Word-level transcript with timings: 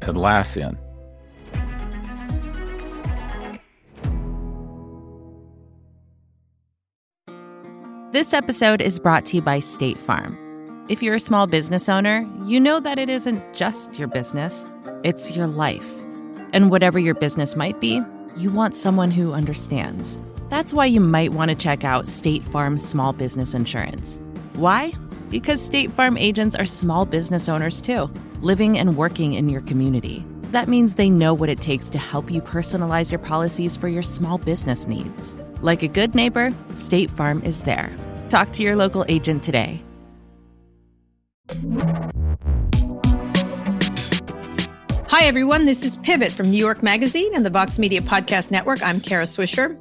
Atlassian. 0.00 0.78
This 8.12 8.32
episode 8.32 8.80
is 8.80 8.98
brought 8.98 9.26
to 9.26 9.36
you 9.36 9.42
by 9.42 9.58
State 9.58 9.98
Farm. 9.98 10.38
If 10.88 11.02
you're 11.02 11.16
a 11.16 11.20
small 11.20 11.46
business 11.46 11.88
owner, 11.88 12.26
you 12.44 12.60
know 12.60 12.80
that 12.80 12.98
it 12.98 13.10
isn't 13.10 13.42
just 13.52 13.98
your 13.98 14.08
business, 14.08 14.64
it's 15.02 15.36
your 15.36 15.46
life. 15.46 16.02
And 16.52 16.70
whatever 16.70 16.98
your 16.98 17.14
business 17.14 17.56
might 17.56 17.78
be, 17.80 18.00
you 18.36 18.50
want 18.50 18.74
someone 18.74 19.10
who 19.10 19.34
understands. 19.34 20.18
That's 20.48 20.72
why 20.72 20.86
you 20.86 21.00
might 21.00 21.32
want 21.32 21.50
to 21.50 21.56
check 21.56 21.84
out 21.84 22.08
State 22.08 22.44
Farm's 22.44 22.82
small 22.82 23.12
business 23.12 23.52
insurance. 23.52 24.22
Why? 24.54 24.92
Because 25.28 25.64
State 25.64 25.90
Farm 25.90 26.16
agents 26.16 26.54
are 26.56 26.64
small 26.64 27.04
business 27.04 27.48
owners 27.48 27.80
too 27.80 28.10
living 28.42 28.78
and 28.78 28.96
working 28.96 29.34
in 29.34 29.48
your 29.48 29.62
community. 29.62 30.24
That 30.52 30.68
means 30.68 30.94
they 30.94 31.10
know 31.10 31.34
what 31.34 31.48
it 31.48 31.60
takes 31.60 31.88
to 31.88 31.98
help 31.98 32.30
you 32.30 32.40
personalize 32.40 33.10
your 33.10 33.18
policies 33.18 33.76
for 33.76 33.88
your 33.88 34.02
small 34.02 34.38
business 34.38 34.86
needs. 34.86 35.36
Like 35.62 35.82
a 35.82 35.88
good 35.88 36.14
neighbor, 36.14 36.52
State 36.70 37.10
Farm 37.10 37.42
is 37.42 37.62
there. 37.62 37.90
Talk 38.28 38.52
to 38.52 38.62
your 38.62 38.76
local 38.76 39.04
agent 39.08 39.42
today. 39.42 39.82
Hi, 45.08 45.24
everyone. 45.24 45.66
This 45.66 45.82
is 45.82 45.96
Pivot 45.96 46.30
from 46.30 46.50
New 46.50 46.58
York 46.58 46.82
Magazine 46.82 47.34
and 47.34 47.44
the 47.44 47.50
Vox 47.50 47.78
Media 47.78 48.00
Podcast 48.02 48.50
Network. 48.50 48.82
I'm 48.82 49.00
Kara 49.00 49.24
Swisher. 49.24 49.76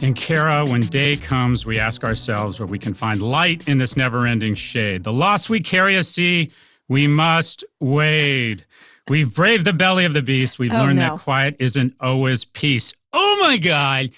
And 0.00 0.14
Kara, 0.14 0.64
when 0.64 0.82
day 0.82 1.16
comes, 1.16 1.66
we 1.66 1.80
ask 1.80 2.04
ourselves 2.04 2.60
where 2.60 2.68
we 2.68 2.78
can 2.78 2.94
find 2.94 3.20
light 3.20 3.66
in 3.66 3.78
this 3.78 3.96
never 3.96 4.26
ending 4.26 4.54
shade. 4.54 5.02
The 5.02 5.12
loss 5.12 5.48
we 5.48 5.58
carry 5.58 5.96
a 5.96 6.04
sea 6.04 6.52
we 6.88 7.08
must 7.08 7.64
wade. 7.80 8.64
We've 9.08 9.34
braved 9.34 9.64
the 9.64 9.72
belly 9.72 10.04
of 10.04 10.14
the 10.14 10.22
beast. 10.22 10.58
We've 10.58 10.72
oh, 10.72 10.78
learned 10.78 11.00
no. 11.00 11.16
that 11.16 11.20
quiet 11.20 11.56
isn't 11.58 11.94
always 12.00 12.44
peace. 12.44 12.94
Oh 13.12 13.38
my 13.40 13.58
God. 13.58 14.10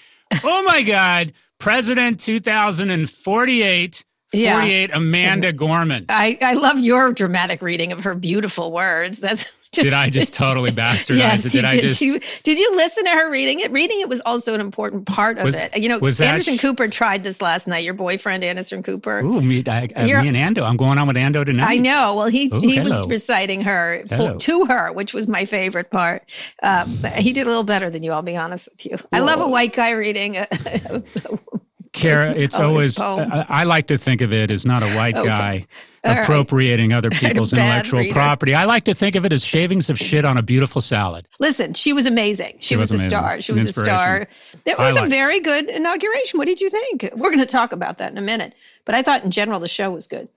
Oh 0.43 0.63
my 0.63 0.83
God. 0.83 1.33
President 1.59 2.19
2048. 2.19 4.05
48 4.31 4.89
yeah. 4.89 4.97
Amanda 4.97 5.51
Gorman. 5.51 6.05
I, 6.07 6.37
I 6.41 6.53
love 6.53 6.79
your 6.79 7.11
dramatic 7.11 7.61
reading 7.61 7.91
of 7.91 8.03
her 8.05 8.15
beautiful 8.15 8.71
words. 8.71 9.19
That's 9.19 9.43
just, 9.71 9.83
did 9.83 9.93
I 9.93 10.09
just 10.09 10.33
totally 10.33 10.71
bastardize 10.71 11.17
yes, 11.17 11.45
it? 11.45 11.51
Did, 11.51 11.65
I 11.65 11.77
just? 11.77 12.01
You, 12.01 12.19
did 12.43 12.57
you 12.57 12.75
listen 12.75 13.05
to 13.05 13.11
her 13.11 13.29
reading 13.29 13.59
it? 13.59 13.71
Reading 13.71 13.99
it 13.99 14.07
was 14.07 14.21
also 14.21 14.53
an 14.53 14.61
important 14.61 15.05
part 15.05 15.37
of 15.37 15.45
was, 15.45 15.55
it. 15.55 15.77
You 15.77 15.89
know, 15.89 15.95
Anderson 15.95 16.55
sh- 16.55 16.61
Cooper 16.61 16.87
tried 16.87 17.23
this 17.23 17.41
last 17.41 17.67
night. 17.67 17.83
Your 17.83 17.93
boyfriend 17.93 18.43
Anderson 18.43 18.83
Cooper. 18.83 19.19
Ooh, 19.19 19.41
me, 19.41 19.63
I, 19.67 19.89
uh, 19.95 20.05
me 20.05 20.29
and 20.29 20.37
Ando. 20.37 20.63
I'm 20.63 20.77
going 20.77 20.97
on 20.97 21.07
with 21.07 21.17
Ando 21.17 21.43
tonight. 21.43 21.69
I 21.69 21.77
know. 21.77 22.15
Well, 22.15 22.27
he 22.27 22.49
Ooh, 22.53 22.59
he 22.59 22.75
hello. 22.75 22.99
was 23.01 23.09
reciting 23.09 23.61
her 23.61 24.03
for, 24.07 24.35
to 24.35 24.65
her, 24.65 24.93
which 24.93 25.13
was 25.13 25.27
my 25.27 25.43
favorite 25.43 25.89
part. 25.89 26.29
Um, 26.63 26.89
he 27.15 27.33
did 27.33 27.47
a 27.47 27.49
little 27.49 27.63
better 27.63 27.89
than 27.89 28.03
you. 28.03 28.11
I'll 28.13 28.21
be 28.21 28.37
honest 28.37 28.69
with 28.71 28.85
you. 28.85 28.97
Whoa. 28.97 29.07
I 29.11 29.19
love 29.19 29.41
a 29.41 29.47
white 29.47 29.73
guy 29.73 29.91
reading. 29.91 30.37
A, 30.37 30.47
Kara, 32.01 32.31
it's 32.31 32.55
always, 32.55 32.99
I, 32.99 33.45
I, 33.49 33.63
like 33.63 33.87
to 33.87 33.97
think 33.97 34.21
of 34.21 34.33
it 34.33 34.51
as 34.51 34.65
not 34.65 34.83
a 34.83 34.87
white 34.95 35.15
okay. 35.15 35.27
guy 35.27 35.67
appropriating 36.03 36.89
right. 36.91 36.97
other 36.97 37.09
people's 37.09 37.53
intellectual 37.53 37.99
reader. 37.99 38.13
property. 38.13 38.53
I 38.53 38.65
like 38.65 38.85
to 38.85 38.93
think 38.93 39.15
of 39.15 39.25
it 39.25 39.33
as 39.33 39.43
shavings 39.43 39.89
of 39.89 39.97
shit 39.97 40.25
on 40.25 40.37
a 40.37 40.41
beautiful 40.41 40.81
salad. 40.81 41.27
Listen, 41.39 41.73
she 41.73 41.93
was 41.93 42.05
amazing. 42.05 42.55
She, 42.59 42.69
she 42.69 42.75
was, 42.75 42.91
was, 42.91 43.01
a 43.01 43.05
star. 43.05 43.41
She 43.41 43.51
was 43.51 43.63
a 43.63 43.73
star. 43.73 44.27
That 44.65 44.77
was 44.77 44.97
a 44.97 45.05
very 45.05 45.39
good 45.39 45.69
inauguration. 45.69 46.37
What 46.37 46.45
did 46.45 46.61
you 46.61 46.69
think? 46.69 47.09
We're 47.15 47.29
going 47.29 47.39
to 47.39 47.45
talk 47.45 47.71
about 47.71 47.97
that 47.99 48.11
in 48.11 48.17
a 48.17 48.21
minute. 48.21 48.53
But 48.85 48.95
I 48.95 49.01
thought 49.01 49.23
in 49.23 49.31
general 49.31 49.59
the 49.59 49.67
show 49.67 49.91
was 49.91 50.07
good. 50.07 50.27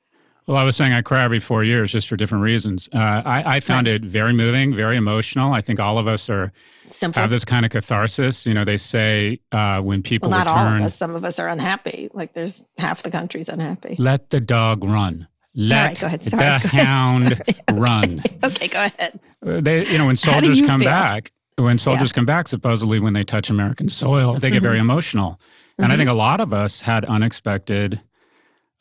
Well, 0.46 0.58
I 0.58 0.64
was 0.64 0.76
saying 0.76 0.92
I 0.92 1.00
cry 1.00 1.24
every 1.24 1.40
four 1.40 1.64
years 1.64 1.90
just 1.90 2.06
for 2.06 2.16
different 2.16 2.44
reasons. 2.44 2.88
Uh, 2.92 3.22
I, 3.24 3.56
I, 3.56 3.60
found 3.60 3.86
right. 3.86 3.94
it 3.96 4.02
very 4.02 4.34
moving, 4.34 4.74
very 4.74 4.96
emotional. 4.96 5.54
I 5.54 5.62
think 5.62 5.80
all 5.80 5.96
of 5.96 6.06
us 6.06 6.28
are 6.28 6.52
Simple. 6.90 7.22
have 7.22 7.30
this 7.30 7.46
kind 7.46 7.64
of 7.64 7.70
catharsis. 7.70 8.44
You 8.44 8.52
know, 8.52 8.62
they 8.62 8.76
say 8.76 9.40
uh, 9.52 9.80
when 9.80 10.02
people 10.02 10.28
well, 10.28 10.44
not 10.44 10.50
return, 10.50 10.72
all 10.72 10.78
of 10.80 10.82
us. 10.82 10.94
Some 10.94 11.14
of 11.14 11.24
us 11.24 11.38
are 11.38 11.48
unhappy. 11.48 12.10
Like 12.12 12.34
there's 12.34 12.62
half 12.76 13.02
the 13.02 13.10
country's 13.10 13.48
unhappy. 13.48 13.96
Let 13.98 14.30
the 14.30 14.40
dog 14.40 14.84
run. 14.84 15.28
Let 15.54 16.02
right, 16.02 16.20
Sorry, 16.20 16.40
the 16.40 16.68
hound 16.68 17.40
run. 17.72 18.22
Okay, 18.42 18.68
go 18.68 18.84
ahead. 18.84 19.20
Uh, 19.46 19.60
they, 19.60 19.86
you 19.86 19.96
know, 19.96 20.06
when 20.06 20.16
soldiers 20.16 20.60
come 20.60 20.80
feel? 20.80 20.90
back, 20.90 21.30
when 21.56 21.78
soldiers 21.78 22.10
yeah. 22.10 22.14
come 22.14 22.26
back, 22.26 22.48
supposedly 22.48 22.98
when 22.98 23.12
they 23.12 23.24
touch 23.24 23.48
American 23.50 23.88
soil, 23.88 24.34
they 24.34 24.50
get 24.50 24.56
mm-hmm. 24.56 24.64
very 24.64 24.78
emotional. 24.78 25.40
And 25.78 25.84
mm-hmm. 25.84 25.92
I 25.92 25.96
think 25.96 26.10
a 26.10 26.14
lot 26.14 26.40
of 26.40 26.52
us 26.52 26.80
had 26.80 27.04
unexpected 27.04 28.00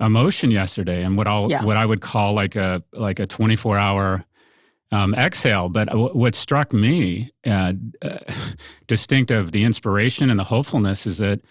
emotion 0.06 0.52
yesterday, 0.52 1.04
and 1.04 1.18
what 1.18 1.28
I 1.28 1.46
yeah. 1.48 1.64
what 1.64 1.78
I 1.78 1.86
would 1.86 2.02
call 2.02 2.34
like 2.34 2.56
a 2.56 2.84
like 2.94 3.20
a 3.20 3.26
twenty 3.26 3.56
four 3.56 3.78
hour 3.78 4.26
um, 4.92 5.16
exhale. 5.16 5.70
But 5.70 5.88
w- 5.90 6.14
what 6.14 6.36
struck 6.36 6.74
me, 6.74 7.32
uh, 7.46 7.74
uh, 8.02 8.18
distinct 8.88 9.32
of 9.32 9.52
the 9.52 9.64
inspiration 9.64 10.30
and 10.30 10.40
the 10.40 10.44
hopefulness, 10.44 11.06
is 11.06 11.18
that 11.18 11.42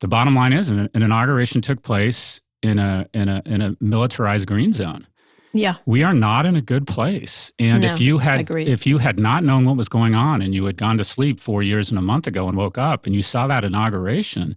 the 0.00 0.08
bottom 0.08 0.34
line 0.34 0.52
is 0.52 0.70
an, 0.70 0.88
an 0.94 1.02
inauguration 1.02 1.60
took 1.60 1.82
place 1.82 2.40
in 2.62 2.78
a 2.78 3.08
in 3.14 3.28
a 3.28 3.42
in 3.46 3.62
a 3.62 3.76
militarized 3.80 4.46
green 4.46 4.72
zone. 4.72 5.06
Yeah. 5.52 5.76
We 5.84 6.04
are 6.04 6.14
not 6.14 6.46
in 6.46 6.54
a 6.54 6.60
good 6.60 6.86
place. 6.86 7.50
And 7.58 7.82
no, 7.82 7.92
if 7.92 8.00
you 8.00 8.18
had 8.18 8.40
agreed. 8.40 8.68
if 8.68 8.86
you 8.86 8.98
had 8.98 9.18
not 9.18 9.42
known 9.42 9.64
what 9.64 9.76
was 9.76 9.88
going 9.88 10.14
on 10.14 10.42
and 10.42 10.54
you 10.54 10.64
had 10.64 10.76
gone 10.76 10.96
to 10.98 11.04
sleep 11.04 11.40
4 11.40 11.62
years 11.62 11.90
and 11.90 11.98
a 11.98 12.02
month 12.02 12.28
ago 12.28 12.48
and 12.48 12.56
woke 12.56 12.78
up 12.78 13.04
and 13.04 13.14
you 13.14 13.22
saw 13.24 13.48
that 13.48 13.64
inauguration, 13.64 14.56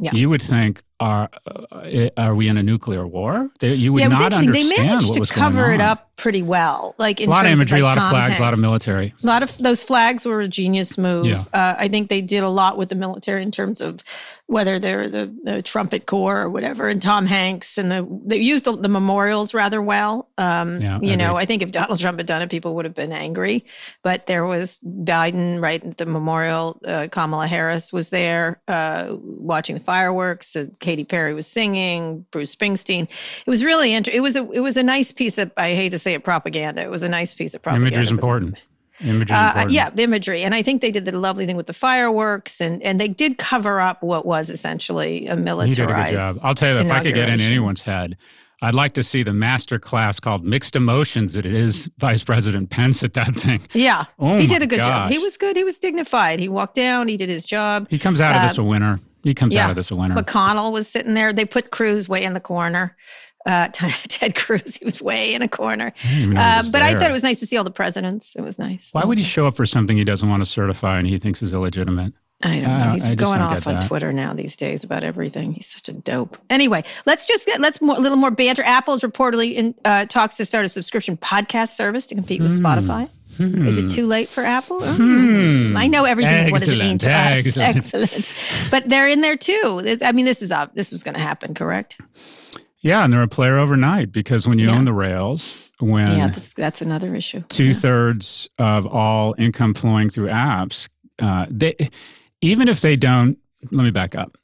yeah. 0.00 0.10
you 0.12 0.28
would 0.28 0.42
think 0.42 0.82
are 1.04 1.28
uh, 1.46 2.08
are 2.16 2.34
we 2.34 2.48
in 2.48 2.56
a 2.56 2.62
nuclear 2.62 3.06
war? 3.06 3.50
They, 3.60 3.74
you 3.74 3.92
would 3.92 4.00
yeah, 4.00 4.08
not 4.08 4.32
understand 4.32 4.70
They 4.70 4.82
managed 4.82 5.14
to 5.14 5.26
cover 5.26 5.70
it 5.70 5.80
up 5.80 6.13
pretty 6.16 6.42
well. 6.42 6.94
Like 6.98 7.20
a 7.20 7.26
lot 7.26 7.46
of 7.46 7.52
imagery, 7.52 7.80
a 7.80 7.84
lot 7.84 7.98
of 7.98 8.08
flags, 8.08 8.38
a 8.38 8.42
lot 8.42 8.52
of 8.52 8.60
military. 8.60 9.14
A 9.22 9.26
lot 9.26 9.42
of 9.42 9.56
those 9.58 9.82
flags 9.82 10.24
were 10.24 10.40
a 10.40 10.48
genius 10.48 10.96
move. 10.96 11.24
Yeah. 11.24 11.44
Uh, 11.52 11.74
I 11.78 11.88
think 11.88 12.08
they 12.08 12.20
did 12.20 12.42
a 12.42 12.48
lot 12.48 12.78
with 12.78 12.88
the 12.88 12.94
military 12.94 13.42
in 13.42 13.50
terms 13.50 13.80
of 13.80 14.00
whether 14.46 14.78
they're 14.78 15.08
the, 15.08 15.34
the 15.42 15.62
trumpet 15.62 16.04
corps 16.04 16.42
or 16.42 16.50
whatever, 16.50 16.88
and 16.88 17.00
Tom 17.00 17.24
Hanks, 17.24 17.78
and 17.78 17.90
the 17.90 18.06
they 18.26 18.36
used 18.36 18.64
the, 18.64 18.76
the 18.76 18.88
memorials 18.88 19.54
rather 19.54 19.80
well. 19.80 20.28
Um, 20.36 20.80
yeah, 20.80 20.98
you 21.00 21.12
I 21.12 21.14
know, 21.16 21.36
I 21.36 21.46
think 21.46 21.62
if 21.62 21.70
Donald 21.70 21.98
Trump 21.98 22.18
had 22.18 22.26
done 22.26 22.42
it, 22.42 22.50
people 22.50 22.74
would 22.74 22.84
have 22.84 22.94
been 22.94 23.12
angry. 23.12 23.64
But 24.02 24.26
there 24.26 24.44
was 24.44 24.80
Biden 24.84 25.62
right 25.62 25.82
at 25.82 25.96
the 25.96 26.06
memorial. 26.06 26.78
Uh, 26.84 27.08
Kamala 27.10 27.46
Harris 27.46 27.92
was 27.92 28.10
there 28.10 28.60
uh, 28.68 29.16
watching 29.18 29.74
the 29.74 29.82
fireworks. 29.82 30.54
Uh, 30.54 30.66
Katy 30.78 31.04
Perry 31.04 31.32
was 31.32 31.46
singing. 31.46 32.26
Bruce 32.30 32.54
Springsteen. 32.54 33.08
It 33.46 33.50
was 33.50 33.64
really 33.64 33.94
interesting. 33.94 34.18
It 34.18 34.22
was 34.22 34.36
a 34.36 34.50
it 34.52 34.60
was 34.60 34.76
a 34.76 34.82
nice 34.82 35.10
piece 35.10 35.38
of 35.38 35.50
I 35.56 35.74
hate 35.74 35.90
to 35.90 35.98
say 36.04 36.14
it 36.14 36.22
propaganda. 36.22 36.82
It 36.82 36.90
was 36.90 37.02
a 37.02 37.08
nice 37.08 37.34
piece 37.34 37.54
of 37.54 37.62
propaganda. 37.62 37.88
Imagery 37.88 38.02
is 38.04 38.10
important. 38.10 38.58
Imagery, 39.00 39.36
uh, 39.36 39.66
yeah, 39.68 39.90
imagery, 39.96 40.44
and 40.44 40.54
I 40.54 40.62
think 40.62 40.80
they 40.80 40.92
did 40.92 41.04
the 41.04 41.10
lovely 41.18 41.46
thing 41.46 41.56
with 41.56 41.66
the 41.66 41.72
fireworks, 41.72 42.60
and 42.60 42.80
and 42.84 43.00
they 43.00 43.08
did 43.08 43.38
cover 43.38 43.80
up 43.80 44.04
what 44.04 44.24
was 44.24 44.50
essentially 44.50 45.26
a 45.26 45.34
militarized. 45.34 45.78
You 45.78 45.86
did 45.86 45.92
a 45.92 46.10
good 46.10 46.16
job. 46.16 46.36
I'll 46.44 46.54
tell 46.54 46.74
you, 46.74 46.80
if 46.80 46.92
I 46.92 47.02
could 47.02 47.14
get 47.14 47.28
in 47.28 47.40
anyone's 47.40 47.82
head, 47.82 48.16
I'd 48.62 48.74
like 48.74 48.94
to 48.94 49.02
see 49.02 49.22
the 49.22 49.32
master 49.32 49.78
class 49.78 50.20
called 50.20 50.44
Mixed 50.44 50.76
Emotions 50.76 51.34
that 51.34 51.44
it 51.44 51.54
is 51.54 51.90
Vice 51.98 52.22
President 52.22 52.70
Pence 52.70 53.02
at 53.02 53.14
that 53.14 53.34
thing. 53.34 53.60
Yeah. 53.72 54.04
Oh 54.18 54.38
he 54.38 54.46
did 54.46 54.62
a 54.62 54.66
good 54.66 54.78
gosh. 54.78 54.86
job. 54.86 55.10
He 55.10 55.18
was 55.18 55.36
good. 55.36 55.56
He 55.56 55.64
was 55.64 55.76
dignified. 55.76 56.38
He 56.38 56.48
walked 56.48 56.74
down, 56.74 57.08
he 57.08 57.16
did 57.16 57.28
his 57.28 57.44
job. 57.44 57.88
He 57.90 57.98
comes 57.98 58.20
out 58.20 58.36
of 58.36 58.48
this 58.48 58.58
a 58.58 58.64
winner. 58.64 59.00
He 59.22 59.34
comes 59.34 59.54
yeah. 59.54 59.64
out 59.64 59.70
of 59.70 59.76
this 59.76 59.90
a 59.90 59.96
winner. 59.96 60.14
McConnell 60.14 60.72
was 60.72 60.88
sitting 60.88 61.14
there. 61.14 61.32
They 61.32 61.44
put 61.44 61.70
Cruz 61.70 62.08
way 62.08 62.22
in 62.22 62.32
the 62.32 62.40
corner 62.40 62.96
uh, 63.46 63.68
Ted 63.72 64.34
Cruz. 64.34 64.76
He 64.76 64.84
was 64.84 65.00
way 65.02 65.34
in 65.34 65.42
a 65.42 65.48
corner. 65.48 65.92
I 66.04 66.22
uh, 66.24 66.62
but 66.62 66.72
there. 66.72 66.82
I 66.82 66.98
thought 66.98 67.10
it 67.10 67.12
was 67.12 67.22
nice 67.22 67.40
to 67.40 67.46
see 67.46 67.56
all 67.56 67.64
the 67.64 67.70
presidents. 67.70 68.34
It 68.36 68.42
was 68.42 68.58
nice. 68.58 68.90
Why 68.92 69.04
would 69.04 69.18
he 69.18 69.24
show 69.24 69.46
up 69.46 69.56
for 69.56 69.66
something 69.66 69.96
he 69.96 70.04
doesn't 70.04 70.28
want 70.28 70.42
to 70.42 70.48
certify 70.48 70.98
and 70.98 71.06
he 71.06 71.18
thinks 71.18 71.42
is 71.42 71.52
illegitimate? 71.52 72.14
I 72.42 72.60
don't 72.60 72.78
know. 72.78 72.90
He's 72.92 73.08
going 73.14 73.40
off 73.40 73.66
on 73.66 73.80
Twitter 73.80 74.12
now 74.12 74.34
these 74.34 74.56
days 74.56 74.84
about 74.84 75.02
everything. 75.02 75.52
He's 75.52 75.66
such 75.66 75.88
a 75.88 75.92
dope. 75.92 76.36
Anyway, 76.50 76.84
let's 77.06 77.24
just 77.24 77.46
get 77.46 77.60
let's 77.60 77.80
more, 77.80 77.96
a 77.96 78.00
little 78.00 78.18
more 78.18 78.30
banter. 78.30 78.62
Apple's 78.62 79.00
reportedly 79.00 79.54
in 79.54 79.74
uh, 79.84 80.04
talks 80.06 80.34
to 80.36 80.44
start 80.44 80.66
a 80.66 80.68
subscription 80.68 81.16
podcast 81.16 81.70
service 81.70 82.06
to 82.06 82.14
compete 82.14 82.42
with 82.42 82.54
hmm. 82.56 82.64
Spotify. 82.64 83.08
Hmm. 83.36 83.66
Is 83.66 83.78
it 83.78 83.90
too 83.90 84.06
late 84.06 84.28
for 84.28 84.42
Apple? 84.42 84.80
Hmm. 84.80 85.76
I 85.76 85.86
know 85.86 86.04
everything. 86.04 86.50
What 86.50 86.60
does 86.60 86.68
it 86.68 86.78
mean 86.78 86.98
to 86.98 87.08
Excellent. 87.08 87.76
us? 87.76 87.94
Excellent. 87.94 88.30
But 88.70 88.88
they're 88.88 89.08
in 89.08 89.22
there 89.22 89.36
too. 89.36 89.98
I 90.02 90.12
mean, 90.12 90.26
this 90.26 90.42
is 90.42 90.52
up. 90.52 90.74
This 90.74 90.92
was 90.92 91.02
going 91.02 91.14
to 91.14 91.20
happen, 91.20 91.54
correct? 91.54 91.96
Yeah, 92.84 93.02
and 93.02 93.12
they're 93.12 93.22
a 93.22 93.28
player 93.28 93.58
overnight 93.58 94.12
because 94.12 94.46
when 94.46 94.58
you 94.58 94.68
yeah. 94.68 94.76
own 94.76 94.84
the 94.84 94.92
rails, 94.92 95.70
when 95.80 96.18
yeah, 96.18 96.28
this, 96.28 96.52
that's 96.52 96.82
another 96.82 97.14
issue. 97.14 97.42
Two 97.48 97.72
thirds 97.72 98.46
of 98.58 98.86
all 98.86 99.34
income 99.38 99.72
flowing 99.72 100.10
through 100.10 100.28
apps, 100.28 100.90
uh, 101.20 101.46
they 101.50 101.74
even 102.42 102.68
if 102.68 102.82
they 102.82 102.94
don't. 102.94 103.38
Let 103.70 103.84
me 103.84 103.90
back 103.90 104.14
up. 104.14 104.36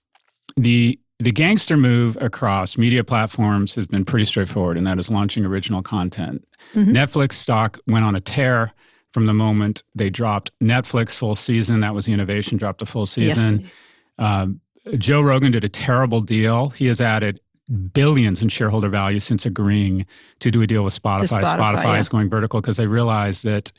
the 0.57 0.99
The 1.19 1.33
gangster 1.33 1.77
move 1.77 2.17
across 2.23 2.79
media 2.79 3.05
platforms 3.05 3.75
has 3.75 3.87
been 3.87 4.07
pretty 4.07 4.25
straightforward, 4.25 4.79
and 4.79 4.87
that 4.87 4.99
is 4.99 5.11
launching 5.11 5.45
original 5.45 5.83
content. 5.83 6.43
Mm-hmm. 6.75 6.93
Netflix 6.93 7.35
stock 7.35 7.79
went 7.87 8.07
on 8.07 8.17
a 8.17 8.21
tear 8.23 8.73
from 9.13 9.27
the 9.27 9.35
moment 9.35 9.83
they 9.95 10.09
dropped 10.09 10.51
Netflix 10.63 11.15
full 11.15 11.37
season. 11.37 11.81
That 11.81 11.95
was 11.95 12.07
the 12.07 12.15
innovation, 12.15 12.57
dropped 12.57 12.81
a 12.81 12.87
full 12.87 13.05
season. 13.05 13.61
Yes. 13.61 13.71
Um, 14.19 14.61
Joe 14.97 15.21
Rogan 15.21 15.53
did 15.53 15.65
a 15.65 15.69
terrible 15.69 16.23
deal. 16.23 16.71
He 16.71 16.87
has 16.87 17.03
added 17.03 17.39
billions 17.71 18.43
in 18.43 18.49
shareholder 18.49 18.89
value 18.89 19.21
since 19.21 19.47
agreeing 19.47 20.07
to 20.41 20.51
do 20.51 20.63
a 20.63 20.67
deal 20.67 20.85
with 20.85 21.01
Spotify. 21.01 21.43
Spotify, 21.43 21.59
Spotify 21.59 21.85
yeah. 21.85 21.99
is 21.99 22.09
going 22.09 22.29
vertical 22.29 22.61
because 22.61 22.77
they 22.77 22.87
realize 22.87 23.43
that 23.43 23.73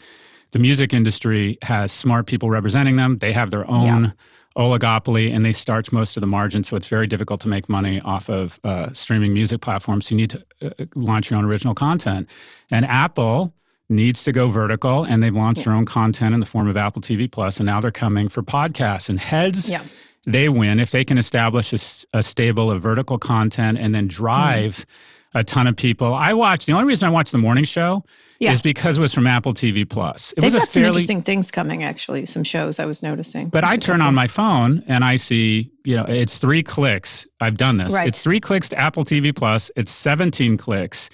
the 0.52 0.60
music 0.60 0.94
industry 0.94 1.58
has 1.62 1.92
smart 1.92 2.28
people 2.28 2.50
representing 2.50 2.96
them. 2.96 3.18
They 3.18 3.34
have 3.34 3.52
their 3.52 3.70
own 3.70 4.04
yeah. 4.04 4.12
oligopoly 4.58 5.34
and 5.34 5.46
they 5.46 5.54
starch 5.54 5.92
most 5.92 6.18
of 6.18 6.22
the 6.22 6.28
margin. 6.28 6.64
So 6.64 6.76
it's 6.76 6.88
very 6.88 7.08
difficult 7.08 7.42
to 7.42 7.48
make 7.48 7.70
money 7.70 8.02
off 8.02 8.30
of 8.30 8.60
uh, 8.64 8.92
streaming 8.94 9.34
music 9.34 9.62
platforms. 9.62 10.12
You 10.12 10.18
need 10.18 10.30
to 10.32 10.46
uh, 10.62 10.86
launch 10.96 11.30
your 11.30 11.40
own 11.40 11.46
original 11.46 11.74
content. 11.74 12.30
And 12.70 12.86
Apple 12.86 13.54
needs 13.90 14.24
to 14.24 14.32
go 14.32 14.50
vertical 14.50 15.04
and 15.04 15.22
they've 15.22 15.36
launched 15.36 15.60
yeah. 15.60 15.66
their 15.66 15.74
own 15.74 15.86
content 15.86 16.34
in 16.34 16.40
the 16.40 16.46
form 16.46 16.68
of 16.68 16.78
Apple 16.78 17.02
TV 17.02 17.30
Plus 17.30 17.60
and 17.60 17.66
now 17.66 17.82
they're 17.82 17.92
coming 17.92 18.30
for 18.30 18.42
podcasts 18.42 19.10
and 19.10 19.20
heads. 19.20 19.70
Yeah 19.70 19.84
they 20.26 20.50
win 20.50 20.80
if 20.80 20.92
they 20.92 21.04
can 21.04 21.18
establish 21.18 21.74
a, 21.74 22.18
a 22.18 22.24
stable 22.24 22.70
of 22.70 22.82
vertical 22.82 23.18
content 23.18 23.78
and 23.78 23.94
then 23.94 24.08
drive 24.08 24.78
mm-hmm. 24.78 25.40
a 25.40 25.44
ton 25.44 25.68
of 25.68 25.76
people. 25.76 26.14
I 26.14 26.34
watch 26.34 26.66
the 26.66 26.74
only 26.74 26.86
reason 26.86 27.08
I 27.08 27.12
watch 27.12 27.32
the 27.32 27.38
morning 27.38 27.64
show 27.64 28.04
yeah. 28.40 28.52
is 28.52 28.62
because 28.62 28.98
it 28.98 29.02
was 29.02 29.14
from 29.14 29.26
Apple 29.26 29.54
TV 29.54 29.88
Plus. 29.88 30.32
It 30.34 30.42
They've 30.42 30.54
was 30.54 30.62
got 30.62 30.70
fairly, 30.70 30.88
some 30.88 30.96
interesting 30.96 31.22
things 31.24 31.52
coming, 31.52 31.84
actually. 31.84 32.26
Some 32.26 32.44
shows 32.44 32.80
I 32.80 32.86
was 32.86 33.02
noticing. 33.02 33.50
But 33.50 33.64
I 33.64 33.78
turn 33.78 34.02
on 34.02 34.14
my 34.14 34.28
phone 34.28 34.84
and 34.88 35.04
I 35.04 35.16
see, 35.16 35.72
you 35.84 35.96
know, 35.96 36.06
it's 36.06 36.38
three 36.38 36.62
clicks. 36.62 37.28
I've 37.40 37.58
done 37.58 37.78
this. 37.78 37.94
Right. 37.94 38.08
It's 38.08 38.24
three 38.24 38.40
clicks 38.40 38.70
to 38.70 38.78
Apple 38.78 39.06
TV 39.06 39.36
Plus. 39.36 39.72
It's 39.76 39.92
seventeen 39.92 40.58
clicks 40.58 41.10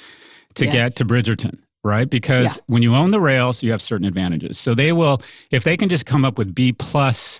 to 0.56 0.65
yes. 0.65 0.74
get 0.74 0.95
to 0.98 1.06
Bridgerton 1.06 1.59
right? 1.83 2.09
Because 2.09 2.57
yeah. 2.57 2.63
when 2.68 2.83
you 2.83 2.94
own 2.94 3.12
the 3.12 3.19
rails, 3.19 3.63
you 3.63 3.71
have 3.71 3.81
certain 3.81 4.06
advantages. 4.06 4.57
So 4.59 4.74
they 4.74 4.92
will, 4.92 5.21
if 5.51 5.63
they 5.63 5.77
can 5.77 5.88
just 5.88 6.06
come 6.06 6.25
up 6.25 6.38
with 6.38 6.54
B 6.54 6.74
plus 6.74 7.39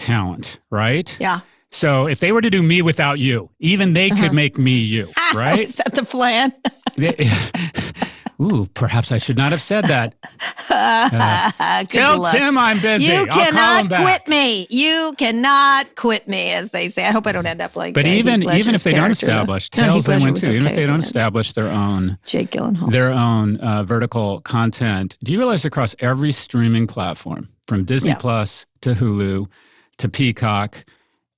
talent, 0.00 0.58
right? 0.70 1.16
Yeah. 1.20 1.40
So 1.70 2.08
if 2.08 2.18
they 2.18 2.32
were 2.32 2.40
to 2.40 2.50
do 2.50 2.62
me 2.62 2.82
without 2.82 3.18
you, 3.20 3.50
even 3.60 3.92
they 3.92 4.10
uh-huh. 4.10 4.22
could 4.22 4.32
make 4.32 4.58
me 4.58 4.78
you, 4.78 5.12
right? 5.34 5.60
Is 5.60 5.76
that 5.76 5.94
the 5.94 6.04
plan? 6.04 6.52
Ooh, 8.42 8.66
perhaps 8.72 9.12
I 9.12 9.18
should 9.18 9.36
not 9.36 9.52
have 9.52 9.62
said 9.62 9.84
that. 9.86 10.14
Uh, 10.72 11.84
tell 11.86 12.20
luck. 12.20 12.32
Tim 12.32 12.56
I'm 12.56 12.80
busy. 12.80 13.06
You 13.06 13.26
cannot 13.26 13.88
quit 13.88 14.28
me. 14.28 14.68
You 14.70 15.12
cannot 15.18 15.96
quit 15.96 16.28
me, 16.28 16.52
as 16.52 16.70
they 16.70 16.88
say. 16.88 17.04
I 17.04 17.10
hope 17.10 17.26
I 17.26 17.32
don't 17.32 17.44
end 17.44 17.60
up 17.60 17.74
like. 17.74 17.92
But 17.92 18.06
even 18.06 18.44
even 18.44 18.76
if 18.76 18.84
they 18.84 18.92
don't 18.92 19.10
establish, 19.10 19.68
Tales 19.68 20.06
they 20.06 20.18
went 20.18 20.36
too. 20.40 20.46
Okay 20.46 20.56
even 20.56 20.68
if 20.68 20.74
they 20.74 20.86
don't 20.86 21.00
establish 21.00 21.54
their 21.54 21.66
own 21.66 22.18
Jake 22.24 22.52
Gyllenhaal, 22.52 22.92
their 22.92 23.10
own 23.10 23.56
uh, 23.56 23.82
vertical 23.82 24.42
content. 24.42 25.18
Do 25.24 25.32
you 25.32 25.38
realize 25.38 25.64
across 25.64 25.96
every 25.98 26.30
streaming 26.30 26.86
platform, 26.86 27.48
from 27.66 27.84
Disney 27.84 28.10
yeah. 28.10 28.16
Plus 28.16 28.64
to 28.82 28.92
Hulu 28.92 29.48
to 30.00 30.08
Peacock, 30.08 30.84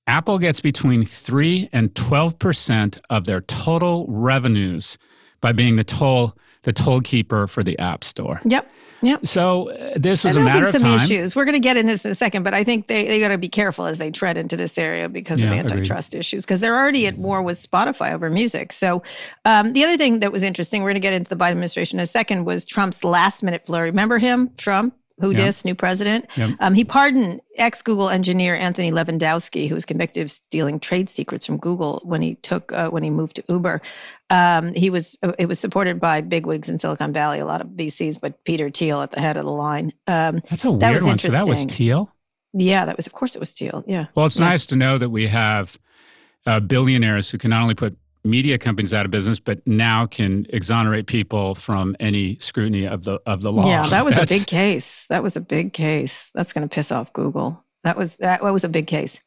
Apple 0.07 0.39
gets 0.39 0.59
between 0.59 1.05
3 1.05 1.69
and 1.71 1.93
12% 1.93 2.99
of 3.09 3.25
their 3.25 3.41
total 3.41 4.05
revenues 4.09 4.97
by 5.41 5.51
being 5.51 5.75
the 5.75 5.83
toll 5.83 6.35
the 6.63 6.71
toll 6.71 7.01
keeper 7.01 7.45
for 7.45 7.61
the 7.61 7.77
App 7.77 8.05
Store. 8.05 8.39
Yep. 8.45 8.71
Yep. 9.01 9.27
So 9.27 9.69
uh, 9.69 9.91
this 9.97 10.23
was 10.23 10.37
a 10.37 10.39
matter 10.39 10.67
of 10.67 10.71
time. 10.71 10.81
some 10.81 10.95
issues. 10.95 11.35
We're 11.35 11.43
going 11.43 11.53
to 11.53 11.59
get 11.59 11.75
in 11.75 11.87
this 11.87 12.05
in 12.05 12.11
a 12.11 12.15
second, 12.15 12.43
but 12.43 12.53
I 12.53 12.63
think 12.63 12.87
they, 12.87 13.05
they 13.05 13.19
got 13.19 13.27
to 13.29 13.37
be 13.37 13.49
careful 13.49 13.85
as 13.85 13.97
they 13.97 14.11
tread 14.11 14.37
into 14.37 14.55
this 14.55 14.77
area 14.77 15.09
because 15.09 15.41
yeah, 15.41 15.51
of 15.51 15.59
antitrust 15.59 16.13
agreed. 16.13 16.21
issues, 16.21 16.45
because 16.45 16.61
they're 16.61 16.77
already 16.77 17.05
at 17.05 17.17
war 17.17 17.41
with 17.41 17.57
Spotify 17.57 18.13
over 18.13 18.29
music. 18.29 18.71
So 18.71 19.03
um, 19.43 19.73
the 19.73 19.83
other 19.83 19.97
thing 19.97 20.19
that 20.19 20.31
was 20.31 20.41
interesting, 20.41 20.83
we're 20.83 20.91
going 20.91 21.01
to 21.01 21.01
get 21.01 21.13
into 21.13 21.27
the 21.27 21.35
Biden 21.35 21.51
administration 21.51 21.99
in 21.99 22.03
a 22.03 22.07
second, 22.07 22.45
was 22.45 22.63
Trump's 22.63 23.03
last 23.03 23.43
minute 23.43 23.65
flurry. 23.65 23.89
Remember 23.89 24.19
him, 24.19 24.49
Trump? 24.55 24.95
Who 25.23 25.33
dis, 25.33 25.63
new 25.63 25.73
president. 25.73 26.29
Um, 26.59 26.73
he 26.73 26.83
pardoned 26.83 27.41
ex 27.55 27.81
Google 27.81 28.09
engineer 28.09 28.55
Anthony 28.55 28.91
Levandowski, 28.91 29.69
who 29.69 29.73
was 29.73 29.85
convicted 29.85 30.23
of 30.23 30.31
stealing 30.31 30.79
trade 30.79 31.07
secrets 31.07 31.45
from 31.45 31.57
Google 31.57 32.01
when 32.03 32.21
he 32.21 32.35
took 32.35 32.73
uh, 32.73 32.89
when 32.89 33.03
he 33.03 33.09
moved 33.09 33.37
to 33.37 33.43
Uber. 33.47 33.81
Um, 34.29 34.73
he 34.73 34.89
was 34.89 35.17
uh, 35.23 35.31
it 35.39 35.45
was 35.45 35.59
supported 35.59 35.99
by 35.99 36.19
bigwigs 36.19 36.67
in 36.67 36.77
Silicon 36.77 37.13
Valley, 37.13 37.39
a 37.39 37.45
lot 37.45 37.61
of 37.61 37.67
VCs, 37.67 38.19
but 38.19 38.43
Peter 38.43 38.69
Thiel 38.69 39.01
at 39.01 39.11
the 39.11 39.21
head 39.21 39.37
of 39.37 39.45
the 39.45 39.51
line. 39.51 39.93
Um, 40.07 40.41
That's 40.49 40.65
a 40.65 40.71
weird 40.71 40.81
that 40.81 41.01
one. 41.03 41.19
So 41.19 41.29
that 41.29 41.47
was 41.47 41.63
Thiel. 41.65 42.11
Yeah, 42.53 42.83
that 42.85 42.97
was. 42.97 43.07
Of 43.07 43.13
course, 43.13 43.35
it 43.35 43.39
was 43.39 43.51
Thiel. 43.51 43.83
Yeah. 43.87 44.07
Well, 44.15 44.25
it's 44.25 44.39
yeah. 44.39 44.49
nice 44.49 44.65
to 44.67 44.75
know 44.75 44.97
that 44.97 45.09
we 45.09 45.27
have 45.27 45.79
uh, 46.45 46.59
billionaires 46.59 47.31
who 47.31 47.37
can 47.37 47.49
not 47.49 47.61
only 47.61 47.75
put 47.75 47.97
media 48.23 48.57
companies 48.57 48.93
out 48.93 49.05
of 49.05 49.11
business, 49.11 49.39
but 49.39 49.65
now 49.67 50.05
can 50.05 50.45
exonerate 50.49 51.07
people 51.07 51.55
from 51.55 51.95
any 51.99 52.37
scrutiny 52.39 52.85
of 52.85 53.03
the 53.03 53.19
of 53.25 53.41
the 53.41 53.51
law. 53.51 53.67
Yeah, 53.67 53.87
that 53.87 54.05
was 54.05 54.15
That's, 54.15 54.31
a 54.31 54.35
big 54.35 54.47
case. 54.47 55.07
That 55.07 55.23
was 55.23 55.35
a 55.35 55.41
big 55.41 55.73
case. 55.73 56.31
That's 56.33 56.53
going 56.53 56.67
to 56.67 56.73
piss 56.73 56.91
off 56.91 57.11
Google. 57.13 57.63
That 57.83 57.97
was 57.97 58.17
that 58.17 58.43
was 58.43 58.63
a 58.63 58.69
big 58.69 58.87
case 58.87 59.21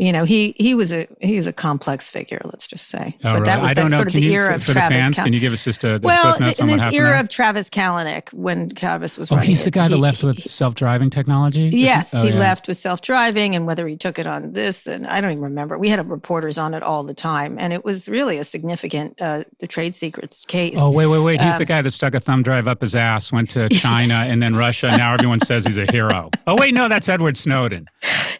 you 0.00 0.12
know, 0.12 0.24
he 0.24 0.54
he 0.56 0.74
was 0.74 0.92
a 0.92 1.06
he 1.20 1.36
was 1.36 1.46
a 1.46 1.52
complex 1.52 2.08
figure. 2.08 2.40
Let's 2.44 2.66
just 2.66 2.88
say. 2.88 3.18
Oh, 3.18 3.20
but 3.20 3.32
really? 3.34 3.44
that 3.44 3.60
was 3.60 3.74
that 3.74 3.92
sort 3.92 4.06
of 4.06 4.12
can 4.14 4.22
the 4.22 4.26
you, 4.28 4.32
era 4.32 4.48
for, 4.48 4.54
of 4.54 4.64
Travis. 4.64 4.88
The 4.88 4.94
fans, 4.94 5.16
Cal- 5.16 5.24
can 5.26 5.32
you 5.34 5.40
give 5.40 5.52
us 5.52 5.62
just 5.62 5.84
a 5.84 5.98
the 5.98 6.06
well 6.06 6.36
in 6.36 6.44
this 6.46 6.58
era 6.58 6.90
there? 6.90 7.20
of 7.20 7.28
Travis 7.28 7.68
Kalanick 7.68 8.32
when 8.32 8.70
Travis 8.70 9.18
was. 9.18 9.30
Oh, 9.30 9.36
he's 9.36 9.62
the 9.62 9.70
guy 9.70 9.88
that 9.88 9.98
left 9.98 10.24
with 10.24 10.42
self 10.42 10.74
driving 10.74 11.10
technology. 11.10 11.70
Yes, 11.74 12.14
oh, 12.14 12.22
he 12.22 12.30
yeah. 12.30 12.38
left 12.38 12.66
with 12.66 12.78
self 12.78 13.02
driving, 13.02 13.54
and 13.54 13.66
whether 13.66 13.86
he 13.86 13.94
took 13.94 14.18
it 14.18 14.26
on 14.26 14.52
this, 14.52 14.86
and 14.86 15.06
I 15.06 15.20
don't 15.20 15.32
even 15.32 15.44
remember. 15.44 15.76
We 15.76 15.90
had 15.90 16.08
reporters 16.08 16.56
on 16.56 16.72
it 16.72 16.82
all 16.82 17.02
the 17.02 17.12
time, 17.12 17.58
and 17.58 17.74
it 17.74 17.84
was 17.84 18.08
really 18.08 18.38
a 18.38 18.44
significant 18.44 19.20
uh, 19.20 19.44
the 19.58 19.66
trade 19.66 19.94
secrets 19.94 20.46
case. 20.46 20.78
Oh 20.78 20.90
wait, 20.90 21.08
wait, 21.08 21.18
wait! 21.18 21.42
He's 21.42 21.56
um, 21.56 21.58
the 21.58 21.66
guy 21.66 21.82
that 21.82 21.90
stuck 21.90 22.14
a 22.14 22.20
thumb 22.20 22.42
drive 22.42 22.66
up 22.66 22.80
his 22.80 22.94
ass, 22.94 23.30
went 23.32 23.50
to 23.50 23.68
China 23.68 24.14
and 24.14 24.42
then 24.42 24.56
Russia. 24.66 24.86
and 24.86 24.96
Now 24.96 25.12
everyone 25.12 25.40
says 25.40 25.66
he's 25.66 25.76
a 25.76 25.92
hero. 25.92 26.30
Oh 26.46 26.56
wait, 26.56 26.72
no, 26.72 26.88
that's 26.88 27.10
Edward 27.10 27.36
Snowden. 27.36 27.86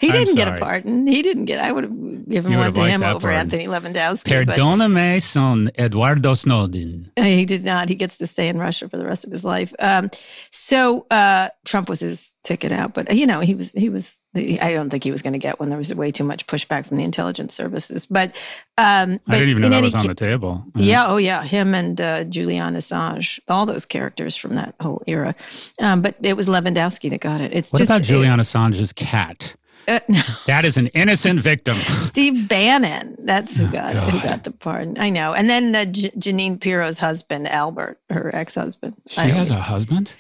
He 0.00 0.10
didn't 0.10 0.36
get 0.36 0.48
a 0.48 0.58
pardon. 0.58 1.06
He 1.06 1.20
didn't 1.20 1.50
get. 1.50 1.64
I 1.64 1.73
would 1.73 1.85
have 1.85 2.29
given 2.29 2.56
one 2.56 2.73
to 2.73 2.85
him 2.85 3.02
over 3.02 3.31
Anthony 3.31 3.67
Levandowski. 3.67 4.44
Perdóname, 4.44 5.20
son 5.23 5.71
Eduardo 5.78 6.35
Snowden. 6.35 7.11
He 7.21 7.45
did 7.47 7.64
not. 7.64 7.88
He 7.88 7.95
gets 7.95 8.19
to 8.19 8.26
stay 8.26 8.49
in 8.49 8.59
Russia 8.59 8.88
for 8.88 8.97
the 8.97 9.04
rest 9.04 9.25
of 9.25 9.30
his 9.30 9.45
life. 9.45 9.73
Um, 9.78 10.11
so 10.50 11.07
uh, 11.11 11.49
Trump 11.64 11.88
was 11.88 12.00
his 12.00 12.35
ticket 12.42 12.73
out, 12.73 12.92
but 12.92 13.14
you 13.14 13.26
know 13.26 13.40
he 13.40 13.54
was 13.54 13.73
he 13.73 13.88
was. 13.88 14.25
I 14.37 14.73
don't 14.73 14.90
think 14.90 15.02
he 15.02 15.11
was 15.11 15.23
going 15.23 15.33
to 15.33 15.40
get 15.40 15.59
one. 15.59 15.71
There 15.71 15.78
was 15.78 15.92
way 15.92 16.12
too 16.12 16.23
much 16.23 16.47
pushback 16.47 16.87
from 16.87 16.99
the 16.99 17.02
intelligence 17.02 17.52
services. 17.52 18.07
But, 18.07 18.37
um, 18.78 19.19
but 19.26 19.35
I 19.35 19.38
didn't 19.40 19.49
even 19.49 19.62
know 19.62 19.71
that 19.71 19.83
was 19.83 19.95
on 19.95 20.07
the 20.07 20.14
table. 20.14 20.64
Yeah. 20.76 21.09
Oh 21.09 21.16
yeah. 21.16 21.42
Him 21.42 21.75
and 21.75 22.00
uh, 22.00 22.25
Julian 22.25 22.76
Assange, 22.76 23.40
all 23.49 23.66
those 23.66 23.85
characters 23.85 24.37
from 24.37 24.54
that 24.54 24.76
whole 24.80 25.02
era. 25.09 25.35
Um, 25.80 26.00
but 26.00 26.14
it 26.23 26.37
was 26.37 26.47
Levandowski 26.47 27.11
that 27.11 27.21
got 27.21 27.40
it. 27.40 27.52
It's 27.52 27.73
what 27.73 27.80
just, 27.80 27.90
about 27.90 28.02
Julian 28.02 28.38
Assange's 28.38 28.92
cat? 28.92 29.57
Uh, 29.90 30.00
no. 30.09 30.23
That 30.47 30.64
is 30.64 30.76
an 30.76 30.87
innocent 30.88 31.40
victim. 31.40 31.76
Steve 31.78 32.49
Bannon. 32.49 33.16
That's 33.18 33.56
who 33.56 33.66
oh, 33.66 33.73
got 33.73 33.92
God. 33.92 34.11
who 34.11 34.20
got 34.23 34.44
the 34.44 34.52
pardon. 34.52 34.99
I 34.99 35.11
know. 35.11 35.32
And 35.35 35.50
then 35.50 35.75
uh, 35.75 35.85
J- 35.87 36.11
Jeanine 36.11 36.61
Pirro's 36.61 36.99
husband, 36.99 37.49
Albert, 37.49 38.00
her 38.09 38.35
ex-husband. 38.35 38.94
She 39.09 39.20
has 39.20 39.50
a 39.50 39.56
husband. 39.56 40.14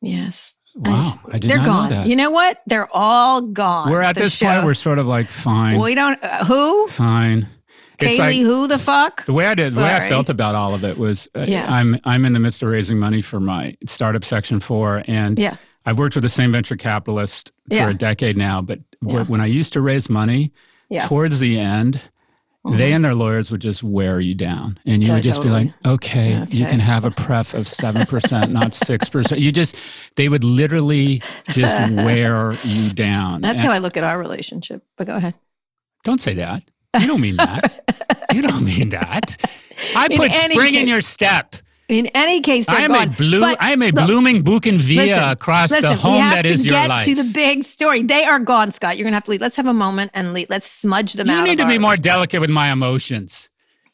Yes. 0.00 0.54
Wow, 0.76 1.18
I, 1.24 1.36
I 1.36 1.38
did 1.38 1.50
They're 1.50 1.56
not 1.56 1.66
gone. 1.66 1.90
know 1.90 1.96
that. 1.96 2.06
You 2.06 2.16
know 2.16 2.30
what? 2.30 2.60
They're 2.66 2.88
all 2.94 3.40
gone. 3.40 3.90
We're 3.90 4.02
at 4.02 4.14
this 4.14 4.34
show. 4.34 4.46
point. 4.46 4.64
We're 4.64 4.74
sort 4.74 4.98
of 4.98 5.06
like 5.06 5.30
fine. 5.30 5.80
We 5.80 5.94
don't. 5.94 6.22
Uh, 6.22 6.44
who? 6.44 6.86
Fine. 6.88 7.46
Kaylee, 7.98 8.18
like, 8.18 8.36
who 8.36 8.66
the 8.66 8.78
fuck? 8.78 9.24
The 9.24 9.32
way 9.32 9.46
I 9.46 9.54
did, 9.54 9.72
Sorry. 9.72 9.88
the 9.88 9.88
way 9.88 10.06
I 10.06 10.08
felt 10.08 10.28
about 10.28 10.54
all 10.54 10.74
of 10.74 10.84
it 10.84 10.98
was, 10.98 11.28
uh, 11.34 11.46
yeah. 11.48 11.66
I'm 11.72 11.98
I'm 12.04 12.26
in 12.26 12.34
the 12.34 12.40
midst 12.40 12.62
of 12.62 12.68
raising 12.68 12.98
money 12.98 13.22
for 13.22 13.40
my 13.40 13.74
startup 13.86 14.22
section 14.22 14.60
four, 14.60 15.02
and 15.06 15.38
yeah. 15.38 15.56
I've 15.86 15.98
worked 15.98 16.14
with 16.14 16.22
the 16.22 16.28
same 16.28 16.52
venture 16.52 16.76
capitalist 16.76 17.52
for 17.68 17.74
yeah. 17.74 17.88
a 17.88 17.94
decade 17.94 18.36
now, 18.36 18.60
but 18.60 18.80
yeah. 19.00 19.22
when 19.24 19.40
I 19.40 19.46
used 19.46 19.72
to 19.74 19.80
raise 19.80 20.10
money, 20.10 20.52
yeah. 20.88 21.06
towards 21.06 21.40
the 21.40 21.58
end, 21.58 22.10
Mm-hmm. 22.66 22.78
They 22.78 22.92
and 22.92 23.04
their 23.04 23.14
lawyers 23.14 23.52
would 23.52 23.60
just 23.60 23.84
wear 23.84 24.18
you 24.18 24.34
down, 24.34 24.76
and 24.86 25.00
you 25.00 25.12
would 25.12 25.22
just 25.22 25.40
be 25.40 25.48
like, 25.48 25.68
okay, 25.86 26.42
okay, 26.42 26.56
you 26.56 26.66
can 26.66 26.80
have 26.80 27.04
a 27.04 27.12
pref 27.12 27.54
of 27.54 27.68
seven 27.68 28.06
percent, 28.06 28.50
not 28.50 28.74
six 28.74 29.08
percent. 29.08 29.40
You 29.40 29.52
just, 29.52 29.76
they 30.16 30.28
would 30.28 30.42
literally 30.42 31.22
just 31.46 31.76
wear 31.92 32.54
you 32.64 32.90
down. 32.90 33.42
That's 33.42 33.58
and, 33.58 33.68
how 33.68 33.72
I 33.72 33.78
look 33.78 33.96
at 33.96 34.02
our 34.02 34.18
relationship. 34.18 34.82
But 34.96 35.06
go 35.06 35.14
ahead. 35.14 35.34
Don't 36.02 36.20
say 36.20 36.34
that. 36.34 36.64
You 36.98 37.06
don't 37.06 37.20
mean 37.20 37.36
that. 37.36 38.26
you 38.34 38.42
don't 38.42 38.64
mean 38.64 38.88
that. 38.88 39.36
I 39.94 40.08
put 40.08 40.32
spring 40.32 40.72
case, 40.72 40.80
in 40.80 40.88
your 40.88 41.02
step. 41.02 41.54
In 41.88 42.06
any 42.14 42.40
case, 42.40 42.68
I 42.68 42.80
am 42.80 42.90
gone. 42.90 43.08
a 43.08 43.10
blue. 43.12 43.40
But, 43.40 43.62
I 43.62 43.72
am 43.72 43.80
a 43.80 43.90
look, 43.90 44.06
blooming 44.06 44.42
bougainvillea 44.42 45.30
across 45.30 45.70
listen, 45.70 45.90
the 45.90 45.96
home 45.96 46.18
that 46.18 46.44
is 46.44 46.66
your 46.66 46.74
life. 46.74 47.04
to 47.04 47.14
get 47.14 47.22
to 47.22 47.28
the 47.28 47.32
big 47.32 47.62
story. 47.62 48.02
They 48.02 48.24
are 48.24 48.40
gone, 48.40 48.72
Scott. 48.72 48.96
You're 48.96 49.04
gonna 49.04 49.16
have 49.16 49.24
to 49.24 49.30
leave. 49.30 49.40
Let's 49.40 49.56
have 49.56 49.68
a 49.68 49.74
moment 49.74 50.10
and 50.12 50.32
leave. 50.32 50.50
Let's 50.50 50.66
smudge 50.66 51.12
them 51.12 51.28
you 51.28 51.34
out. 51.34 51.38
You 51.38 51.44
need 51.44 51.58
to 51.58 51.66
be 51.66 51.78
more 51.78 51.96
delicate 51.96 52.40
with 52.40 52.50
my 52.50 52.72
emotions. 52.72 53.50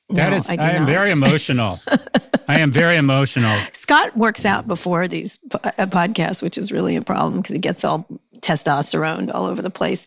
That 0.09 0.31
no, 0.31 0.37
is, 0.37 0.49
I, 0.49 0.55
I 0.55 0.71
am 0.73 0.87
very 0.87 1.11
emotional. 1.11 1.81
I 2.49 2.61
am 2.61 2.71
very 2.71 2.97
emotional. 2.97 3.59
Scott 3.73 4.17
works 4.17 4.45
out 4.45 4.67
before 4.67 5.07
these 5.09 5.39
uh, 5.53 5.59
podcasts, 5.87 6.43
which 6.43 6.59
is 6.59 6.73
really 6.73 6.97
a 6.97 7.03
problem 7.03 7.41
because 7.41 7.55
he 7.55 7.59
gets 7.59 7.85
all 7.85 8.07
testosterone 8.43 9.31
all 9.33 9.47
over 9.47 9.63
the 9.63 9.71
place. 9.71 10.07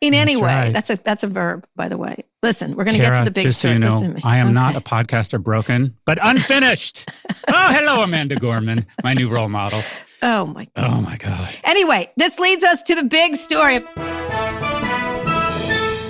In 0.00 0.12
that's 0.12 0.20
any 0.20 0.36
way, 0.36 0.42
right. 0.42 0.72
that's 0.72 0.90
a 0.90 0.96
that's 0.96 1.22
a 1.22 1.28
verb, 1.28 1.66
by 1.76 1.88
the 1.88 1.96
way. 1.96 2.24
Listen, 2.42 2.76
we're 2.76 2.84
going 2.84 2.96
to 2.96 3.02
get 3.02 3.18
to 3.18 3.24
the 3.24 3.30
big 3.30 3.44
just 3.44 3.58
story. 3.58 3.74
so 3.74 4.02
you 4.02 4.08
know, 4.08 4.16
I 4.22 4.38
am 4.38 4.48
okay. 4.48 4.54
not 4.54 4.76
a 4.76 4.80
podcaster 4.80 5.42
broken, 5.42 5.96
but 6.04 6.18
unfinished. 6.22 7.08
oh, 7.30 7.34
hello, 7.48 8.02
Amanda 8.02 8.36
Gorman, 8.36 8.86
my 9.02 9.14
new 9.14 9.28
role 9.28 9.48
model. 9.48 9.82
Oh 10.22 10.46
my 10.46 10.66
oh 10.76 10.82
God. 10.82 10.90
Oh 10.90 11.00
my 11.00 11.16
God. 11.16 11.54
Anyway, 11.64 12.10
this 12.16 12.38
leads 12.38 12.64
us 12.64 12.82
to 12.84 12.94
the 12.94 13.04
big 13.04 13.36
story. 13.36 13.80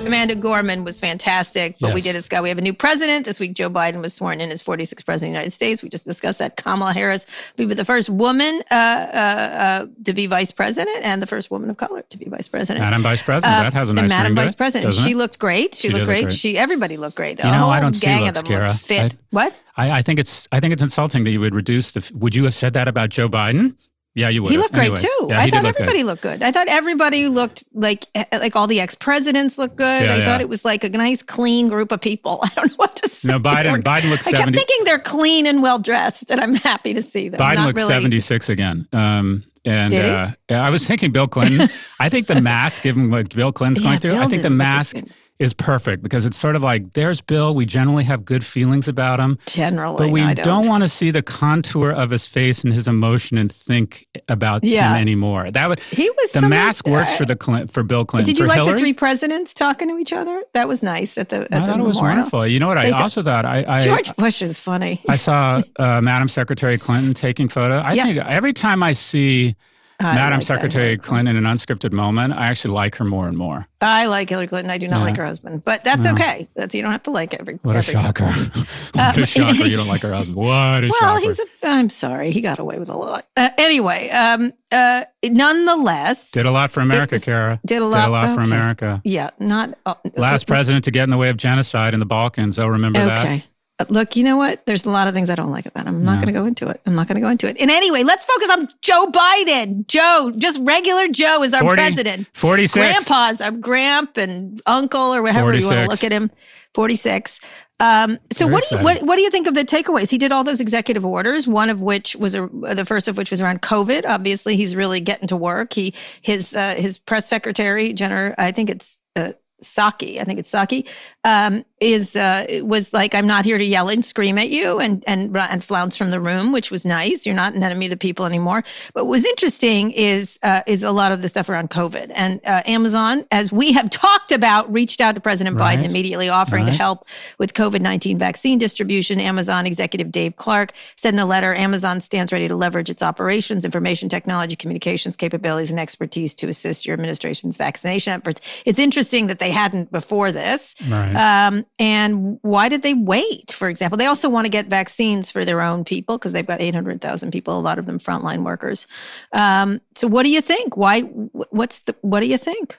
Amanda 0.07 0.35
Gorman 0.35 0.85
was 0.85 0.99
fantastic, 0.99 1.77
but 1.81 1.89
yes. 1.89 1.95
we 1.95 2.01
did 2.01 2.13
discuss 2.13 2.43
we 2.43 2.49
have 2.49 2.59
a 2.59 2.63
new 2.63 2.73
president. 2.73 3.25
This 3.25 3.41
week, 3.41 3.55
Joe 3.55 3.69
Biden 3.69 4.01
was 4.01 4.15
sworn 4.15 4.41
in 4.41 4.51
as 4.51 4.63
46th 4.63 5.05
president 5.05 5.15
of 5.15 5.21
the 5.21 5.27
United 5.27 5.51
States. 5.53 5.83
We 5.83 5.89
just 5.89 6.05
discussed 6.05 6.39
that. 6.39 6.57
Kamala 6.57 6.93
Harris 6.93 7.27
we 7.57 7.67
were 7.67 7.75
the 7.75 7.85
first 7.85 8.09
woman 8.09 8.63
uh, 8.71 8.75
uh, 8.75 8.77
uh, 8.77 9.87
to 10.05 10.13
be 10.13 10.27
vice 10.27 10.51
president 10.51 10.97
and 11.03 11.21
the 11.21 11.27
first 11.27 11.51
woman 11.51 11.71
of 11.71 11.77
color 11.77 12.03
to 12.03 12.19
be 12.19 12.27
vice 12.27 12.49
president. 12.49 12.85
Madam 12.85 13.03
Vice 13.03 13.23
President. 13.23 13.63
that 13.63 13.73
has 13.73 13.91
a 13.91 13.95
nice 13.95 14.09
Madam 14.09 14.35
Vice 14.35 14.53
it, 14.53 14.57
President. 14.57 14.95
She 14.95 15.13
it? 15.13 15.17
looked 15.17 15.39
great. 15.39 15.75
She, 15.75 15.89
she 15.89 15.95
looked 15.95 16.07
great. 16.07 16.23
great. 16.25 16.33
She 16.33 16.57
everybody 16.57 16.97
looked 16.97 17.17
great. 17.17 17.39
The 17.39 17.47
you 17.47 17.53
know, 17.53 17.69
I 17.69 17.81
don't 17.81 17.95
see 17.95 18.07
looks, 18.21 18.43
Kara. 18.43 18.73
fit. 18.75 19.15
I, 19.15 19.19
what? 19.31 19.55
I, 19.77 19.91
I 19.99 20.03
think 20.03 20.19
it's 20.19 20.49
I 20.53 20.61
think 20.61 20.73
it's 20.73 20.83
insulting 20.83 21.25
that 21.25 21.31
you 21.31 21.41
would 21.41 21.55
reduce 21.55 21.93
the. 21.93 22.11
Would 22.15 22.35
you 22.35 22.45
have 22.45 22.55
said 22.55 22.75
that 22.75 22.89
about 22.89 23.11
Joe 23.11 23.29
Biden? 23.29 23.77
Yeah, 24.17 24.31
you 24.31 24.43
would. 24.43 24.51
He 24.51 24.57
looked 24.57 24.73
great 24.73 24.85
Anyways. 24.85 25.03
too. 25.03 25.27
Yeah, 25.29 25.41
I 25.43 25.51
thought 25.51 25.63
look 25.63 25.75
everybody 25.79 25.99
good. 25.99 26.07
looked 26.07 26.23
good. 26.23 26.43
I 26.43 26.51
thought 26.51 26.69
everybody 26.69 27.29
looked 27.29 27.65
like 27.75 28.07
eh, 28.15 28.25
like 28.33 28.57
all 28.57 28.67
the 28.67 28.81
ex 28.81 28.95
presidents 28.95 29.59
looked 29.59 29.77
good. 29.77 30.05
Yeah, 30.05 30.15
I 30.15 30.17
yeah. 30.17 30.25
thought 30.25 30.41
it 30.41 30.49
was 30.49 30.65
like 30.65 30.85
a 30.85 30.89
nice, 30.89 31.23
clean 31.23 31.69
group 31.69 31.93
of 31.93 32.01
people. 32.01 32.41
I 32.43 32.49
don't 32.57 32.71
know 32.71 32.77
what 32.77 32.97
to 32.97 33.11
say. 33.11 33.29
No, 33.29 33.39
Biden. 33.39 33.83
Biden 33.83 34.09
looks. 34.09 34.25
70. 34.25 34.37
I 34.37 34.45
kept 34.47 34.57
thinking 34.57 34.85
they're 34.85 34.99
clean 34.99 35.47
and 35.47 35.63
well 35.63 35.79
dressed, 35.79 36.31
and 36.31 36.41
I'm 36.41 36.55
happy 36.55 36.95
to 36.95 37.03
see 37.03 37.29
them. 37.29 37.39
Biden 37.39 37.67
looks 37.67 37.83
really... 37.83 37.93
76 37.93 38.49
again. 38.49 38.89
Um, 38.95 39.45
and 39.67 39.93
uh, 39.93 40.31
I 40.49 40.71
was 40.71 40.87
thinking 40.87 41.13
Bill 41.13 41.29
Clinton. 41.29 41.69
I 42.01 42.09
think 42.09 42.27
the 42.27 42.41
mask, 42.41 42.83
given 42.83 43.11
what 43.11 43.35
Bill 43.35 43.53
Clinton's 43.53 43.85
going 43.85 43.99
through, 43.99 44.17
I 44.17 44.29
think 44.29 44.43
the 44.43 44.51
mask 44.51 44.97
is 45.39 45.53
perfect 45.55 46.03
because 46.03 46.25
it's 46.25 46.37
sort 46.37 46.57
of 46.57 46.63
like 46.63 46.93
there's 46.93 47.21
Bill. 47.21 47.55
We 47.55 47.67
generally 47.67 48.05
have 48.05 48.25
good 48.25 48.45
feelings 48.45 48.89
about 48.89 49.21
him. 49.21 49.39
Generally, 49.47 49.97
but 49.99 50.11
we 50.11 50.21
don't. 50.21 50.37
don't. 50.37 50.67
want 50.67 50.83
to 50.83 50.89
see 50.89 51.11
the 51.11 51.23
contour 51.23 51.93
of 51.93 52.11
his 52.11 52.27
face 52.27 52.65
and 52.65 52.73
his 52.73 52.89
emotion 52.89 53.39
and 53.39 53.53
think 53.53 54.07
about 54.29 54.65
yeah. 54.65 54.91
him 54.91 54.97
anymore. 54.97 55.51
That 55.51 55.69
would 55.69 55.81
he 55.81 56.11
was 56.11 56.33
the 56.33 56.43
mask 56.43 56.87
works 56.87 57.15
for 57.17 57.25
the 57.25 57.37
Clint, 57.37 57.71
for 57.71 57.83
Bill 57.83 58.05
Clinton. 58.05 58.27
Did 58.27 58.39
you 58.39 58.45
for 58.45 58.49
like 58.49 58.57
Hillary, 58.57 58.75
the 58.75 58.81
three 58.81 58.93
presidents 58.93 59.55
talking 59.55 59.89
to 59.89 59.99
each 59.99 60.13
other? 60.13 60.43
That 60.55 60.69
was 60.69 60.83
nice 60.83 61.19
at 61.19 61.29
the. 61.29 61.43
At 61.53 61.63
I 61.63 61.67
thought 61.67 61.81
it 61.81 61.85
was 61.85 62.01
wonderful. 62.01 62.47
You 62.47 62.59
know 62.59 62.69
what? 62.69 62.79
I 62.79 62.91
also 62.91 63.23
thought 63.23 63.45
I, 63.45 63.65
I 63.67 63.85
George 63.85 64.15
Bush 64.17 64.43
is 64.43 64.59
funny. 64.59 65.03
I 65.09 65.17
saw 65.17 65.63
uh, 65.79 66.01
Madam 66.01 66.29
Secretary 66.29 66.79
Clinton 66.79 67.15
taking 67.15 67.49
photo. 67.49 67.77
I 67.77 67.93
yeah. 67.93 68.05
think 68.05 68.19
every 68.19 68.53
time 68.53 68.83
I 68.83 68.93
see 68.93 69.55
Madam 70.01 70.39
like 70.39 70.47
Secretary 70.47 70.97
Clinton 70.99 71.37
in 71.37 71.45
an 71.45 71.53
unscripted 71.53 71.93
moment, 71.93 72.35
I 72.35 72.47
actually 72.47 72.75
like 72.75 72.97
her 72.97 73.05
more 73.05 73.27
and 73.29 73.37
more. 73.37 73.67
I 73.81 74.07
like 74.07 74.29
Hillary 74.29 74.47
Clinton. 74.47 74.71
I 74.71 74.79
do 74.79 74.89
not 74.89 74.99
yeah. 74.99 75.05
like 75.05 75.17
her 75.17 75.25
husband, 75.25 75.65
but 75.65 75.85
that's 75.85 76.05
no. 76.05 76.13
okay. 76.13 76.49
That's 76.55 76.75
you 76.75 76.83
don't 76.83 76.93
have 76.93 77.03
to 77.05 77.11
like 77.11 77.35
every. 77.35 77.55
What 77.63 77.77
every 77.77 77.95
a 77.95 78.03
shocker! 78.03 78.25
what 78.95 79.17
a 79.17 79.27
shocker! 79.27 79.67
You 79.67 79.77
don't 79.77 79.89
like 79.89 80.03
her 80.03 80.13
husband. 80.13 80.37
What 80.37 80.85
a 80.85 80.89
well, 80.91 80.93
shocker! 80.93 81.01
Well, 81.01 81.21
he's. 81.21 81.39
A, 81.39 81.47
I'm 81.63 81.91
sorry, 81.91 82.31
he 82.31 82.41
got 82.41 82.59
away 82.59 82.79
with 82.79 82.89
a 82.89 82.97
lot. 82.97 83.27
Uh, 83.37 83.51
anyway, 83.59 84.09
um, 84.11 84.53
uh, 84.73 85.05
nonetheless, 85.25 86.31
did 86.31 86.47
a 86.47 86.51
lot 86.51 86.73
for 86.73 86.81
America, 86.81 87.19
Kara. 87.19 87.61
Did 87.65 87.83
a 87.83 87.87
lot. 87.87 88.01
Did 88.01 88.09
a 88.09 88.11
lot 88.11 88.25
okay. 88.25 88.35
for 88.35 88.41
America. 88.43 89.01
Yeah, 89.05 89.31
not 89.39 89.79
uh, 89.87 89.95
last 90.17 90.47
president 90.47 90.85
to 90.85 90.91
get 90.91 91.05
in 91.05 91.11
the 91.11 91.19
way 91.19 91.29
of 91.29 91.37
genocide 91.37 91.95
in 91.95 92.01
the 92.01 92.07
Balkans. 92.07 92.59
Oh, 92.59 92.69
remember 92.69 93.01
okay. 93.01 93.07
that? 93.39 93.45
Look, 93.89 94.17
you 94.17 94.25
know 94.25 94.39
what? 94.39 94.65
There's 94.65 94.87
a 94.87 94.91
lot 94.91 95.07
of 95.07 95.13
things 95.13 95.29
I 95.29 95.35
don't 95.35 95.51
like 95.51 95.67
about 95.67 95.87
him. 95.87 95.97
I'm 95.97 96.05
not 96.05 96.15
going 96.15 96.29
to 96.29 96.33
go 96.33 96.47
into 96.47 96.69
it. 96.69 96.81
I'm 96.87 96.95
not 96.95 97.09
going 97.09 97.17
to 97.17 97.21
go 97.21 97.29
into 97.29 97.47
it. 97.47 97.59
And 97.61 97.71
anyway, 97.71 98.05
let's 98.05 98.25
focus 98.25 98.49
on 98.51 98.69
Joe 98.81 99.11
Biden. 99.11 99.87
Joe, 99.87 100.33
just 100.35 100.59
regular 100.63 101.09
Joe 101.09 101.43
is 101.43 101.53
our 101.53 101.61
40, 101.61 101.77
president. 101.77 102.31
46. 102.33 102.75
Grandpa's 102.75 103.43
our 103.43 103.51
gramp 103.51 104.17
and 104.17 104.63
uncle 104.65 105.15
or 105.15 105.21
whatever 105.21 105.53
46. 105.53 105.63
you 105.63 105.77
want 105.77 105.85
to 105.85 105.91
look 105.91 106.05
at 106.05 106.13
him. 106.13 106.31
46. 106.73 107.41
Um, 107.79 108.19
so 108.33 108.47
what 108.47 108.67
do 108.69 108.77
you 108.77 108.83
what, 108.83 109.03
what 109.03 109.17
do 109.17 109.23
you 109.23 109.31
think 109.31 109.47
of 109.47 109.55
the 109.55 109.65
takeaways? 109.65 110.09
He 110.09 110.17
did 110.17 110.33
all 110.33 110.43
those 110.43 110.61
executive 110.61 111.05
orders, 111.05 111.47
one 111.47 111.69
of 111.69 111.83
which 111.83 112.17
was 112.17 112.35
a, 112.35 112.49
the 112.49 112.87
first 112.87 113.07
of 113.07 113.19
which 113.19 113.31
was 113.31 113.43
around 113.43 113.61
COVID. 113.61 114.07
Obviously, 114.07 114.57
he's 114.57 114.75
really 114.75 115.01
getting 115.01 115.29
to 115.29 115.37
work. 115.37 115.75
He 115.75 115.93
his 116.23 116.57
uh, 116.57 116.75
his 116.77 116.99
press 116.99 117.29
secretary, 117.29 117.93
Jenner, 117.93 118.35
I 118.39 118.51
think 118.53 118.71
it's 118.71 119.03
uh, 119.15 119.33
Psaki, 119.63 120.21
I 120.21 120.25
think 120.25 120.39
it's 120.39 120.49
Saki, 120.49 120.87
um, 121.25 121.65
is 121.81 122.17
uh, 122.17 122.47
was 122.63 122.93
like, 122.93 123.15
I'm 123.15 123.27
not 123.27 123.45
here 123.45 123.59
to 123.59 123.65
yell 123.65 123.89
and 123.89 124.05
scream 124.05 124.39
at 124.39 124.49
you 124.49 124.79
and 124.79 125.05
and 125.07 125.37
and 125.37 125.63
flounce 125.63 125.97
from 125.97 126.11
the 126.11 126.21
room, 126.21 126.53
which 126.53 126.71
was 126.71 126.85
nice. 126.85 127.27
You're 127.27 127.35
not 127.35 127.55
an 127.55 127.63
enemy 127.63 127.87
of 127.87 127.91
the 127.91 127.97
people 127.97 128.25
anymore. 128.25 128.65
But 128.95 129.05
what 129.05 129.13
was 129.13 129.25
interesting 129.25 129.93
is 129.93 130.39
uh, 130.43 130.63
is 130.67 130.83
a 130.83 130.91
lot 130.91 131.13
of 131.13 131.23
the 131.23 131.29
stuff 131.29 131.49
around 131.49 131.71
COVID 131.71 132.11
and 132.15 132.41
uh, 132.47 132.63
Amazon, 132.67 133.25
as 133.31 133.53
we 133.53 133.73
have 133.73 133.91
talked 134.07 134.33
about, 134.33 134.73
reached 134.73 135.01
out 135.01 135.15
to 135.15 135.21
President 135.21 135.57
right. 135.57 135.79
Biden 135.79 135.85
immediately 135.85 136.29
offering 136.29 136.65
right. 136.65 136.73
to 136.73 136.77
help 136.77 137.07
with 137.39 137.55
COVID 137.55 137.81
19 137.81 138.19
vaccine 138.19 138.59
distribution. 138.59 139.21
Amazon 139.21 139.67
executive 139.67 140.13
Dave 140.13 140.37
Clark 140.37 140.73
said 140.97 141.15
in 141.15 141.21
a 141.21 141.27
letter, 141.27 141.55
Amazon 141.55 142.01
stands 142.01 142.33
ready 142.33 142.49
to 142.49 142.57
leverage 142.57 142.91
its 142.91 143.03
operations, 143.03 143.65
information 143.65 144.09
technology, 144.09 144.57
communications 144.57 145.17
capabilities, 145.17 145.71
and 145.71 145.81
expertise 145.81 146.35
to 146.35 146.49
assist 146.49 146.87
your 146.87 146.95
administration's 146.95 147.57
vaccination 147.57 148.13
efforts. 148.13 148.41
It's 148.65 148.79
interesting 148.79 149.27
that 149.27 149.39
they 149.39 149.46
hadn't 149.51 149.93
before 149.93 150.33
this. 150.33 150.75
Right. 150.89 151.15
Um, 151.15 151.67
and 151.79 152.39
why 152.43 152.69
did 152.69 152.83
they 152.83 152.95
wait? 152.95 153.53
For 153.53 153.69
example, 153.69 153.97
they 153.97 154.07
also 154.07 154.29
want 154.29 154.45
to 154.45 154.51
get 154.51 154.67
vaccines 154.67 155.31
for 155.31 155.45
their 155.45 155.61
own 155.61 155.85
people 155.85 156.19
because 156.19 156.33
they've 156.33 156.47
got 156.47 156.61
800,000 156.61 157.31
people, 157.31 157.59
a 157.59 157.61
lot 157.61 157.79
of 157.79 157.87
them 157.87 157.99
frontline 157.99 158.45
workers. 158.45 158.87
Um, 159.33 159.81
so, 159.95 160.09
what 160.09 160.23
do 160.23 160.31
you 160.31 160.41
think? 160.41 160.77
Why? 160.77 161.03
What's 161.03 161.81
the? 161.81 161.95
What 162.03 162.21
do 162.21 162.27
you 162.27 162.39
think? 162.39 162.77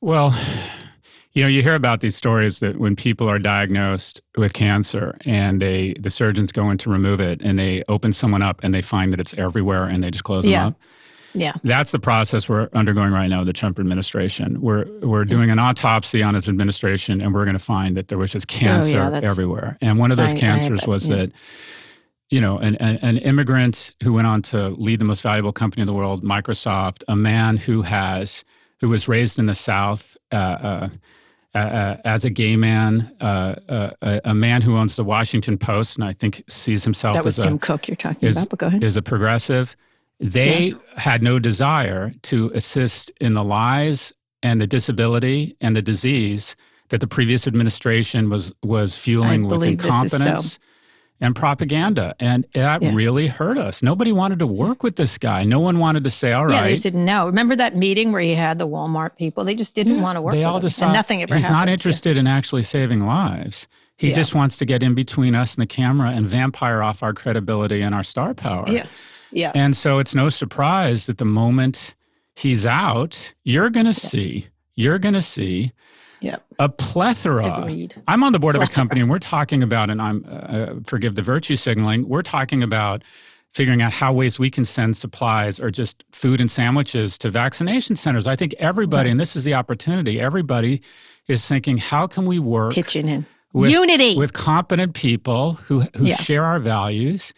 Well, 0.00 0.34
you 1.34 1.42
know, 1.42 1.48
you 1.48 1.62
hear 1.62 1.74
about 1.74 2.00
these 2.00 2.16
stories 2.16 2.60
that 2.60 2.78
when 2.78 2.94
people 2.94 3.28
are 3.28 3.40
diagnosed 3.40 4.20
with 4.36 4.52
cancer 4.52 5.16
and 5.24 5.60
they 5.60 5.94
the 5.94 6.10
surgeons 6.10 6.52
go 6.52 6.70
in 6.70 6.78
to 6.78 6.90
remove 6.90 7.20
it 7.20 7.42
and 7.42 7.58
they 7.58 7.82
open 7.88 8.12
someone 8.12 8.40
up 8.40 8.62
and 8.62 8.72
they 8.72 8.82
find 8.82 9.12
that 9.12 9.20
it's 9.20 9.34
everywhere 9.34 9.84
and 9.84 10.02
they 10.02 10.10
just 10.10 10.24
close 10.24 10.46
yeah. 10.46 10.60
them 10.60 10.68
up. 10.68 10.80
Yeah. 11.34 11.54
That's 11.62 11.90
the 11.90 11.98
process 11.98 12.48
we're 12.48 12.68
undergoing 12.72 13.12
right 13.12 13.26
now 13.26 13.38
with 13.38 13.48
the 13.48 13.52
Trump 13.52 13.78
administration. 13.78 14.60
We're 14.60 14.86
we're 15.00 15.24
doing 15.24 15.50
an 15.50 15.58
autopsy 15.58 16.22
on 16.22 16.34
his 16.34 16.48
administration 16.48 17.20
and 17.20 17.34
we're 17.34 17.44
going 17.44 17.58
to 17.58 17.64
find 17.64 17.96
that 17.96 18.08
there 18.08 18.18
was 18.18 18.32
just 18.32 18.46
cancer 18.46 19.00
oh, 19.00 19.10
yeah, 19.10 19.28
everywhere. 19.28 19.76
And 19.80 19.98
one 19.98 20.10
of 20.12 20.16
those 20.16 20.32
I, 20.32 20.38
cancers 20.38 20.80
I 20.84 20.90
was 20.90 21.08
yeah. 21.08 21.16
that 21.16 21.32
you 22.30 22.40
know, 22.40 22.58
an, 22.58 22.74
an, 22.76 22.96
an, 23.02 23.18
immigrant 23.18 23.94
who 24.02 24.14
went 24.14 24.26
on 24.26 24.42
to 24.42 24.70
lead 24.70 24.98
the 24.98 25.04
most 25.04 25.22
valuable 25.22 25.52
company 25.52 25.82
in 25.82 25.86
the 25.86 25.92
world, 25.92 26.24
Microsoft, 26.24 27.04
a 27.06 27.14
man 27.14 27.56
who 27.56 27.82
has 27.82 28.44
who 28.80 28.88
was 28.88 29.06
raised 29.06 29.38
in 29.38 29.46
the 29.46 29.54
South 29.54 30.16
uh, 30.32 30.36
uh, 30.36 30.88
uh, 31.54 31.58
uh 31.58 31.96
as 32.04 32.24
a 32.24 32.30
gay 32.30 32.56
man, 32.56 33.14
uh, 33.20 33.54
uh, 33.68 34.20
a 34.24 34.34
man 34.34 34.62
who 34.62 34.76
owns 34.76 34.96
the 34.96 35.04
Washington 35.04 35.58
Post, 35.58 35.96
and 35.96 36.04
I 36.04 36.12
think 36.12 36.42
sees 36.48 36.82
himself 36.82 37.14
that 37.14 37.24
was 37.24 37.38
as 37.38 37.44
Tim 37.44 37.54
a, 37.54 37.58
Cook 37.58 37.88
you're 37.88 37.96
talking 37.96 38.28
about. 38.28 38.48
But 38.48 38.58
go 38.58 38.66
ahead. 38.66 38.82
Is 38.82 38.96
a 38.96 39.02
progressive. 39.02 39.76
They 40.20 40.68
yeah. 40.68 40.76
had 40.96 41.22
no 41.22 41.38
desire 41.38 42.12
to 42.22 42.50
assist 42.54 43.10
in 43.20 43.34
the 43.34 43.44
lies 43.44 44.12
and 44.42 44.60
the 44.60 44.66
disability 44.66 45.56
and 45.60 45.74
the 45.74 45.82
disease 45.82 46.54
that 46.90 47.00
the 47.00 47.06
previous 47.06 47.46
administration 47.46 48.30
was 48.30 48.52
was 48.62 48.96
fueling 48.96 49.48
with 49.48 49.62
incompetence 49.64 50.54
so. 50.54 50.58
and 51.20 51.34
propaganda. 51.34 52.14
And 52.20 52.46
that 52.54 52.82
yeah. 52.82 52.94
really 52.94 53.26
hurt 53.26 53.58
us. 53.58 53.82
Nobody 53.82 54.12
wanted 54.12 54.38
to 54.40 54.46
work 54.46 54.82
with 54.82 54.96
this 54.96 55.18
guy. 55.18 55.44
No 55.44 55.60
one 55.60 55.78
wanted 55.78 56.04
to 56.04 56.10
say, 56.10 56.32
all 56.32 56.46
right. 56.46 56.54
Yeah, 56.54 56.62
they 56.62 56.76
didn't 56.76 57.04
know. 57.04 57.26
Remember 57.26 57.56
that 57.56 57.74
meeting 57.74 58.12
where 58.12 58.20
he 58.20 58.34
had 58.34 58.58
the 58.58 58.68
Walmart 58.68 59.16
people? 59.16 59.44
They 59.44 59.54
just 59.54 59.74
didn't 59.74 59.96
yeah, 59.96 60.02
want 60.02 60.16
to 60.16 60.22
work 60.22 60.34
they 60.34 60.44
all 60.44 60.60
decided, 60.60 60.92
nothing 60.92 61.22
ever 61.22 61.34
He's 61.34 61.50
not 61.50 61.68
interested 61.68 62.16
in 62.16 62.26
actually 62.26 62.62
saving 62.62 63.04
lives. 63.04 63.66
He 63.96 64.12
just 64.12 64.34
wants 64.34 64.58
to 64.58 64.64
get 64.64 64.82
in 64.82 64.94
between 64.94 65.34
us 65.34 65.54
and 65.54 65.62
the 65.62 65.66
camera 65.66 66.10
and 66.10 66.26
vampire 66.26 66.82
off 66.82 67.02
our 67.02 67.12
credibility 67.12 67.80
and 67.80 67.94
our 67.94 68.02
star 68.02 68.34
power. 68.34 68.68
Yeah. 68.68 68.86
Yeah. 69.34 69.52
And 69.54 69.76
so 69.76 69.98
it's 69.98 70.14
no 70.14 70.30
surprise 70.30 71.06
that 71.06 71.18
the 71.18 71.24
moment 71.24 71.94
he's 72.36 72.64
out, 72.64 73.34
you're 73.44 73.70
going 73.70 73.86
to 73.86 73.90
yeah. 73.90 74.08
see, 74.08 74.46
you're 74.74 74.98
going 74.98 75.14
to 75.14 75.22
see 75.22 75.72
Yep. 76.24 76.42
A 76.58 76.68
plethora. 76.70 77.58
Agreed. 77.58 77.94
I'm 78.08 78.24
on 78.24 78.32
the 78.32 78.38
board 78.38 78.54
plethora. 78.54 78.64
of 78.64 78.72
a 78.72 78.74
company 78.74 79.02
and 79.02 79.10
we're 79.10 79.18
talking 79.18 79.62
about, 79.62 79.90
and 79.90 80.00
I'm, 80.00 80.24
uh, 80.26 80.66
forgive 80.86 81.16
the 81.16 81.22
virtue 81.22 81.54
signaling, 81.54 82.08
we're 82.08 82.22
talking 82.22 82.62
about 82.62 83.04
figuring 83.52 83.82
out 83.82 83.92
how 83.92 84.10
ways 84.12 84.38
we 84.38 84.50
can 84.50 84.64
send 84.64 84.96
supplies 84.96 85.60
or 85.60 85.70
just 85.70 86.02
food 86.12 86.40
and 86.40 86.50
sandwiches 86.50 87.18
to 87.18 87.30
vaccination 87.30 87.94
centers. 87.94 88.26
I 88.26 88.36
think 88.36 88.54
everybody, 88.58 89.08
right. 89.08 89.10
and 89.10 89.20
this 89.20 89.36
is 89.36 89.44
the 89.44 89.52
opportunity, 89.52 90.18
everybody 90.18 90.80
is 91.28 91.46
thinking, 91.46 91.76
how 91.76 92.06
can 92.06 92.24
we 92.24 92.38
work? 92.38 92.72
Pitching 92.72 93.08
in. 93.08 93.26
With, 93.52 93.70
Unity. 93.70 94.16
With 94.16 94.32
competent 94.32 94.94
people 94.94 95.54
who, 95.54 95.82
who 95.94 96.06
yeah. 96.06 96.16
share 96.16 96.42
our 96.42 96.58
values 96.58 97.34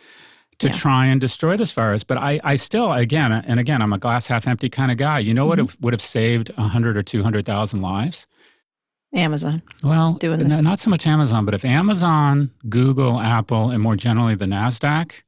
to 0.58 0.68
yeah. 0.68 0.72
try 0.72 1.06
and 1.06 1.20
destroy 1.20 1.56
this 1.56 1.72
virus. 1.72 2.04
But 2.04 2.18
I, 2.18 2.40
I 2.42 2.56
still, 2.56 2.92
again, 2.92 3.32
and 3.32 3.60
again, 3.60 3.82
I'm 3.82 3.92
a 3.92 3.98
glass 3.98 4.26
half 4.26 4.46
empty 4.46 4.68
kind 4.68 4.90
of 4.90 4.96
guy. 4.96 5.18
You 5.18 5.34
know 5.34 5.46
what 5.46 5.58
mm-hmm. 5.58 5.82
would 5.84 5.92
have 5.92 6.00
saved 6.00 6.50
100 6.56 6.96
or 6.96 7.02
200,000 7.02 7.82
lives? 7.82 8.26
Amazon. 9.14 9.62
Well, 9.82 10.14
doing 10.14 10.48
this. 10.48 10.62
not 10.62 10.78
so 10.78 10.90
much 10.90 11.06
Amazon, 11.06 11.44
but 11.44 11.54
if 11.54 11.64
Amazon, 11.64 12.50
Google, 12.68 13.20
Apple, 13.20 13.70
and 13.70 13.82
more 13.82 13.96
generally 13.96 14.34
the 14.34 14.46
Nasdaq 14.46 15.22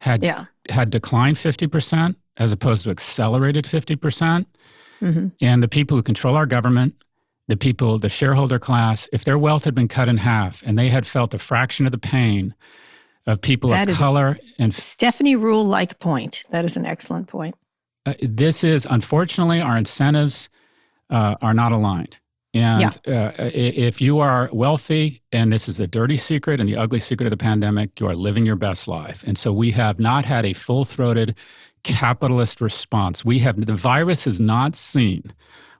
had 0.00 0.22
yeah. 0.22 0.46
had 0.70 0.90
declined 0.90 1.36
50% 1.36 2.16
as 2.38 2.52
opposed 2.52 2.84
to 2.84 2.90
accelerated 2.90 3.66
50%, 3.66 4.00
percent 4.00 4.48
mm-hmm. 5.00 5.28
and 5.40 5.62
the 5.62 5.68
people 5.68 5.96
who 5.96 6.02
control 6.02 6.36
our 6.36 6.46
government, 6.46 6.94
the 7.48 7.56
people, 7.56 7.98
the 7.98 8.08
shareholder 8.08 8.58
class, 8.58 9.08
if 9.12 9.24
their 9.24 9.38
wealth 9.38 9.64
had 9.64 9.74
been 9.74 9.88
cut 9.88 10.08
in 10.08 10.16
half 10.16 10.62
and 10.64 10.78
they 10.78 10.88
had 10.88 11.06
felt 11.06 11.34
a 11.34 11.38
fraction 11.38 11.86
of 11.86 11.92
the 11.92 11.98
pain 11.98 12.54
of 13.26 13.40
people 13.40 13.70
that 13.70 13.88
of 13.88 13.96
color 13.96 14.38
and 14.58 14.72
Stephanie 14.74 15.36
Ruhle 15.36 15.66
like 15.66 15.98
point. 15.98 16.44
That 16.50 16.64
is 16.64 16.76
an 16.76 16.86
excellent 16.86 17.28
point. 17.28 17.54
Uh, 18.06 18.14
this 18.22 18.64
is 18.64 18.86
unfortunately 18.88 19.60
our 19.60 19.76
incentives 19.76 20.48
uh, 21.10 21.36
are 21.42 21.54
not 21.54 21.72
aligned. 21.72 22.18
And 22.52 22.98
yeah. 23.06 23.26
uh, 23.28 23.32
if 23.54 24.00
you 24.00 24.18
are 24.18 24.48
wealthy, 24.52 25.22
and 25.30 25.52
this 25.52 25.68
is 25.68 25.76
the 25.76 25.86
dirty 25.86 26.16
secret 26.16 26.58
and 26.58 26.68
the 26.68 26.76
ugly 26.76 26.98
secret 26.98 27.26
of 27.26 27.30
the 27.30 27.36
pandemic, 27.36 28.00
you 28.00 28.08
are 28.08 28.14
living 28.14 28.44
your 28.44 28.56
best 28.56 28.88
life. 28.88 29.22
And 29.24 29.38
so 29.38 29.52
we 29.52 29.70
have 29.72 30.00
not 30.00 30.24
had 30.24 30.44
a 30.44 30.52
full 30.52 30.82
throated 30.82 31.36
capitalist 31.84 32.60
response. 32.60 33.24
We 33.24 33.38
have, 33.40 33.64
the 33.64 33.76
virus 33.76 34.24
has 34.24 34.40
not 34.40 34.74
seen 34.74 35.22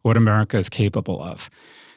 what 0.03 0.17
America 0.17 0.59
is 0.59 0.69
capable 0.69 1.21
of. 1.21 1.51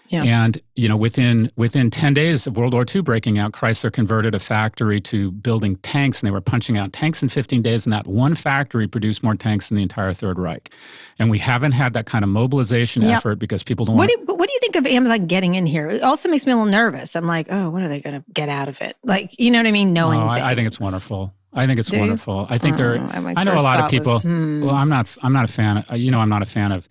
Yeah. 0.10 0.24
And 0.24 0.62
you 0.76 0.88
know, 0.88 0.98
within 0.98 1.50
within 1.56 1.90
ten 1.90 2.14
days 2.14 2.46
of 2.46 2.58
World 2.58 2.74
War 2.74 2.86
II 2.94 3.02
breaking 3.02 3.40
out, 3.40 3.52
Chrysler 3.52 3.92
converted 3.92 4.36
a 4.36 4.40
factory 4.40 5.02
to 5.02 5.32
building 5.32 5.78
tanks, 5.78 6.22
and 6.22 6.28
they 6.28 6.32
were 6.32 6.42
punching 6.42 6.78
out 6.78 6.94
tanks 6.94 7.24
in 7.24 7.30
15 7.30 7.62
days. 7.62 7.86
And 7.86 7.94
that 7.94 8.06
one 8.06 8.36
factory 8.36 8.88
produced 8.88 9.24
more 9.24 9.36
tanks 9.36 9.70
than 9.70 9.78
the 9.78 9.84
entire 9.84 10.14
Third 10.14 10.38
Reich. 10.38 10.72
And 11.20 11.30
we 11.30 11.40
haven't 11.40 11.72
had 11.72 11.94
that 11.94 12.06
kind 12.06 12.24
of 12.24 12.30
mobilization 12.30 13.02
yep. 13.02 13.18
effort 13.18 13.40
because 13.40 13.64
people 13.64 13.86
don't. 13.86 13.96
What 13.96 14.10
do, 14.10 14.16
you, 14.20 14.26
what 14.26 14.48
do 14.48 14.54
you 14.54 14.60
think 14.60 14.76
of 14.76 14.86
Amazon 14.86 15.26
getting 15.26 15.56
in 15.56 15.66
here? 15.66 15.90
It 15.90 16.04
also 16.04 16.30
makes 16.30 16.46
me 16.46 16.52
a 16.52 16.56
little 16.56 16.72
nervous. 16.72 17.16
I'm 17.16 17.26
like, 17.26 17.48
oh, 17.50 17.70
what 17.70 17.82
are 17.82 17.88
they 17.88 18.00
going 18.00 18.22
to 18.22 18.32
get 18.32 18.50
out 18.50 18.68
of 18.68 18.82
it? 18.82 18.98
Like, 19.04 19.40
you 19.40 19.52
know 19.52 19.60
what 19.60 19.68
I 19.68 19.72
mean? 19.72 19.94
Knowing. 19.94 20.20
Oh, 20.20 20.28
I, 20.28 20.52
I, 20.52 20.56
think 20.56 20.68
it's 20.68 20.80
wonderful. 20.80 21.34
I 21.54 21.66
think 21.66 21.80
it's 21.80 21.90
Do 21.90 22.00
wonderful. 22.00 22.42
You? 22.42 22.56
I 22.56 22.58
think 22.58 22.78
there. 22.78 22.98
Oh, 22.98 23.34
I 23.36 23.44
know 23.44 23.54
a 23.54 23.62
lot 23.62 23.80
of 23.80 23.90
people. 23.90 24.14
Was, 24.14 24.22
hmm. 24.24 24.66
Well, 24.66 24.76
I'm 24.76 24.90
not. 24.90 25.16
I'm 25.22 25.34
not 25.34 25.46
a 25.46 25.52
fan. 25.52 25.86
You 25.94 26.12
know, 26.12 26.20
I'm 26.20 26.30
not 26.30 26.42
a 26.42 26.48
fan 26.48 26.72
of 26.72 26.90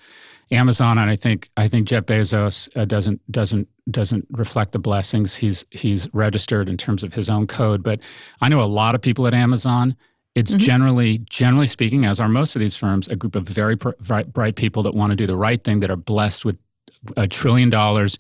Amazon, 0.53 0.99
and 0.99 1.11
I 1.11 1.17
think 1.17 1.49
I 1.57 1.67
think 1.69 1.89
Jeff 1.89 2.05
Bezos 2.05 2.69
uh, 2.77 2.85
doesn't 2.85 3.21
doesn't 3.33 3.69
doesn't 3.91 4.27
reflect 4.31 4.73
the 4.73 4.79
blessings 4.79 5.35
he's 5.35 5.65
he's 5.71 6.13
registered 6.13 6.69
in 6.69 6.77
terms 6.77 7.03
of 7.03 7.15
his 7.15 7.29
own 7.29 7.47
code. 7.47 7.83
But 7.83 8.01
I 8.41 8.49
know 8.49 8.63
a 8.63 8.65
lot 8.65 8.95
of 8.95 9.01
people 9.01 9.27
at 9.27 9.35
Amazon. 9.35 9.97
It's 10.35 10.53
mm-hmm. 10.53 10.59
generally 10.59 11.19
generally 11.19 11.67
speaking, 11.67 12.05
as 12.05 12.21
are 12.21 12.29
most 12.29 12.55
of 12.55 12.61
these 12.61 12.77
firms, 12.77 13.09
a 13.09 13.17
group 13.17 13.35
of 13.35 13.45
very 13.45 13.77
bright, 13.77 14.33
bright 14.33 14.57
people 14.57 14.83
that 14.85 14.95
want 14.95 15.11
to 15.11 15.17
do 15.17 15.27
the 15.27 15.37
right 15.37 15.63
thing, 15.63 15.81
that 15.81 15.91
are 15.91 15.97
blessed 15.97 16.45
with 16.45 16.59
a 17.17 17.27
trillion 17.27 17.71
dollars 17.71 18.19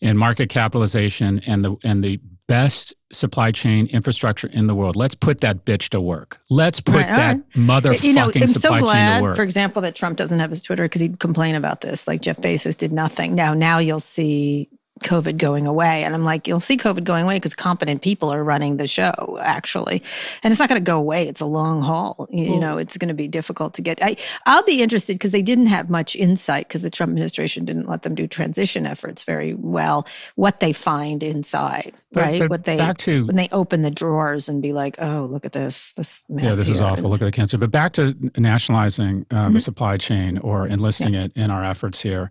in 0.00 0.16
market 0.16 0.48
capitalization 0.48 1.40
and 1.46 1.64
the 1.64 1.76
and 1.84 2.02
the 2.02 2.20
best 2.48 2.94
supply 3.12 3.52
chain 3.52 3.86
infrastructure 3.86 4.48
in 4.48 4.66
the 4.66 4.74
world. 4.74 4.96
Let's 4.96 5.14
put 5.14 5.40
that 5.42 5.64
bitch 5.64 5.90
to 5.90 6.00
work. 6.00 6.40
Let's 6.50 6.80
put 6.80 6.96
right, 6.96 7.06
that 7.06 7.36
right. 7.36 7.52
motherfucking 7.54 8.02
you 8.02 8.12
know, 8.14 8.32
I'm 8.34 8.46
supply 8.48 8.78
so 8.80 8.84
glad, 8.84 8.92
chain 8.94 9.16
to 9.18 9.22
work. 9.22 9.36
For 9.36 9.42
example, 9.42 9.82
that 9.82 9.94
Trump 9.94 10.16
doesn't 10.18 10.40
have 10.40 10.50
his 10.50 10.62
Twitter 10.62 10.84
because 10.84 11.00
he'd 11.00 11.20
complain 11.20 11.54
about 11.54 11.82
this. 11.82 12.08
Like 12.08 12.22
Jeff 12.22 12.38
Bezos 12.38 12.76
did 12.76 12.90
nothing. 12.90 13.34
Now, 13.34 13.54
now 13.54 13.78
you'll 13.78 14.00
see 14.00 14.68
COVID 15.00 15.36
going 15.38 15.66
away. 15.66 16.04
And 16.04 16.14
I'm 16.14 16.24
like, 16.24 16.48
you'll 16.48 16.60
see 16.60 16.76
COVID 16.76 17.04
going 17.04 17.24
away 17.24 17.36
because 17.36 17.54
competent 17.54 18.02
people 18.02 18.32
are 18.32 18.42
running 18.42 18.76
the 18.76 18.86
show, 18.86 19.38
actually. 19.40 20.02
And 20.42 20.52
it's 20.52 20.58
not 20.58 20.68
going 20.68 20.80
to 20.80 20.84
go 20.84 20.98
away. 20.98 21.28
It's 21.28 21.40
a 21.40 21.46
long 21.46 21.82
haul. 21.82 22.26
You, 22.30 22.50
well, 22.50 22.60
know, 22.60 22.78
it's 22.78 22.96
going 22.96 23.08
to 23.08 23.14
be 23.14 23.28
difficult 23.28 23.74
to 23.74 23.82
get. 23.82 24.02
I, 24.02 24.16
I'll 24.46 24.64
be 24.64 24.82
interested 24.82 25.14
because 25.14 25.32
they 25.32 25.42
didn't 25.42 25.68
have 25.68 25.90
much 25.90 26.16
insight 26.16 26.68
because 26.68 26.82
the 26.82 26.90
Trump 26.90 27.10
administration 27.10 27.64
didn't 27.64 27.88
let 27.88 28.02
them 28.02 28.14
do 28.14 28.26
transition 28.26 28.86
efforts 28.86 29.24
very 29.24 29.54
well. 29.54 30.06
What 30.34 30.60
they 30.60 30.72
find 30.72 31.22
inside, 31.22 31.94
but, 32.12 32.20
right? 32.20 32.40
But 32.40 32.50
what 32.50 32.64
they 32.64 32.76
back 32.76 32.98
to 32.98 33.26
when 33.26 33.36
they 33.36 33.48
open 33.52 33.82
the 33.82 33.90
drawers 33.90 34.48
and 34.48 34.62
be 34.62 34.72
like, 34.72 34.96
oh, 34.98 35.28
look 35.30 35.44
at 35.44 35.52
this, 35.52 35.92
this 35.94 36.24
Yeah, 36.28 36.54
this 36.54 36.66
here. 36.66 36.74
is 36.74 36.80
awful. 36.80 37.10
Look 37.10 37.22
at 37.22 37.26
the 37.26 37.32
cancer. 37.32 37.58
But 37.58 37.70
back 37.70 37.92
to 37.94 38.16
nationalizing 38.36 39.26
uh, 39.30 39.34
mm-hmm. 39.34 39.54
the 39.54 39.60
supply 39.60 39.96
chain 39.96 40.38
or 40.38 40.66
enlisting 40.66 41.14
yeah. 41.14 41.24
it 41.24 41.32
in 41.36 41.50
our 41.50 41.64
efforts 41.64 42.00
here. 42.00 42.30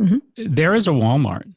Mm-hmm. 0.00 0.18
There 0.36 0.74
is 0.74 0.88
a 0.88 0.90
Walmart 0.90 1.52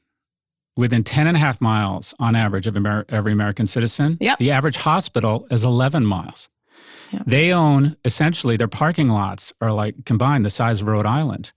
within 0.78 1.04
10 1.04 1.28
and 1.28 1.36
a 1.36 1.40
half 1.40 1.60
miles 1.60 2.14
on 2.20 2.36
average 2.36 2.68
of 2.68 2.78
Amer- 2.78 3.06
every 3.10 3.34
American 3.34 3.68
citizen. 3.68 4.18
Yep. 4.22 4.40
The 4.40 4.52
average 4.52 4.78
hospital 4.78 5.48
is 5.52 5.64
11 5.64 6.06
miles. 6.06 6.50
Yep. 7.12 7.24
They 7.26 7.52
own 7.52 7.96
essentially 8.06 8.58
their 8.58 8.68
parking 8.68 9.08
lots 9.08 9.52
are 9.62 9.72
like 9.72 10.06
combined 10.06 10.46
the 10.46 10.50
size 10.50 10.82
of 10.82 10.88
Rhode 10.88 11.06
Island. 11.06 11.52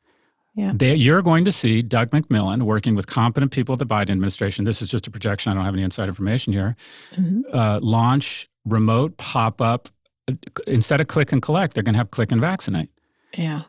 Yeah. 0.54 0.72
They, 0.74 0.94
you're 0.94 1.22
going 1.22 1.44
to 1.44 1.52
see 1.52 1.80
Doug 1.83 2.11
McMillan 2.11 2.62
working 2.62 2.94
with 2.94 3.06
competent 3.06 3.52
people 3.52 3.74
at 3.74 3.78
the 3.78 3.87
Biden 3.87 4.11
administration. 4.11 4.64
This 4.64 4.83
is 4.83 4.88
just 4.88 5.06
a 5.06 5.11
projection. 5.11 5.52
I 5.52 5.54
don't 5.54 5.64
have 5.64 5.74
any 5.74 5.83
inside 5.83 6.09
information 6.09 6.52
here. 6.52 6.76
Mm-hmm. 7.14 7.42
Uh, 7.52 7.78
launch 7.83 8.48
remote 8.64 9.16
pop 9.16 9.61
up 9.61 9.88
instead 10.66 11.00
of 11.00 11.06
click 11.06 11.33
and 11.33 11.40
collect. 11.40 11.74
They're 11.74 11.83
going 11.83 11.94
to 11.94 11.98
have 11.98 12.11
click 12.11 12.33
and 12.33 12.40
vaccinate. 12.40 12.90
Yeah. 13.37 13.62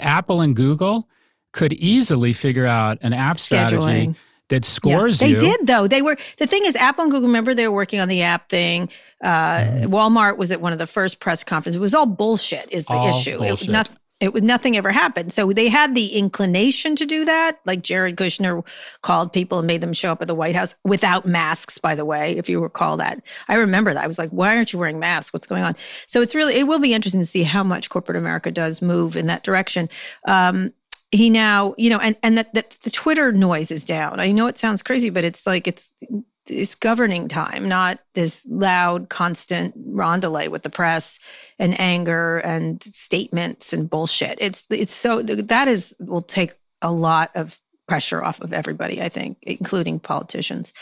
Apple 0.00 0.40
and 0.40 0.56
Google 0.56 1.08
could 1.52 1.74
easily 1.74 2.32
figure 2.32 2.66
out 2.66 2.98
an 3.02 3.12
app 3.12 3.38
strategy. 3.38 4.14
That 4.52 4.66
scores 4.66 5.18
yeah, 5.18 5.28
they 5.28 5.32
you. 5.32 5.40
They 5.40 5.46
did 5.48 5.66
though. 5.66 5.88
They 5.88 6.02
were 6.02 6.16
the 6.36 6.46
thing 6.46 6.66
is 6.66 6.76
Apple 6.76 7.04
and 7.04 7.10
Google. 7.10 7.28
Remember 7.28 7.54
they 7.54 7.66
were 7.66 7.74
working 7.74 8.00
on 8.00 8.08
the 8.08 8.20
app 8.20 8.50
thing. 8.50 8.90
Uh, 9.24 9.56
mm. 9.56 9.86
Walmart 9.86 10.36
was 10.36 10.50
at 10.50 10.60
one 10.60 10.74
of 10.74 10.78
the 10.78 10.86
first 10.86 11.20
press 11.20 11.42
conferences. 11.42 11.78
It 11.78 11.80
was 11.80 11.94
all 11.94 12.04
bullshit. 12.04 12.70
Is 12.70 12.84
the 12.84 12.92
all 12.92 13.08
issue? 13.08 13.38
Bullshit. 13.38 13.70
It, 13.70 13.72
nothing, 13.72 13.96
it 14.20 14.34
was 14.34 14.42
nothing 14.42 14.76
ever 14.76 14.92
happened. 14.92 15.32
So 15.32 15.50
they 15.54 15.70
had 15.70 15.94
the 15.94 16.08
inclination 16.08 16.96
to 16.96 17.06
do 17.06 17.24
that. 17.24 17.60
Like 17.64 17.82
Jared 17.82 18.16
Kushner 18.16 18.62
called 19.00 19.32
people 19.32 19.58
and 19.58 19.66
made 19.66 19.80
them 19.80 19.94
show 19.94 20.12
up 20.12 20.20
at 20.20 20.28
the 20.28 20.34
White 20.34 20.54
House 20.54 20.74
without 20.84 21.24
masks, 21.26 21.78
by 21.78 21.94
the 21.94 22.04
way, 22.04 22.36
if 22.36 22.50
you 22.50 22.60
recall 22.60 22.98
that. 22.98 23.24
I 23.48 23.54
remember 23.54 23.94
that. 23.94 24.04
I 24.04 24.06
was 24.06 24.18
like, 24.18 24.30
why 24.30 24.54
aren't 24.54 24.74
you 24.74 24.78
wearing 24.78 24.98
masks? 24.98 25.32
What's 25.32 25.46
going 25.46 25.62
on? 25.62 25.76
So 26.06 26.20
it's 26.20 26.34
really, 26.34 26.56
it 26.56 26.68
will 26.68 26.78
be 26.78 26.92
interesting 26.92 27.22
to 27.22 27.26
see 27.26 27.42
how 27.42 27.64
much 27.64 27.88
corporate 27.88 28.18
America 28.18 28.50
does 28.50 28.82
move 28.82 29.16
in 29.16 29.26
that 29.28 29.44
direction. 29.44 29.88
Um, 30.28 30.74
he 31.12 31.28
now, 31.28 31.74
you 31.76 31.90
know, 31.90 31.98
and 31.98 32.16
and 32.22 32.36
that, 32.38 32.52
that 32.54 32.70
the 32.82 32.90
Twitter 32.90 33.30
noise 33.32 33.70
is 33.70 33.84
down. 33.84 34.18
I 34.18 34.32
know 34.32 34.46
it 34.46 34.58
sounds 34.58 34.82
crazy, 34.82 35.10
but 35.10 35.24
it's 35.24 35.46
like 35.46 35.68
it's 35.68 35.92
it's 36.48 36.74
governing 36.74 37.28
time, 37.28 37.68
not 37.68 38.00
this 38.14 38.46
loud, 38.48 39.08
constant 39.10 39.78
rondelay 39.94 40.48
with 40.48 40.62
the 40.62 40.70
press 40.70 41.18
and 41.58 41.78
anger 41.78 42.38
and 42.38 42.82
statements 42.82 43.72
and 43.72 43.88
bullshit. 43.88 44.38
It's 44.40 44.66
it's 44.70 44.94
so 44.94 45.22
that 45.22 45.68
is 45.68 45.94
will 46.00 46.22
take 46.22 46.54
a 46.80 46.90
lot 46.90 47.30
of 47.34 47.60
pressure 47.88 48.24
off 48.24 48.40
of 48.40 48.54
everybody, 48.54 49.02
I 49.02 49.10
think, 49.10 49.36
including 49.42 50.00
politicians. 50.00 50.72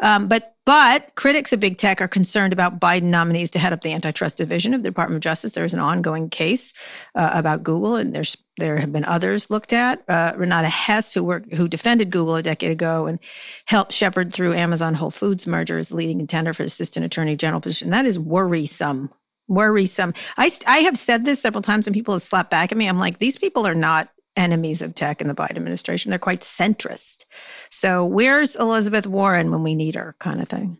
Um, 0.00 0.28
but 0.28 0.54
but 0.66 1.14
critics 1.14 1.50
of 1.54 1.60
big 1.60 1.78
tech 1.78 2.02
are 2.02 2.08
concerned 2.08 2.52
about 2.52 2.78
Biden 2.78 3.04
nominees 3.04 3.48
to 3.50 3.58
head 3.58 3.72
up 3.72 3.80
the 3.80 3.94
antitrust 3.94 4.36
division 4.36 4.74
of 4.74 4.82
the 4.82 4.90
Department 4.90 5.16
of 5.16 5.22
Justice. 5.22 5.52
There's 5.52 5.72
an 5.72 5.80
ongoing 5.80 6.28
case 6.28 6.74
uh, 7.14 7.30
about 7.32 7.62
Google, 7.62 7.96
and 7.96 8.14
there's 8.14 8.36
there 8.58 8.78
have 8.78 8.92
been 8.92 9.04
others 9.04 9.50
looked 9.50 9.72
at. 9.72 10.02
Uh, 10.08 10.34
Renata 10.36 10.68
Hesse, 10.68 11.14
who 11.14 11.24
worked 11.24 11.54
who 11.54 11.68
defended 11.68 12.10
Google 12.10 12.36
a 12.36 12.42
decade 12.42 12.70
ago 12.70 13.06
and 13.06 13.18
helped 13.64 13.92
shepherd 13.92 14.32
through 14.32 14.54
Amazon 14.54 14.94
Whole 14.94 15.10
Foods 15.10 15.46
merger 15.46 15.78
as 15.78 15.92
leading 15.92 16.18
contender 16.18 16.52
for 16.52 16.62
assistant 16.62 17.06
attorney 17.06 17.36
general 17.36 17.60
position. 17.60 17.90
That 17.90 18.06
is 18.06 18.18
worrisome 18.18 19.10
worrisome. 19.48 20.12
I, 20.36 20.50
I 20.66 20.80
have 20.80 20.98
said 20.98 21.24
this 21.24 21.40
several 21.40 21.62
times 21.62 21.86
and 21.86 21.94
people 21.94 22.14
have 22.14 22.22
slapped 22.22 22.50
back 22.50 22.70
at 22.70 22.78
me. 22.78 22.86
I'm 22.86 22.98
like, 22.98 23.18
these 23.18 23.38
people 23.38 23.66
are 23.66 23.74
not 23.74 24.10
enemies 24.36 24.82
of 24.82 24.94
tech 24.94 25.20
in 25.20 25.28
the 25.28 25.34
Biden 25.34 25.56
administration. 25.56 26.10
They're 26.10 26.18
quite 26.18 26.42
centrist. 26.42 27.24
So 27.70 28.04
where's 28.04 28.54
Elizabeth 28.56 29.06
Warren 29.06 29.50
when 29.50 29.62
we 29.62 29.74
need 29.74 29.96
her, 29.96 30.14
kind 30.20 30.40
of 30.40 30.48
thing? 30.48 30.78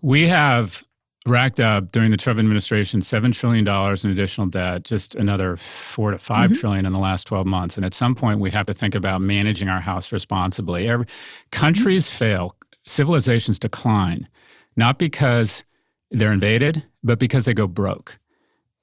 We 0.00 0.28
have 0.28 0.84
racked 1.26 1.60
up 1.60 1.90
during 1.92 2.10
the 2.10 2.16
Trump 2.16 2.38
administration 2.38 3.00
$7 3.00 3.34
trillion 3.34 3.66
in 3.66 4.10
additional 4.10 4.46
debt, 4.46 4.84
just 4.84 5.14
another 5.14 5.56
four 5.56 6.12
to 6.12 6.18
5 6.18 6.50
mm-hmm. 6.50 6.60
trillion 6.60 6.86
in 6.86 6.92
the 6.92 6.98
last 6.98 7.26
12 7.26 7.46
months. 7.46 7.76
And 7.76 7.84
at 7.84 7.94
some 7.94 8.14
point, 8.14 8.40
we 8.40 8.50
have 8.52 8.66
to 8.66 8.74
think 8.74 8.94
about 8.94 9.20
managing 9.20 9.68
our 9.68 9.80
house 9.80 10.12
responsibly. 10.12 10.88
Every, 10.88 11.06
countries 11.50 12.06
mm-hmm. 12.06 12.18
fail, 12.18 12.56
civilizations 12.86 13.58
decline, 13.58 14.28
not 14.76 14.98
because 14.98 15.64
they're 16.10 16.32
invaded, 16.32 16.84
but 17.02 17.18
because 17.18 17.44
they 17.44 17.54
go 17.54 17.66
broke. 17.66 18.18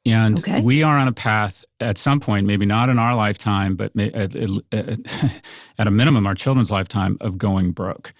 And 0.05 0.39
okay. 0.39 0.59
we 0.59 0.83
are 0.83 0.97
on 0.97 1.07
a 1.07 1.13
path 1.13 1.63
at 1.79 1.97
some 1.97 2.19
point, 2.19 2.45
maybe 2.45 2.65
not 2.65 2.89
in 2.89 2.99
our 2.99 3.15
lifetime, 3.15 3.75
but 3.75 3.97
at, 3.97 4.35
at 4.73 5.87
a 5.87 5.91
minimum, 5.91 6.27
our 6.27 6.35
children's 6.35 6.71
lifetime, 6.71 7.17
of 7.21 7.37
going 7.37 7.71
broke. 7.71 8.13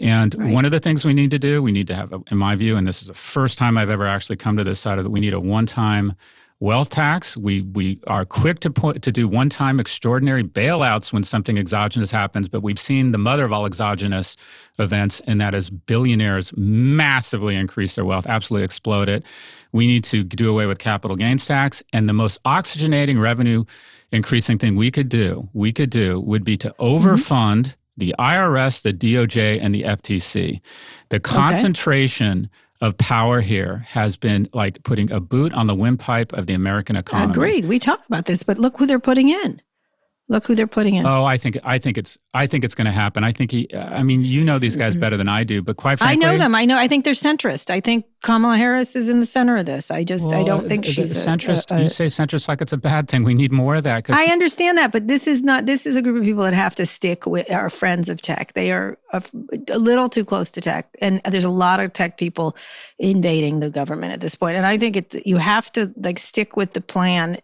And 0.00 0.34
right. 0.34 0.52
one 0.52 0.64
of 0.64 0.70
the 0.70 0.80
things 0.80 1.04
we 1.04 1.14
need 1.14 1.30
to 1.30 1.38
do, 1.38 1.62
we 1.62 1.72
need 1.72 1.86
to 1.86 1.94
have, 1.94 2.12
in 2.30 2.36
my 2.36 2.56
view, 2.56 2.76
and 2.76 2.86
this 2.86 3.00
is 3.00 3.08
the 3.08 3.14
first 3.14 3.58
time 3.58 3.78
I've 3.78 3.90
ever 3.90 4.06
actually 4.06 4.36
come 4.36 4.56
to 4.56 4.64
this 4.64 4.80
side 4.80 4.98
of 4.98 5.06
it, 5.06 5.10
we 5.10 5.20
need 5.20 5.34
a 5.34 5.40
one 5.40 5.66
time 5.66 6.14
wealth 6.60 6.90
tax. 6.90 7.36
We 7.36 7.62
we 7.62 8.00
are 8.06 8.24
quick 8.24 8.60
to 8.60 8.70
point, 8.70 9.02
to 9.02 9.12
do 9.12 9.28
one 9.28 9.50
time 9.50 9.78
extraordinary 9.78 10.42
bailouts 10.42 11.12
when 11.12 11.22
something 11.22 11.58
exogenous 11.58 12.10
happens, 12.10 12.48
but 12.48 12.62
we've 12.62 12.78
seen 12.78 13.12
the 13.12 13.18
mother 13.18 13.44
of 13.44 13.52
all 13.52 13.66
exogenous 13.66 14.36
events, 14.78 15.20
and 15.26 15.40
that 15.40 15.54
is 15.54 15.70
billionaires 15.70 16.56
massively 16.56 17.54
increase 17.54 17.94
their 17.94 18.04
wealth, 18.04 18.26
absolutely 18.26 18.64
explode 18.64 19.08
it. 19.08 19.24
We 19.72 19.86
need 19.86 20.04
to 20.04 20.24
do 20.24 20.50
away 20.50 20.66
with 20.66 20.78
capital 20.78 21.16
gains 21.16 21.46
tax, 21.46 21.82
and 21.92 22.08
the 22.08 22.14
most 22.14 22.42
oxygenating 22.44 23.20
revenue 23.20 23.64
increasing 24.10 24.58
thing 24.58 24.76
we 24.76 24.90
could 24.90 25.08
do, 25.08 25.48
we 25.52 25.72
could 25.72 25.90
do 25.90 26.20
would 26.20 26.44
be 26.44 26.56
to 26.58 26.74
overfund. 26.78 27.64
Mm-hmm. 27.64 27.80
The 27.96 28.14
IRS, 28.18 28.82
the 28.82 28.92
DOJ, 28.92 29.60
and 29.60 29.74
the 29.74 29.82
FTC. 29.82 30.60
The 31.10 31.20
concentration 31.20 32.38
okay 32.44 32.50
of 32.84 32.98
power 32.98 33.40
here 33.40 33.78
has 33.88 34.16
been 34.16 34.46
like 34.52 34.82
putting 34.82 35.10
a 35.10 35.18
boot 35.18 35.54
on 35.54 35.66
the 35.66 35.74
windpipe 35.74 36.34
of 36.34 36.46
the 36.46 36.52
American 36.52 36.96
economy. 36.96 37.32
Agreed. 37.32 37.64
We 37.64 37.78
talk 37.78 38.04
about 38.06 38.26
this, 38.26 38.42
but 38.42 38.58
look 38.58 38.76
who 38.76 38.84
they're 38.84 38.98
putting 38.98 39.30
in. 39.30 39.62
Look 40.26 40.46
who 40.46 40.54
they're 40.54 40.66
putting 40.66 40.94
in. 40.94 41.04
Oh, 41.04 41.26
I 41.26 41.36
think 41.36 41.58
I 41.64 41.78
think 41.78 41.98
it's 41.98 42.16
I 42.32 42.46
think 42.46 42.64
it's 42.64 42.74
going 42.74 42.86
to 42.86 42.92
happen. 42.92 43.22
I 43.22 43.30
think 43.30 43.50
he. 43.50 43.68
I 43.74 44.02
mean, 44.02 44.22
you 44.22 44.42
know 44.42 44.58
these 44.58 44.74
guys 44.74 44.96
better 44.96 45.18
than 45.18 45.28
I 45.28 45.44
do, 45.44 45.60
but 45.60 45.76
quite 45.76 45.98
frankly, 45.98 46.26
I 46.26 46.32
know 46.32 46.38
them. 46.38 46.54
I 46.54 46.64
know. 46.64 46.78
I 46.78 46.88
think 46.88 47.04
they're 47.04 47.12
centrist. 47.12 47.68
I 47.68 47.80
think 47.80 48.06
Kamala 48.22 48.56
Harris 48.56 48.96
is 48.96 49.10
in 49.10 49.20
the 49.20 49.26
center 49.26 49.58
of 49.58 49.66
this. 49.66 49.90
I 49.90 50.02
just 50.02 50.30
well, 50.30 50.40
I 50.40 50.44
don't 50.44 50.66
think 50.66 50.86
uh, 50.86 50.90
she's 50.90 51.14
centrist. 51.14 51.70
A, 51.70 51.74
a, 51.74 51.76
a, 51.76 51.82
you 51.82 51.88
say 51.88 52.06
centrist 52.06 52.48
like 52.48 52.62
it's 52.62 52.72
a 52.72 52.78
bad 52.78 53.06
thing. 53.06 53.22
We 53.22 53.34
need 53.34 53.52
more 53.52 53.76
of 53.76 53.84
that. 53.84 54.10
I 54.10 54.32
understand 54.32 54.78
that, 54.78 54.92
but 54.92 55.08
this 55.08 55.26
is 55.26 55.42
not. 55.42 55.66
This 55.66 55.84
is 55.84 55.94
a 55.94 56.00
group 56.00 56.16
of 56.16 56.24
people 56.24 56.44
that 56.44 56.54
have 56.54 56.74
to 56.76 56.86
stick 56.86 57.26
with 57.26 57.50
our 57.50 57.68
friends 57.68 58.08
of 58.08 58.22
tech. 58.22 58.54
They 58.54 58.72
are 58.72 58.96
a, 59.12 59.22
a 59.70 59.78
little 59.78 60.08
too 60.08 60.24
close 60.24 60.50
to 60.52 60.62
tech, 60.62 60.88
and 61.02 61.20
there's 61.28 61.44
a 61.44 61.50
lot 61.50 61.80
of 61.80 61.92
tech 61.92 62.16
people 62.16 62.56
invading 62.98 63.60
the 63.60 63.68
government 63.68 64.14
at 64.14 64.20
this 64.20 64.36
point. 64.36 64.56
And 64.56 64.64
I 64.64 64.78
think 64.78 64.96
it 64.96 65.26
you 65.26 65.36
have 65.36 65.70
to 65.72 65.92
like 65.98 66.18
stick 66.18 66.56
with 66.56 66.72
the 66.72 66.80
plan 66.80 67.42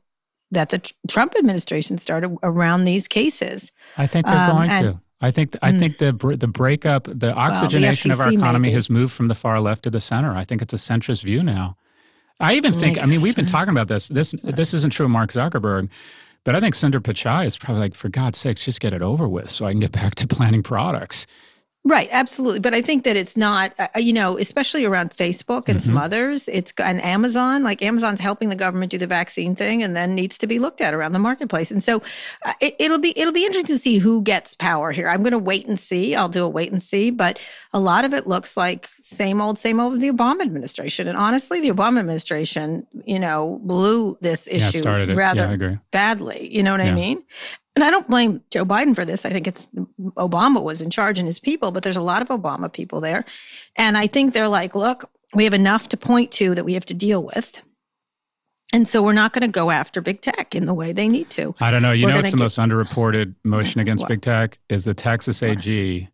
that 0.50 0.70
the 0.70 0.92
Trump 1.08 1.34
administration 1.38 1.98
started 1.98 2.36
around 2.42 2.84
these 2.84 3.08
cases. 3.08 3.72
I 3.96 4.06
think 4.06 4.26
they're 4.26 4.36
um, 4.36 4.56
going 4.56 4.70
to. 4.70 5.00
I 5.22 5.30
think 5.30 5.56
I 5.62 5.72
mm. 5.72 5.78
think 5.78 5.98
the 5.98 6.12
the 6.38 6.48
breakup, 6.48 7.04
the 7.04 7.34
oxygenation 7.34 8.08
well, 8.08 8.18
the 8.18 8.24
of 8.24 8.28
our 8.28 8.32
economy 8.32 8.68
maybe. 8.68 8.74
has 8.74 8.88
moved 8.88 9.12
from 9.12 9.28
the 9.28 9.34
far 9.34 9.60
left 9.60 9.82
to 9.84 9.90
the 9.90 10.00
center. 10.00 10.34
I 10.34 10.44
think 10.44 10.62
it's 10.62 10.72
a 10.72 10.76
centrist 10.76 11.24
view 11.24 11.42
now. 11.42 11.76
I 12.40 12.54
even 12.54 12.72
think. 12.72 12.98
I, 12.98 13.02
I 13.02 13.06
mean, 13.06 13.20
we've 13.20 13.36
been 13.36 13.46
talking 13.46 13.70
about 13.70 13.88
this. 13.88 14.08
This 14.08 14.34
this 14.42 14.72
isn't 14.72 14.92
true 14.92 15.04
of 15.04 15.10
Mark 15.10 15.30
Zuckerberg, 15.30 15.90
but 16.44 16.54
I 16.56 16.60
think 16.60 16.74
Sundar 16.74 17.00
Pichai 17.00 17.46
is 17.46 17.58
probably 17.58 17.80
like, 17.80 17.94
for 17.94 18.08
God's 18.08 18.38
sakes, 18.38 18.64
just 18.64 18.80
get 18.80 18.94
it 18.94 19.02
over 19.02 19.28
with, 19.28 19.50
so 19.50 19.66
I 19.66 19.72
can 19.72 19.80
get 19.80 19.92
back 19.92 20.14
to 20.16 20.26
planning 20.26 20.62
products. 20.62 21.26
Right, 21.82 22.10
absolutely. 22.12 22.60
But 22.60 22.74
I 22.74 22.82
think 22.82 23.04
that 23.04 23.16
it's 23.16 23.38
not, 23.38 23.72
uh, 23.78 23.88
you 23.96 24.12
know, 24.12 24.36
especially 24.36 24.84
around 24.84 25.16
Facebook 25.16 25.66
and 25.66 25.78
mm-hmm. 25.78 25.90
some 25.90 25.96
others. 25.96 26.46
It's 26.46 26.74
and 26.76 27.02
Amazon. 27.02 27.62
Like 27.62 27.80
Amazon's 27.80 28.20
helping 28.20 28.50
the 28.50 28.54
government 28.54 28.90
do 28.90 28.98
the 28.98 29.06
vaccine 29.06 29.54
thing, 29.54 29.82
and 29.82 29.96
then 29.96 30.14
needs 30.14 30.36
to 30.38 30.46
be 30.46 30.58
looked 30.58 30.82
at 30.82 30.92
around 30.92 31.12
the 31.12 31.18
marketplace. 31.18 31.70
And 31.70 31.82
so 31.82 32.02
uh, 32.44 32.52
it, 32.60 32.90
will 32.90 32.98
be 32.98 33.18
it'll 33.18 33.32
be 33.32 33.46
interesting 33.46 33.74
to 33.74 33.80
see 33.80 33.96
who 33.96 34.20
gets 34.20 34.54
power 34.54 34.92
here. 34.92 35.08
I'm 35.08 35.22
going 35.22 35.32
to 35.32 35.38
wait 35.38 35.66
and 35.66 35.78
see. 35.78 36.14
I'll 36.14 36.28
do 36.28 36.44
a 36.44 36.48
wait 36.50 36.70
and 36.70 36.82
see. 36.82 37.10
But 37.10 37.40
a 37.72 37.80
lot 37.80 38.04
of 38.04 38.12
it 38.12 38.26
looks 38.26 38.58
like 38.58 38.86
same 38.88 39.40
old, 39.40 39.58
same 39.58 39.80
old 39.80 39.92
with 39.92 40.02
the 40.02 40.10
Obama 40.10 40.42
administration. 40.42 41.08
And 41.08 41.16
honestly, 41.16 41.62
the 41.62 41.70
Obama 41.70 42.00
administration, 42.00 42.86
you 43.06 43.18
know, 43.18 43.58
blew 43.62 44.18
this 44.20 44.46
issue 44.48 44.82
yeah, 44.84 45.14
rather 45.14 45.56
yeah, 45.58 45.76
badly. 45.92 46.54
You 46.54 46.62
know 46.62 46.72
what 46.72 46.84
yeah. 46.84 46.90
I 46.90 46.94
mean? 46.94 47.22
And 47.76 47.84
I 47.84 47.90
don't 47.90 48.08
blame 48.08 48.42
Joe 48.50 48.64
Biden 48.64 48.94
for 48.94 49.04
this. 49.04 49.24
I 49.24 49.30
think 49.30 49.46
it's 49.46 49.68
Obama 50.16 50.62
was 50.62 50.82
in 50.82 50.90
charge 50.90 51.18
and 51.18 51.26
his 51.26 51.38
people, 51.38 51.70
but 51.70 51.82
there's 51.82 51.96
a 51.96 52.02
lot 52.02 52.20
of 52.20 52.28
Obama 52.28 52.72
people 52.72 53.00
there. 53.00 53.24
And 53.76 53.96
I 53.96 54.06
think 54.06 54.34
they're 54.34 54.48
like, 54.48 54.74
look, 54.74 55.08
we 55.34 55.44
have 55.44 55.54
enough 55.54 55.88
to 55.90 55.96
point 55.96 56.32
to 56.32 56.54
that 56.54 56.64
we 56.64 56.74
have 56.74 56.86
to 56.86 56.94
deal 56.94 57.22
with. 57.22 57.62
And 58.72 58.86
so 58.86 59.02
we're 59.02 59.12
not 59.12 59.32
going 59.32 59.42
to 59.42 59.48
go 59.48 59.70
after 59.70 60.00
big 60.00 60.20
tech 60.20 60.54
in 60.54 60.66
the 60.66 60.74
way 60.74 60.92
they 60.92 61.08
need 61.08 61.30
to. 61.30 61.54
I 61.60 61.70
don't 61.70 61.82
know. 61.82 61.92
You 61.92 62.06
we're 62.06 62.12
know, 62.12 62.18
it's 62.20 62.30
the 62.30 62.36
get- 62.36 62.42
most 62.44 62.58
underreported 62.58 63.34
motion 63.44 63.80
against 63.80 64.06
big 64.06 64.22
tech 64.22 64.58
is 64.68 64.84
the 64.84 64.94
Texas 64.94 65.42
AG 65.42 66.08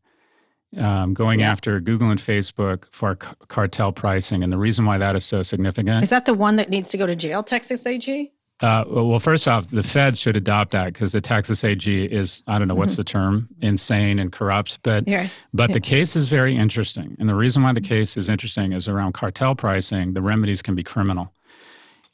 um, 0.77 1.15
going 1.15 1.41
yeah. 1.41 1.51
after 1.51 1.81
Google 1.81 2.11
and 2.11 2.21
Facebook 2.21 2.91
for 2.93 3.17
c- 3.23 3.29
cartel 3.49 3.93
pricing. 3.93 4.43
And 4.43 4.53
the 4.53 4.59
reason 4.59 4.85
why 4.85 4.99
that 4.99 5.17
is 5.17 5.25
so 5.25 5.43
significant 5.43 6.03
is 6.03 6.11
that 6.11 6.25
the 6.25 6.35
one 6.35 6.57
that 6.57 6.71
needs 6.71 6.89
to 6.91 6.99
go 6.99 7.07
to 7.07 7.15
jail, 7.15 7.43
Texas 7.43 7.87
AG? 7.87 8.33
Uh, 8.61 8.85
well, 8.89 9.19
first 9.19 9.47
off, 9.47 9.69
the 9.71 9.83
Fed 9.83 10.17
should 10.17 10.35
adopt 10.35 10.73
that 10.73 10.87
because 10.87 11.13
the 11.13 11.21
Texas 11.21 11.63
AG 11.63 12.05
is, 12.07 12.43
I 12.47 12.59
don't 12.59 12.69
know 12.69 12.75
what's 12.75 12.95
mm-hmm. 12.95 13.01
the 13.01 13.05
term, 13.05 13.49
insane 13.61 14.19
and 14.19 14.33
corrupt. 14.33 14.79
But, 14.83 15.07
yeah. 15.07 15.29
but 15.53 15.71
yeah. 15.71 15.75
the 15.75 15.81
case 15.81 16.17
is 16.17 16.29
very 16.29 16.57
interesting. 16.57 17.17
And 17.19 17.29
the 17.29 17.35
reason 17.35 17.63
why 17.63 17.75
the 17.75 17.83
case 17.83 18.17
is 18.17 18.31
interesting 18.31 18.73
is 18.73 18.89
around 18.89 19.13
cartel 19.13 19.55
pricing, 19.55 20.15
the 20.15 20.23
remedies 20.23 20.63
can 20.63 20.75
be 20.75 20.83
criminal. 20.83 21.33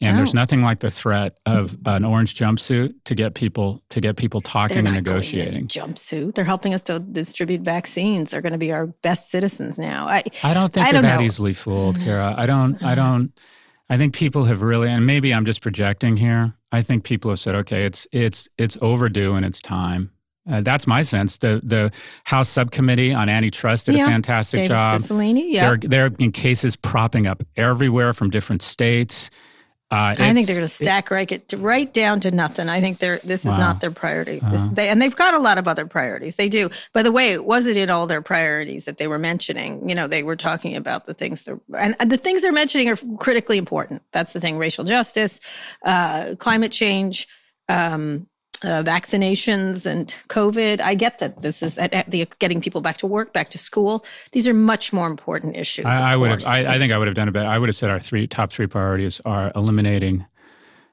And 0.00 0.16
oh. 0.16 0.16
there's 0.16 0.34
nothing 0.34 0.62
like 0.62 0.80
the 0.80 0.90
threat 0.90 1.38
of 1.46 1.78
an 1.86 2.04
orange 2.04 2.34
jumpsuit 2.34 2.92
to 3.04 3.14
get 3.14 3.34
people 3.34 3.80
to 3.90 4.00
get 4.00 4.16
people 4.16 4.40
talking 4.40 4.78
and 4.78 4.92
negotiating. 4.92 5.68
jumpsuit. 5.68 6.34
They're 6.34 6.44
helping 6.44 6.74
us 6.74 6.80
to 6.82 6.98
distribute 6.98 7.60
vaccines. 7.60 8.30
They're 8.30 8.40
going 8.40 8.52
to 8.52 8.58
be 8.58 8.72
our 8.72 8.88
best 8.88 9.30
citizens 9.30 9.78
now. 9.78 10.08
I 10.08 10.24
I 10.42 10.54
don't 10.54 10.72
think 10.72 10.88
I 10.88 10.90
they're 10.90 11.02
don't 11.02 11.08
that 11.08 11.20
know. 11.20 11.24
easily 11.24 11.54
fooled, 11.54 12.00
Kara. 12.04 12.34
I 12.36 12.46
don't 12.46 12.82
I 12.82 12.96
don't 12.96 13.32
I 13.92 13.98
think 13.98 14.14
people 14.14 14.46
have 14.46 14.62
really, 14.62 14.88
and 14.88 15.04
maybe 15.04 15.34
I'm 15.34 15.44
just 15.44 15.60
projecting 15.60 16.16
here. 16.16 16.54
I 16.72 16.80
think 16.80 17.04
people 17.04 17.30
have 17.30 17.38
said, 17.38 17.54
okay, 17.56 17.84
it's 17.84 18.06
it's 18.10 18.48
it's 18.56 18.78
overdue 18.80 19.34
and 19.34 19.44
it's 19.44 19.60
time. 19.60 20.10
Uh, 20.50 20.62
that's 20.62 20.86
my 20.86 21.02
sense. 21.02 21.36
The 21.36 21.60
the 21.62 21.92
House 22.24 22.48
Subcommittee 22.48 23.12
on 23.12 23.28
Antitrust 23.28 23.84
did 23.84 23.96
yeah. 23.96 24.06
a 24.06 24.08
fantastic 24.08 24.60
David 24.60 24.68
job. 24.68 24.98
Cicilline, 24.98 25.42
yeah. 25.46 25.68
There, 25.68 25.76
there 25.76 26.02
have 26.04 26.16
been 26.16 26.32
cases 26.32 26.74
propping 26.74 27.26
up 27.26 27.42
everywhere 27.56 28.14
from 28.14 28.30
different 28.30 28.62
states. 28.62 29.28
Uh, 29.92 30.14
I 30.18 30.32
think 30.32 30.46
they're 30.46 30.56
going 30.56 30.66
to 30.66 30.72
stack 30.72 31.10
rank 31.10 31.32
it 31.32 31.52
right 31.58 31.92
down 31.92 32.20
to 32.20 32.30
nothing. 32.30 32.70
I 32.70 32.80
think 32.80 32.98
they're 32.98 33.18
this 33.18 33.44
is 33.44 33.52
wow. 33.52 33.58
not 33.58 33.80
their 33.82 33.90
priority. 33.90 34.40
Uh-huh. 34.40 34.70
they, 34.72 34.88
and 34.88 35.02
they've 35.02 35.14
got 35.14 35.34
a 35.34 35.38
lot 35.38 35.58
of 35.58 35.68
other 35.68 35.84
priorities. 35.84 36.36
They 36.36 36.48
do. 36.48 36.70
By 36.94 37.02
the 37.02 37.12
way, 37.12 37.32
it 37.32 37.44
wasn't 37.44 37.76
in 37.76 37.90
all 37.90 38.06
their 38.06 38.22
priorities 38.22 38.86
that 38.86 38.96
they 38.96 39.06
were 39.06 39.18
mentioning. 39.18 39.86
You 39.86 39.94
know, 39.94 40.06
they 40.06 40.22
were 40.22 40.34
talking 40.34 40.76
about 40.76 41.04
the 41.04 41.12
things 41.12 41.42
that 41.42 41.60
and, 41.76 41.94
and 42.00 42.10
the 42.10 42.16
things 42.16 42.40
they're 42.40 42.52
mentioning 42.52 42.88
are 42.88 42.96
critically 43.18 43.58
important. 43.58 44.00
That's 44.12 44.32
the 44.32 44.40
thing: 44.40 44.56
racial 44.56 44.84
justice, 44.84 45.40
uh, 45.84 46.36
climate 46.38 46.72
change, 46.72 47.28
um, 47.68 48.26
uh, 48.64 48.82
vaccinations 48.82 49.86
and 49.86 50.14
COVID. 50.28 50.80
I 50.80 50.94
get 50.94 51.18
that 51.18 51.42
this 51.42 51.62
is 51.62 51.78
at, 51.78 51.92
at 51.92 52.10
the 52.10 52.28
getting 52.38 52.60
people 52.60 52.80
back 52.80 52.96
to 52.98 53.06
work, 53.06 53.32
back 53.32 53.50
to 53.50 53.58
school. 53.58 54.04
These 54.32 54.46
are 54.48 54.54
much 54.54 54.92
more 54.92 55.06
important 55.06 55.56
issues. 55.56 55.86
I, 55.86 56.12
I 56.12 56.16
would 56.16 56.30
have. 56.30 56.44
I, 56.46 56.74
I, 56.74 56.78
think 56.78 56.92
I 56.92 56.98
would 56.98 57.08
have 57.08 57.14
done 57.14 57.28
a 57.28 57.32
bit. 57.32 57.44
I 57.44 57.58
would 57.58 57.68
have 57.68 57.76
said 57.76 57.90
our 57.90 58.00
three 58.00 58.26
top 58.26 58.52
three 58.52 58.66
priorities 58.66 59.20
are 59.24 59.52
eliminating 59.54 60.26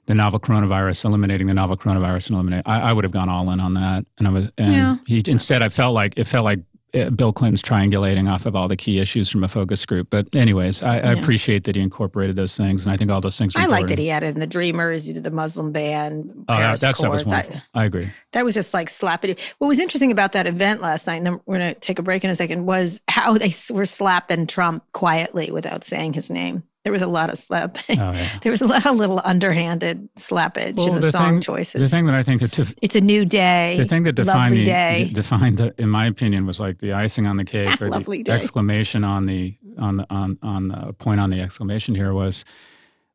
the 0.05 0.15
novel 0.15 0.39
coronavirus, 0.39 1.05
eliminating 1.05 1.47
the 1.47 1.53
novel 1.53 1.77
coronavirus, 1.77 2.29
and 2.29 2.35
eliminate. 2.35 2.63
I, 2.65 2.89
I 2.89 2.93
would 2.93 3.03
have 3.03 3.13
gone 3.13 3.29
all 3.29 3.49
in 3.51 3.59
on 3.59 3.75
that, 3.75 4.05
and 4.17 4.27
I 4.27 4.31
was. 4.31 4.51
And 4.57 4.73
yeah. 4.73 4.97
he 5.05 5.23
instead, 5.27 5.61
I 5.61 5.69
felt 5.69 5.93
like 5.93 6.17
it 6.17 6.25
felt 6.25 6.45
like 6.45 6.59
Uh, 6.93 7.09
Bill 7.09 7.31
Clinton's 7.31 7.61
triangulating 7.61 8.31
off 8.31 8.45
of 8.45 8.55
all 8.55 8.67
the 8.67 8.75
key 8.75 8.99
issues 8.99 9.29
from 9.29 9.43
a 9.43 9.47
focus 9.47 9.85
group. 9.85 10.09
But 10.09 10.33
anyways, 10.35 10.81
I, 10.81 10.97
yeah. 10.97 11.09
I 11.09 11.13
appreciate 11.13 11.65
that 11.65 11.75
he 11.75 11.81
incorporated 11.81 12.35
those 12.35 12.57
things, 12.57 12.83
and 12.83 12.91
I 12.91 12.97
think 12.97 13.11
all 13.11 13.21
those 13.21 13.37
things. 13.37 13.55
Were 13.55 13.61
I 13.61 13.65
like 13.65 13.87
that 13.87 13.99
he 13.99 14.09
added 14.09 14.35
in 14.35 14.39
the 14.39 14.47
Dreamers, 14.47 15.07
you 15.07 15.13
did 15.13 15.23
the 15.23 15.31
Muslim 15.31 15.71
ban. 15.71 16.45
Oh, 16.47 16.57
that, 16.57 16.79
that 16.79 16.95
stuff 16.95 17.11
was 17.11 17.25
wonderful. 17.25 17.61
I, 17.73 17.81
I, 17.81 17.85
agree. 17.85 18.09
That 18.31 18.45
was 18.45 18.55
just 18.55 18.73
like 18.73 18.89
slapping. 18.89 19.35
What 19.59 19.67
was 19.67 19.79
interesting 19.79 20.11
about 20.11 20.31
that 20.31 20.47
event 20.47 20.81
last 20.81 21.07
night, 21.07 21.17
and 21.17 21.25
then 21.25 21.41
we're 21.45 21.59
going 21.59 21.73
to 21.73 21.79
take 21.79 21.99
a 21.99 22.03
break 22.03 22.23
in 22.23 22.29
a 22.29 22.35
second, 22.35 22.65
was 22.65 23.01
how 23.07 23.37
they 23.37 23.53
were 23.69 23.85
slapping 23.85 24.47
Trump 24.47 24.83
quietly 24.91 25.51
without 25.51 25.83
saying 25.83 26.13
his 26.13 26.29
name. 26.29 26.63
There 26.83 26.93
was 26.93 27.01
a 27.01 27.07
lot 27.07 27.29
of 27.29 27.37
slapping. 27.37 27.99
Oh, 27.99 28.13
yeah. 28.13 28.29
There 28.41 28.51
was 28.51 28.61
a 28.61 28.65
lot 28.65 28.85
of 28.85 28.95
little 28.95 29.21
underhanded 29.23 30.07
slappage 30.15 30.75
well, 30.75 30.87
in 30.87 30.95
the, 30.95 31.01
the 31.01 31.11
song 31.11 31.33
thing, 31.33 31.41
choices. 31.41 31.81
The 31.81 31.87
thing 31.87 32.05
that 32.05 32.15
I 32.15 32.23
think 32.23 32.41
that 32.41 32.73
it's 32.81 32.95
a 32.95 33.01
new 33.01 33.25
day. 33.25 33.75
The 33.77 33.85
thing 33.85 34.03
that 34.03 34.13
defined 34.13 34.53
the, 34.53 34.63
day. 34.63 35.09
defined 35.13 35.57
the, 35.57 35.75
in 35.77 35.89
my 35.89 36.05
opinion, 36.05 36.45
was 36.45 36.59
like 36.59 36.79
the 36.79 36.93
icing 36.93 37.27
on 37.27 37.37
the 37.37 37.43
cake 37.45 37.81
or 37.81 37.89
the 37.89 38.23
day. 38.23 38.31
exclamation 38.31 39.03
on 39.03 39.25
the 39.25 39.57
on 39.77 39.97
the 39.97 40.07
on 40.09 40.37
on 40.41 40.69
the 40.69 40.93
point 40.93 41.19
on 41.19 41.29
the 41.29 41.41
exclamation 41.41 41.95
here 41.95 42.13
was 42.13 42.45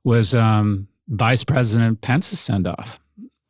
was 0.05 0.35
um, 0.35 0.87
Vice 1.09 1.45
President 1.45 2.03
Pence's 2.03 2.41
send 2.41 2.67
off. 2.67 3.01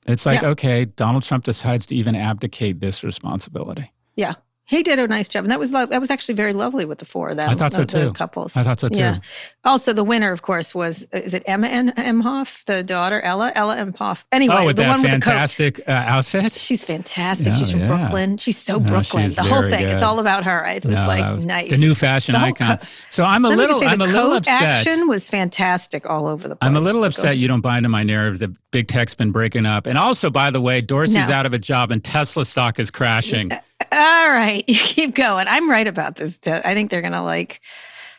It's 0.07 0.27
like 0.27 0.43
yeah. 0.43 0.49
okay, 0.51 0.85
Donald 0.85 1.25
Trump 1.25 1.45
decides 1.45 1.87
to 1.87 1.97
even 1.97 2.15
abdicate 2.15 2.79
this 2.79 3.03
responsibility. 3.03 3.91
Yeah. 4.17 4.35
He 4.67 4.83
did 4.83 4.99
a 4.99 5.07
nice 5.07 5.29
job, 5.29 5.45
and 5.45 5.51
that 5.51 5.59
was 5.59 5.73
lo- 5.73 5.85
that 5.85 6.01
was 6.01 6.11
actually 6.11 6.37
very 6.37 6.55
lovely 6.55 6.87
with 6.87 6.99
the 6.99 7.05
four 7.05 7.29
of 7.29 7.37
them. 7.37 7.51
I 7.51 7.55
thought 7.55 7.75
so 7.75 7.85
too. 7.85 8.13
couples. 8.13 8.57
I 8.57 8.63
thought 8.63 8.81
so 8.81 8.89
too. 8.89 8.99
Yeah. 8.99 9.19
Also, 9.63 9.93
the 9.93 10.05
winner, 10.05 10.33
of 10.33 10.41
course, 10.41 10.75
was 10.75 11.03
is 11.13 11.35
it 11.35 11.43
Emma 11.45 11.69
Emhoff, 11.69 12.65
the 12.65 12.83
daughter 12.83 13.21
Ella 13.21 13.53
Ella 13.55 13.77
Emhoff. 13.77 14.25
Anyway, 14.33 14.55
oh, 14.57 14.65
with 14.65 14.77
the 14.77 14.83
that 14.85 14.97
one 14.97 15.03
fantastic 15.03 15.77
with 15.77 15.87
the 15.87 15.93
uh, 15.93 16.17
outfit. 16.17 16.53
She's 16.55 16.83
fantastic. 16.83 17.53
she's 17.53 17.71
from 17.71 17.81
yeah. 17.81 17.89
Brooklyn. 17.89 18.39
She's 18.39 18.57
so 18.57 18.79
no, 18.79 18.89
Brooklyn. 18.89 19.25
She's 19.25 19.37
the 19.37 19.43
whole 19.43 19.61
thing. 19.61 19.81
Good. 19.81 19.93
It's 19.93 20.03
all 20.03 20.19
about 20.19 20.45
her. 20.45 20.65
It 20.65 20.87
was 20.87 20.95
no, 20.95 21.07
like 21.09 21.35
was 21.35 21.45
nice. 21.45 21.71
The 21.71 21.77
new 21.77 21.95
fashion 21.95 22.35
icon. 22.35 22.79
Co- 22.79 22.87
so 23.11 23.23
I'm 23.23 23.45
a 23.45 23.51
Let 23.51 23.59
little. 23.59 23.85
I'm 23.85 24.01
a 24.01 24.07
little 24.07 24.33
upset. 24.33 24.63
Action 24.63 25.09
was 25.09 25.29
fantastic 25.29 26.09
all 26.09 26.27
over 26.27 26.49
the 26.49 26.57
place. 26.57 26.67
I'm 26.67 26.77
a 26.77 26.81
little 26.81 27.05
upset 27.05 27.37
you 27.37 27.49
don't 27.49 27.61
buy 27.61 27.77
into 27.77 27.91
my 27.91 28.03
narrative 28.03 28.39
that 28.39 28.71
big 28.71 28.89
tech's 28.89 29.15
been 29.15 29.31
breaking 29.31 29.67
up, 29.67 29.87
and 29.87 29.99
also, 29.99 30.31
by 30.31 30.51
the 30.51 30.61
way, 30.63 30.81
Dorsey's 30.81 31.29
out 31.29 31.45
of 31.45 31.53
a 31.53 31.59
job 31.59 31.91
and 31.91 32.03
Tesla 32.03 32.47
stock 32.47 32.79
is 32.79 32.91
crashing. 32.91 33.53
All 33.93 34.29
right, 34.29 34.65
you 34.69 34.75
keep 34.75 35.15
going. 35.15 35.49
I'm 35.49 35.71
right 35.71 35.87
about 35.87 36.17
this. 36.17 36.39
I 36.47 36.75
think 36.75 36.91
they're 36.91 37.03
going 37.03 37.13
to 37.13 37.23
like. 37.23 37.61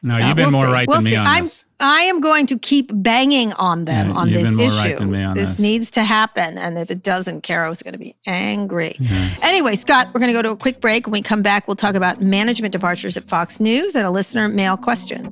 No, 0.04 0.18
you've 0.18 0.36
been 0.36 0.46
we'll 0.46 0.52
more 0.52 0.66
see. 0.66 0.72
right 0.72 0.88
we'll 0.88 0.98
than 0.98 1.06
see. 1.06 1.12
me 1.12 1.18
on 1.18 1.26
I'm, 1.26 1.44
this. 1.46 1.66
I 1.80 2.02
am 2.02 2.22
going 2.22 2.46
to 2.48 2.60
keep 2.60 2.92
banging 2.94 3.54
on 3.54 3.86
them 3.86 4.10
yeah, 4.10 4.16
on 4.16 4.30
this 4.30 4.48
issue. 4.48 5.04
Right 5.04 5.34
this, 5.34 5.50
this, 5.50 5.60
needs 5.60 5.90
to 5.92 6.04
happen, 6.04 6.60
and 6.60 6.78
if 6.78 6.92
it 6.92 7.02
doesn't, 7.02 7.42
Kara's 7.42 7.82
going 7.82 7.94
to 7.94 8.00
be 8.00 8.16
angry. 8.28 8.98
Mm-hmm. 9.00 9.44
Anyway, 9.44 9.76
Scott, 9.76 10.10
we're 10.14 10.20
going 10.20 10.32
to 10.32 10.38
go 10.38 10.44
to 10.44 10.52
a 10.52 10.58
quick 10.58 10.80
break. 10.80 11.08
When 11.08 11.14
we 11.14 11.22
come 11.24 11.42
back, 11.42 11.68
we'll 11.68 11.76
talk 11.76 11.96
about 11.96 12.22
management 12.22 12.72
departures 12.72 13.18
at 13.18 13.24
Fox 13.24 13.60
News 13.60 13.96
and 13.96 14.06
a 14.06 14.12
listener 14.12 14.48
mail 14.48 14.78
question. 14.78 15.26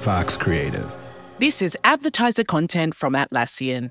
Fox 0.00 0.36
Creative. 0.36 0.94
This 1.38 1.60
is 1.60 1.76
advertiser 1.84 2.44
content 2.44 2.94
from 2.94 3.12
Atlassian 3.14 3.90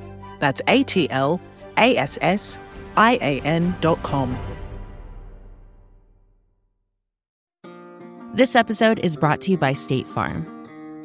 That's 0.41 0.61
A 0.67 0.83
T 0.83 1.09
L 1.09 1.39
A 1.77 1.95
S 1.95 2.17
S 2.21 2.59
I 2.97 3.17
A 3.21 3.39
N 3.41 3.73
dot 3.79 4.03
com. 4.03 4.37
This 8.33 8.55
episode 8.55 8.99
is 8.99 9.15
brought 9.15 9.41
to 9.41 9.51
you 9.51 9.57
by 9.57 9.73
State 9.73 10.07
Farm. 10.07 10.45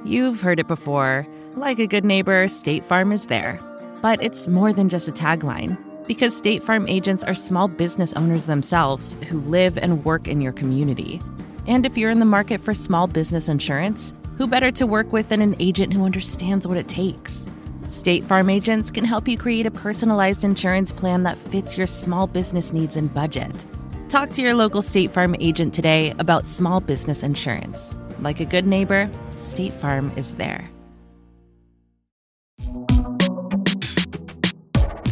You've 0.05 0.40
heard 0.40 0.59
it 0.59 0.68
before. 0.68 1.27
Like 1.55 1.79
a 1.79 1.87
good 1.87 2.05
neighbor, 2.05 2.49
State 2.49 2.85
Farm 2.85 3.12
is 3.12 3.27
there. 3.27 3.61
But 4.01 4.22
it's 4.22 4.46
more 4.46 4.72
than 4.72 4.88
just 4.88 5.09
a 5.09 5.12
tagline, 5.12 5.77
because 6.07 6.37
State 6.37 6.62
Farm 6.62 6.87
agents 6.87 7.25
are 7.25 7.35
small 7.35 7.66
business 7.66 8.12
owners 8.12 8.46
themselves 8.46 9.16
who 9.29 9.40
live 9.40 9.77
and 9.77 10.05
work 10.05 10.29
in 10.29 10.40
your 10.40 10.53
community. 10.53 11.20
And 11.66 11.85
if 11.85 11.99
you're 11.99 12.12
in 12.12 12.20
the 12.20 12.25
market 12.25 12.61
for 12.61 12.72
small 12.75 13.09
business 13.09 13.49
insurance, 13.49 14.14
who 14.38 14.46
better 14.46 14.70
to 14.70 14.87
work 14.87 15.12
with 15.12 15.31
than 15.31 15.40
an 15.42 15.57
agent 15.59 15.92
who 15.92 16.05
understands 16.05 16.68
what 16.68 16.77
it 16.77 16.87
takes? 16.87 17.46
State 17.88 18.25
Farm 18.25 18.51
agents 18.51 18.90
can 18.90 19.05
help 19.05 19.29
you 19.29 19.38
create 19.38 19.66
a 19.66 19.70
personalized 19.70 20.44
insurance 20.44 20.92
plan 20.92 21.22
that 21.22 21.38
fits 21.38 21.77
your 21.77 21.87
small 21.87 22.27
business 22.27 22.72
needs 22.72 22.96
and 22.96 23.12
budget. 23.12 23.66
Talk 24.09 24.31
to 24.31 24.42
your 24.42 24.55
local 24.55 24.83
State 24.83 25.11
Farm 25.11 25.37
agent 25.40 25.75
today 25.75 26.14
about 26.18 26.46
small 26.46 26.81
business 26.81 27.22
insurance. 27.22 27.96
Like 28.20 28.40
a 28.40 28.44
good 28.44 28.66
neighbor, 28.66 29.11
State 29.37 29.72
Farm 29.72 30.12
is 30.16 30.35
there. 30.35 30.70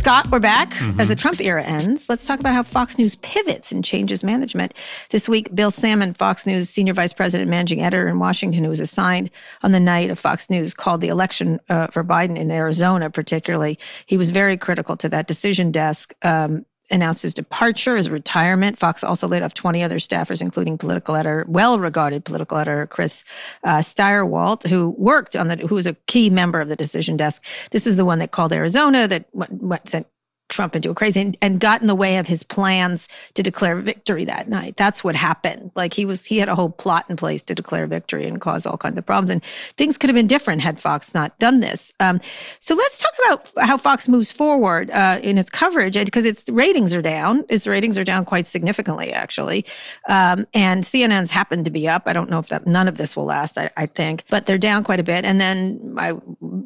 Scott, 0.05 0.31
we're 0.31 0.39
back. 0.39 0.73
Mm-hmm. 0.73 1.01
As 1.01 1.09
the 1.09 1.17
Trump 1.17 1.41
era 1.41 1.65
ends, 1.65 2.11
let's 2.11 2.27
talk 2.27 2.39
about 2.39 2.53
how 2.53 2.63
Fox 2.63 2.99
News 2.99 3.15
pivots 3.15 3.73
and 3.73 3.83
changes 3.83 4.23
management. 4.23 4.75
This 5.09 5.31
week, 5.31 5.55
Bill 5.55 5.71
Sammon, 5.71 6.13
Fox 6.13 6.45
News 6.45 6.69
senior 6.69 6.93
vice 6.93 7.15
president, 7.15 7.49
managing 7.49 7.81
editor 7.81 8.07
in 8.07 8.19
Washington, 8.19 8.65
who 8.65 8.69
was 8.69 8.81
assigned 8.81 9.31
on 9.63 9.73
the 9.73 9.81
night 9.81 10.11
of 10.11 10.19
Fox 10.19 10.51
News, 10.51 10.75
called 10.75 11.01
the 11.01 11.09
election 11.09 11.59
uh, 11.71 11.87
for 11.87 12.05
Biden 12.05 12.37
in 12.37 12.51
Arizona, 12.51 13.09
particularly. 13.09 13.79
He 14.05 14.19
was 14.19 14.29
very 14.29 14.59
critical 14.59 14.95
to 14.99 15.09
that 15.09 15.27
decision 15.27 15.73
desk. 15.73 16.13
Um, 16.21 16.67
announced 16.95 17.23
his 17.23 17.35
departure, 17.35 17.97
his 17.97 18.09
retirement. 18.09 18.79
Fox 18.79 19.03
also 19.05 19.27
laid 19.27 19.43
off 19.43 19.53
20 19.53 19.83
other 19.83 19.97
staffers, 19.97 20.41
including 20.41 20.79
political 20.79 21.17
editor, 21.17 21.45
well-regarded 21.49 22.25
political 22.25 22.57
editor 22.57 22.87
Chris 22.87 23.25
uh, 23.65 23.79
Stirewalt, 23.79 24.67
who 24.69 24.95
worked 24.97 25.37
on 25.37 25.49
the, 25.49 25.57
who 25.57 25.75
was 25.75 25.87
a 25.87 25.95
key 26.07 26.31
member 26.31 26.61
of 26.61 26.69
the 26.69 26.77
decision 26.77 27.17
desk. 27.17 27.45
This 27.73 27.87
is 27.87 27.97
the 27.97 28.05
one 28.05 28.21
that 28.21 28.31
called 28.31 28.53
Arizona, 28.53 29.09
that 29.09 29.27
went, 29.33 29.63
went, 29.63 29.89
sent 29.89 30.07
Trump 30.55 30.77
into 30.77 30.91
a 30.91 30.95
crazy 30.95 31.21
and, 31.21 31.37
and, 31.43 31.61
got 31.61 31.81
in 31.81 31.87
the 31.87 31.95
way 31.95 32.17
of 32.19 32.27
his 32.27 32.43
plans 32.43 33.09
to 33.35 33.43
declare 33.43 33.77
victory 33.77 34.25
that 34.25 34.49
night. 34.49 34.77
That's 34.77 35.03
what 35.03 35.15
happened. 35.15 35.71
Like 35.75 35.95
he 35.95 36.05
was, 36.05 36.25
he 36.25 36.39
had 36.39 36.49
a 36.49 36.55
whole 36.55 36.71
plot 36.71 37.07
in 37.09 37.17
place 37.17 37.43
to 37.45 37.55
declare 37.55 37.87
victory 37.87 38.27
and 38.27 38.41
cause 38.41 38.67
all 38.67 38.77
kinds 38.77 38.99
of 38.99 39.05
problems. 39.05 39.31
And 39.31 39.45
things 39.77 39.99
could 39.99 40.11
have 40.11 40.15
been 40.15 40.27
different 40.27 40.61
had 40.61 40.81
Fox 40.81 41.15
not 41.15 41.37
done 41.39 41.61
this. 41.61 41.93
Um, 42.01 42.21
so 42.61 42.75
let's 42.75 42.99
talk 42.99 43.13
about 43.27 43.67
how 43.67 43.77
Fox 43.77 44.09
moves 44.09 44.31
forward 44.31 44.91
uh, 44.91 45.19
in 45.23 45.39
its 45.39 45.51
coverage 45.51 45.95
because 45.95 46.25
its 46.25 46.49
ratings 46.51 46.95
are 46.95 47.03
down. 47.03 47.45
Its 47.49 47.67
ratings 47.67 47.99
are 47.99 48.05
down 48.05 48.25
quite 48.25 48.47
significantly, 48.47 49.13
actually. 49.13 49.65
Um, 50.09 50.47
and 50.55 50.85
CNN's 50.85 51.31
happened 51.31 51.65
to 51.65 51.71
be 51.71 51.89
up. 51.89 52.05
I 52.07 52.13
don't 52.13 52.31
know 52.31 52.39
if 52.39 52.49
that 52.49 52.67
none 52.67 52.89
of 52.89 52.97
this 52.97 53.17
will 53.17 53.25
last. 53.25 53.59
I, 53.59 53.71
I 53.77 53.87
think, 53.87 54.25
but 54.29 54.47
they're 54.47 54.59
down 54.59 54.85
quite 54.85 55.01
a 55.01 55.05
bit. 55.05 55.25
And 55.25 55.41
then 55.41 55.95
I, 55.99 56.13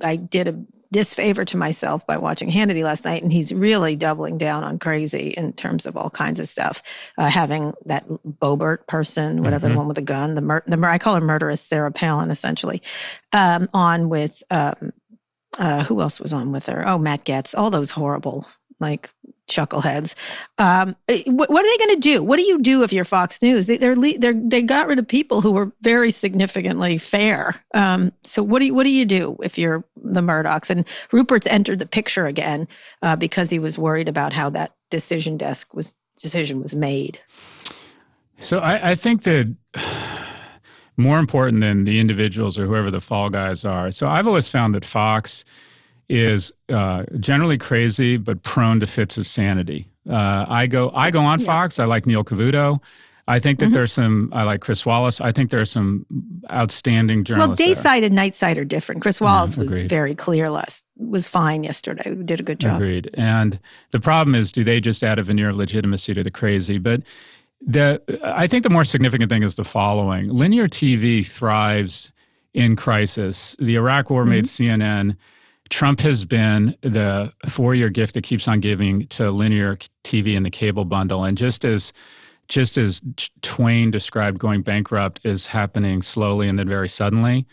I 0.03 0.17
did 0.17 0.49
a 0.49 0.59
disfavor 0.93 1.45
to 1.45 1.57
myself 1.57 2.07
by 2.07 2.17
watching 2.17 2.51
Hannity 2.51 2.83
last 2.83 3.05
night, 3.05 3.23
and 3.23 3.33
he's 3.33 3.53
really 3.53 3.97
doubling 3.97 4.39
down 4.39 4.65
on 4.65 4.79
crazy 4.79 5.35
in 5.37 5.53
terms 5.53 5.87
of 5.87 5.97
all 5.97 6.11
kinds 6.11 6.41
of 6.41 6.49
stuff. 6.49 6.83
Uh, 7.17 7.29
having 7.29 7.75
that 7.87 8.07
Boebert 8.09 8.87
person, 8.87 9.43
whatever 9.43 9.67
mm-hmm. 9.67 9.75
the 9.75 9.79
one 9.79 9.89
with 9.89 9.97
the 9.97 10.03
gun, 10.03 10.35
the, 10.35 10.41
mur- 10.41 10.65
the 10.67 10.79
I 10.87 10.99
call 10.99 11.15
her 11.15 11.21
murderous 11.21 11.61
Sarah 11.61 11.93
Palin, 11.93 12.31
essentially, 12.31 12.83
um, 13.33 13.69
on 13.75 14.09
with 14.09 14.43
um, 14.51 14.93
uh, 15.59 15.85
who 15.85 16.01
else 16.01 16.21
was 16.21 16.33
on 16.33 16.53
with 16.53 16.67
her? 16.67 16.87
Oh, 16.87 16.99
Matt 16.99 17.25
Gaetz, 17.25 17.55
all 17.57 17.71
those 17.71 17.91
horrible 17.91 18.47
like 18.81 19.11
chuckleheads. 19.49 20.15
Um, 20.59 20.95
eh, 21.09 21.23
what, 21.27 21.51
what, 21.51 21.65
are 21.65 21.69
they 21.69 21.85
going 21.85 21.97
to 21.97 22.01
do? 22.01 22.23
What 22.23 22.37
do 22.37 22.43
you 22.43 22.61
do 22.61 22.83
if 22.83 22.93
you're 22.93 23.05
Fox 23.05 23.43
News? 23.43 23.67
They, 23.67 23.77
they're, 23.77 23.97
they're, 23.97 24.35
they 24.35 24.63
got 24.63 24.87
rid 24.87 24.99
of 24.99 25.09
people 25.09 25.41
who 25.41 25.53
were 25.53 25.73
very 25.81 26.11
significantly 26.11 26.99
fair. 26.99 27.55
Um, 27.75 28.13
so 28.23 28.43
what 28.43 28.61
do 28.61 28.67
you, 28.67 28.75
what 28.75 28.85
do 28.85 28.91
you 28.91 29.05
do 29.05 29.37
if 29.43 29.59
you're 29.59 29.85
the 29.97 30.21
Murdochs? 30.21 30.71
And 30.71 30.85
Rupert's 31.13 31.47
entered 31.49 31.81
the 31.81 31.87
picture 31.87 32.27
again 32.27 32.69
uh, 33.03 33.17
because 33.17 33.51
he 33.51 33.59
was 33.59 33.79
worried 33.79 34.09
about 34.09 34.33
how 34.33 34.51
that 34.51 34.75
decision 34.91 35.37
desk 35.37 35.75
was 35.75 35.95
decision 36.21 36.63
was 36.63 36.75
made. 36.75 37.19
So 38.41 38.59
I, 38.59 38.91
I 38.91 38.95
think 38.95 39.23
that 39.23 39.55
more 40.97 41.19
important 41.19 41.61
than 41.61 41.85
the 41.85 42.01
individuals 42.01 42.59
or 42.59 42.67
whoever 42.67 42.91
the 42.91 43.01
fall 43.01 43.31
guys 43.31 43.65
are. 43.65 43.91
So 43.91 44.09
I've 44.09 44.27
always 44.27 44.51
found 44.51 44.75
that 44.75 44.85
Fox 44.85 45.45
is 46.09 46.53
uh, 46.69 47.05
generally 47.21 47.59
crazy 47.59 48.17
but 48.17 48.43
prone 48.43 48.81
to 48.81 48.87
fits 48.87 49.19
of 49.19 49.27
sanity. 49.27 49.89
Uh, 50.09 50.47
I 50.49 50.67
go 50.67 50.91
I 50.95 51.11
go 51.11 51.21
on 51.21 51.41
yeah. 51.41 51.47
Fox. 51.47 51.79
I 51.79 51.85
like 51.85 52.07
Neil 52.07 52.25
Cavuto. 52.25 52.81
I 53.29 53.39
think 53.41 53.59
that 53.59 53.67
mm-hmm. 53.67 53.75
there's 53.75 53.93
some. 53.93 54.31
I 54.33 54.45
like 54.45 54.63
Chris 54.63 54.87
Wallace. 54.87 55.21
I 55.21 55.33
think 55.33 55.51
there 55.51 55.61
are 55.61 55.67
some 55.67 56.07
outstanding 56.51 57.25
journalists. 57.25 57.61
Well, 57.61 57.75
day 57.75 57.79
side 57.79 58.03
and 58.03 58.15
night 58.15 58.35
side 58.35 58.57
are 58.57 58.65
different. 58.65 59.03
Chris 59.03 59.21
Wallace 59.21 59.55
was 59.55 59.79
very 59.81 60.15
clear 60.15 60.49
last 60.49 60.83
was 60.97 61.27
fine 61.27 61.63
yesterday. 61.63 62.15
Did 62.15 62.41
a 62.41 62.43
good 62.43 62.59
job. 62.59 62.77
Agreed. 62.77 63.11
And 63.13 63.61
the 63.91 64.01
problem 64.01 64.35
is, 64.35 64.51
do 64.51 64.65
they 64.65 64.81
just 64.81 65.05
add 65.05 65.19
a 65.19 65.23
veneer 65.23 65.51
of 65.51 65.57
legitimacy 65.57 66.15
to 66.15 66.25
the 66.25 66.31
crazy? 66.31 66.79
But 66.79 67.03
the 67.61 68.01
I 68.25 68.47
think 68.47 68.63
the 68.63 68.71
more 68.71 68.85
significant 68.85 69.31
thing 69.31 69.43
is 69.43 69.57
the 69.57 69.65
following: 69.65 70.31
linear 70.31 70.67
TV 70.67 71.27
thrives 71.27 72.15
in 72.55 72.77
crisis. 72.77 73.55
The 73.59 73.75
Iraq 73.75 74.09
War 74.09 74.23
mm-hmm. 74.23 74.31
made 74.31 74.45
CNN. 74.47 75.17
Trump 75.71 76.01
has 76.01 76.25
been 76.25 76.77
the 76.81 77.33
four-year 77.47 77.89
gift 77.91 78.15
that 78.15 78.25
keeps 78.25 78.49
on 78.49 78.61
giving 78.61 79.07
to 79.09 79.31
linear 79.31 79.77
TV 80.05 80.37
and 80.37 80.45
the 80.45 80.51
cable 80.51 80.85
bundle, 80.85 81.25
and 81.25 81.37
just 81.37 81.65
as 81.65 81.93
just 82.49 82.79
as 82.79 83.03
Twain 83.43 83.91
described 83.91 84.39
going 84.39 84.63
bankrupt 84.63 85.21
is 85.23 85.47
happening 85.47 86.01
slowly 86.01 86.49
and 86.49 86.59
then 86.59 86.67
very 86.67 86.89
suddenly, 86.89 87.47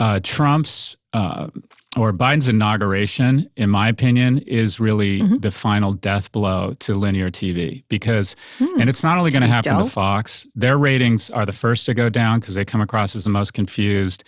uh, 0.00 0.18
Trump's 0.22 0.96
uh, 1.12 1.46
or 1.96 2.12
Biden's 2.12 2.48
inauguration, 2.48 3.48
in 3.56 3.70
my 3.70 3.88
opinion, 3.88 4.38
is 4.38 4.78
really 4.78 5.20
mm-hmm. 5.20 5.38
the 5.38 5.50
final 5.50 5.94
death 5.94 6.30
blow 6.30 6.74
to 6.80 6.94
linear 6.94 7.30
TV 7.30 7.84
because, 7.88 8.36
mm. 8.58 8.80
and 8.80 8.90
it's 8.90 9.02
not 9.02 9.16
only 9.16 9.30
going 9.30 9.42
to 9.42 9.48
happen 9.48 9.72
dope. 9.72 9.86
to 9.86 9.90
Fox, 9.90 10.46
their 10.54 10.76
ratings 10.76 11.30
are 11.30 11.46
the 11.46 11.54
first 11.54 11.86
to 11.86 11.94
go 11.94 12.10
down 12.10 12.40
because 12.40 12.54
they 12.54 12.66
come 12.66 12.82
across 12.82 13.16
as 13.16 13.24
the 13.24 13.30
most 13.30 13.54
confused 13.54 14.24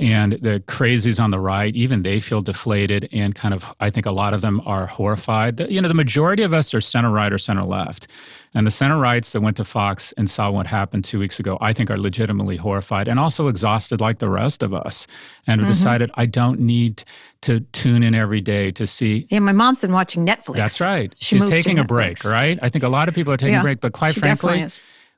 and 0.00 0.32
the 0.32 0.60
crazies 0.66 1.22
on 1.22 1.30
the 1.30 1.38
right 1.38 1.74
even 1.76 2.02
they 2.02 2.18
feel 2.18 2.42
deflated 2.42 3.08
and 3.12 3.34
kind 3.36 3.54
of 3.54 3.72
i 3.78 3.88
think 3.90 4.06
a 4.06 4.10
lot 4.10 4.34
of 4.34 4.40
them 4.40 4.60
are 4.66 4.86
horrified. 4.86 5.60
You 5.70 5.80
know 5.80 5.88
the 5.88 5.94
majority 5.94 6.42
of 6.42 6.52
us 6.52 6.74
are 6.74 6.80
center 6.80 7.10
right 7.10 7.32
or 7.32 7.38
center 7.38 7.62
left. 7.62 8.08
And 8.56 8.64
the 8.64 8.70
center 8.70 9.00
rights 9.00 9.32
that 9.32 9.40
went 9.40 9.56
to 9.56 9.64
fox 9.64 10.12
and 10.12 10.30
saw 10.30 10.48
what 10.48 10.68
happened 10.68 11.04
two 11.04 11.18
weeks 11.18 11.38
ago 11.38 11.58
i 11.60 11.72
think 11.72 11.90
are 11.90 11.98
legitimately 11.98 12.56
horrified 12.56 13.08
and 13.08 13.18
also 13.20 13.48
exhausted 13.48 14.00
like 14.00 14.18
the 14.18 14.28
rest 14.28 14.62
of 14.62 14.72
us 14.74 15.06
and 15.46 15.60
have 15.60 15.66
mm-hmm. 15.66 15.72
decided 15.72 16.10
i 16.14 16.26
don't 16.26 16.60
need 16.60 17.04
to 17.40 17.60
tune 17.72 18.02
in 18.02 18.14
every 18.14 18.40
day 18.40 18.70
to 18.70 18.86
see 18.86 19.26
yeah 19.30 19.38
my 19.38 19.52
mom's 19.52 19.80
been 19.80 19.92
watching 19.92 20.26
netflix. 20.26 20.56
That's 20.56 20.80
right. 20.80 21.12
She 21.16 21.38
she's 21.38 21.48
taking 21.48 21.78
a 21.78 21.84
break 21.84 22.24
right? 22.24 22.58
I 22.62 22.68
think 22.68 22.84
a 22.84 22.88
lot 22.88 23.08
of 23.08 23.14
people 23.14 23.32
are 23.32 23.36
taking 23.36 23.54
yeah, 23.54 23.60
a 23.60 23.64
break 23.64 23.80
but 23.80 23.92
quite 23.92 24.14
frankly 24.14 24.66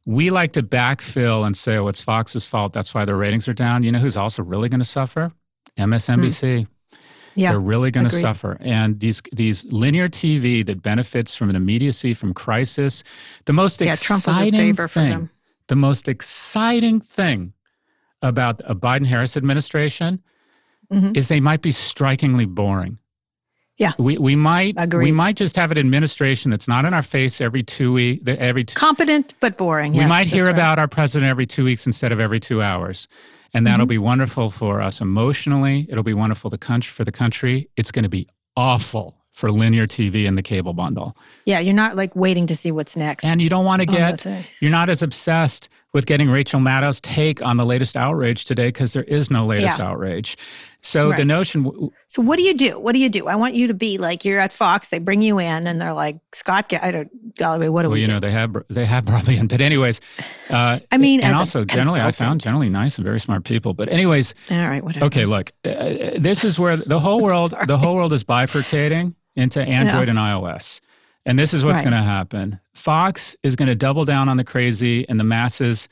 we 0.06 0.30
like 0.30 0.52
to 0.52 0.62
backfill 0.62 1.44
and 1.44 1.56
say, 1.56 1.76
oh, 1.76 1.88
it's 1.88 2.00
Fox's 2.00 2.46
fault. 2.46 2.72
That's 2.72 2.94
why 2.94 3.04
their 3.04 3.16
ratings 3.16 3.48
are 3.48 3.54
down. 3.54 3.82
You 3.82 3.92
know 3.92 3.98
who's 3.98 4.16
also 4.16 4.42
really 4.42 4.68
going 4.68 4.80
to 4.80 4.86
suffer? 4.86 5.32
MSNBC. 5.76 6.60
Mm. 6.60 6.66
Yeah, 7.34 7.50
They're 7.50 7.60
really 7.60 7.90
going 7.90 8.08
to 8.08 8.16
suffer. 8.16 8.56
And 8.60 8.98
these 8.98 9.20
these 9.30 9.66
linear 9.66 10.08
TV 10.08 10.64
that 10.64 10.82
benefits 10.82 11.34
from 11.34 11.50
an 11.50 11.56
immediacy, 11.56 12.14
from 12.14 12.32
crisis, 12.32 13.04
the 13.44 13.52
most 13.52 13.78
yeah, 13.82 13.92
exciting 13.92 14.74
thing, 14.74 15.28
the 15.68 15.76
most 15.76 16.08
exciting 16.08 16.98
thing 16.98 17.52
about 18.22 18.62
a 18.64 18.74
Biden 18.74 19.04
Harris 19.04 19.36
administration 19.36 20.22
mm-hmm. 20.90 21.12
is 21.14 21.28
they 21.28 21.40
might 21.40 21.60
be 21.60 21.72
strikingly 21.72 22.46
boring. 22.46 22.98
Yeah, 23.78 23.92
we 23.98 24.16
we 24.16 24.36
might 24.36 24.74
Agreed. 24.78 25.04
we 25.04 25.12
might 25.12 25.36
just 25.36 25.54
have 25.56 25.70
an 25.70 25.76
administration 25.76 26.50
that's 26.50 26.66
not 26.66 26.86
in 26.86 26.94
our 26.94 27.02
face 27.02 27.40
every 27.42 27.62
two 27.62 27.92
weeks. 27.92 28.22
Every 28.26 28.64
two, 28.64 28.74
competent 28.74 29.34
but 29.40 29.58
boring. 29.58 29.92
We 29.92 29.98
yes, 29.98 30.08
might 30.08 30.26
hear 30.26 30.46
right. 30.46 30.54
about 30.54 30.78
our 30.78 30.88
president 30.88 31.28
every 31.28 31.46
two 31.46 31.64
weeks 31.64 31.86
instead 31.86 32.10
of 32.10 32.18
every 32.18 32.40
two 32.40 32.62
hours, 32.62 33.06
and 33.52 33.66
that'll 33.66 33.84
mm-hmm. 33.84 33.90
be 33.90 33.98
wonderful 33.98 34.48
for 34.48 34.80
us 34.80 35.02
emotionally. 35.02 35.86
It'll 35.90 36.04
be 36.04 36.14
wonderful 36.14 36.48
the 36.48 36.56
country 36.56 36.90
for 36.90 37.04
the 37.04 37.12
country. 37.12 37.68
It's 37.76 37.92
going 37.92 38.04
to 38.04 38.08
be 38.08 38.26
awful 38.56 39.14
for 39.36 39.52
linear 39.52 39.86
TV 39.86 40.26
and 40.26 40.38
the 40.38 40.42
cable 40.42 40.72
bundle. 40.72 41.14
Yeah, 41.44 41.60
you're 41.60 41.74
not 41.74 41.94
like 41.94 42.16
waiting 42.16 42.46
to 42.46 42.56
see 42.56 42.72
what's 42.72 42.96
next. 42.96 43.24
And 43.24 43.42
you 43.42 43.50
don't 43.50 43.66
want 43.66 43.82
to 43.82 43.86
get, 43.86 44.26
you're 44.60 44.70
not 44.70 44.88
as 44.88 45.02
obsessed 45.02 45.68
with 45.96 46.04
getting 46.04 46.28
Rachel 46.28 46.60
Maddow's 46.60 47.00
take 47.00 47.40
on 47.40 47.56
the 47.56 47.64
latest 47.64 47.96
outrage 47.96 48.44
today 48.44 48.68
because 48.68 48.92
there 48.92 49.04
is 49.04 49.30
no 49.30 49.46
latest 49.46 49.78
yeah. 49.78 49.86
outrage. 49.86 50.36
So 50.82 51.08
right. 51.08 51.16
the 51.16 51.24
notion. 51.24 51.64
so 52.06 52.20
what 52.20 52.36
do 52.36 52.42
you 52.42 52.52
do? 52.52 52.78
What 52.78 52.92
do 52.92 52.98
you 52.98 53.08
do? 53.08 53.28
I 53.28 53.34
want 53.34 53.54
you 53.54 53.66
to 53.68 53.72
be 53.72 53.96
like 53.96 54.22
you're 54.22 54.38
at 54.38 54.52
Fox. 54.52 54.88
They 54.88 54.98
bring 54.98 55.22
you 55.22 55.38
in, 55.38 55.66
and 55.66 55.80
they're 55.80 55.94
like 55.94 56.18
Scott. 56.34 56.70
I 56.74 56.90
don't. 56.90 57.34
Golly, 57.36 57.70
what 57.70 57.82
do 57.82 57.88
well, 57.88 57.94
we? 57.94 58.02
you 58.02 58.08
do? 58.08 58.12
know 58.12 58.20
they 58.20 58.30
have 58.30 58.54
they 58.68 58.84
have 58.84 59.06
brought 59.06 59.26
me 59.26 59.38
in, 59.38 59.46
but 59.48 59.62
anyways. 59.62 60.02
Uh, 60.50 60.80
I 60.92 60.98
mean, 60.98 61.22
and 61.22 61.34
also 61.34 61.64
generally, 61.64 62.00
I 62.00 62.12
found 62.12 62.42
generally 62.42 62.68
nice 62.68 62.98
and 62.98 63.04
very 63.04 63.18
smart 63.18 63.44
people. 63.44 63.72
But 63.72 63.88
anyways. 63.88 64.34
All 64.50 64.68
right. 64.68 64.84
Whatever. 64.84 65.06
Okay. 65.06 65.24
Look, 65.24 65.50
uh, 65.64 66.10
this 66.18 66.44
is 66.44 66.58
where 66.58 66.76
the 66.76 67.00
whole 67.00 67.22
world 67.22 67.54
the 67.66 67.78
whole 67.78 67.96
world 67.96 68.12
is 68.12 68.22
bifurcating 68.22 69.14
into 69.34 69.62
Android 69.62 70.08
yeah. 70.08 70.10
and 70.10 70.18
iOS. 70.18 70.82
And 71.26 71.38
this 71.38 71.52
is 71.52 71.64
what's 71.64 71.78
right. 71.78 71.84
going 71.84 71.96
to 71.96 72.02
happen. 72.02 72.60
Fox 72.72 73.36
is 73.42 73.56
going 73.56 73.68
to 73.68 73.74
double 73.74 74.04
down 74.04 74.28
on 74.28 74.36
the 74.36 74.44
crazy 74.44 75.06
and 75.08 75.18
the 75.18 75.24
masses 75.24 75.88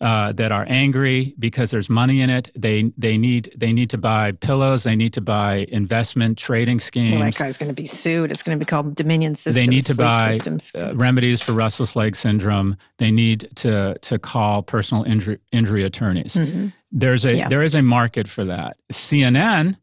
uh, 0.00 0.32
that 0.32 0.52
are 0.52 0.66
angry 0.68 1.34
because 1.38 1.70
there's 1.70 1.88
money 1.88 2.20
in 2.20 2.28
it. 2.28 2.50
They 2.54 2.92
they 2.98 3.16
need 3.16 3.54
they 3.56 3.72
need 3.72 3.88
to 3.90 3.98
buy 3.98 4.32
pillows. 4.32 4.82
They 4.82 4.96
need 4.96 5.14
to 5.14 5.22
buy 5.22 5.66
investment 5.70 6.36
trading 6.36 6.80
schemes. 6.80 7.12
Well, 7.12 7.22
that 7.22 7.36
guy's 7.36 7.56
going 7.56 7.68
to 7.68 7.74
be 7.74 7.86
sued. 7.86 8.30
It's 8.30 8.42
going 8.42 8.58
to 8.58 8.62
be 8.62 8.68
called 8.68 8.94
Dominion 8.94 9.34
Systems. 9.34 9.54
They 9.54 9.66
need 9.66 9.86
to 9.86 9.94
buy 9.94 10.38
uh, 10.74 10.94
remedies 10.94 11.40
for 11.40 11.52
restless 11.52 11.96
leg 11.96 12.16
syndrome. 12.16 12.76
They 12.98 13.10
need 13.10 13.48
to 13.56 13.94
to 14.02 14.18
call 14.18 14.62
personal 14.62 15.04
injury 15.04 15.38
injury 15.52 15.84
attorneys. 15.84 16.34
Mm-hmm. 16.34 16.68
There's 16.92 17.24
a 17.24 17.36
yeah. 17.36 17.48
there 17.48 17.62
is 17.62 17.74
a 17.74 17.82
market 17.82 18.28
for 18.28 18.44
that. 18.44 18.76
CNN 18.92 19.76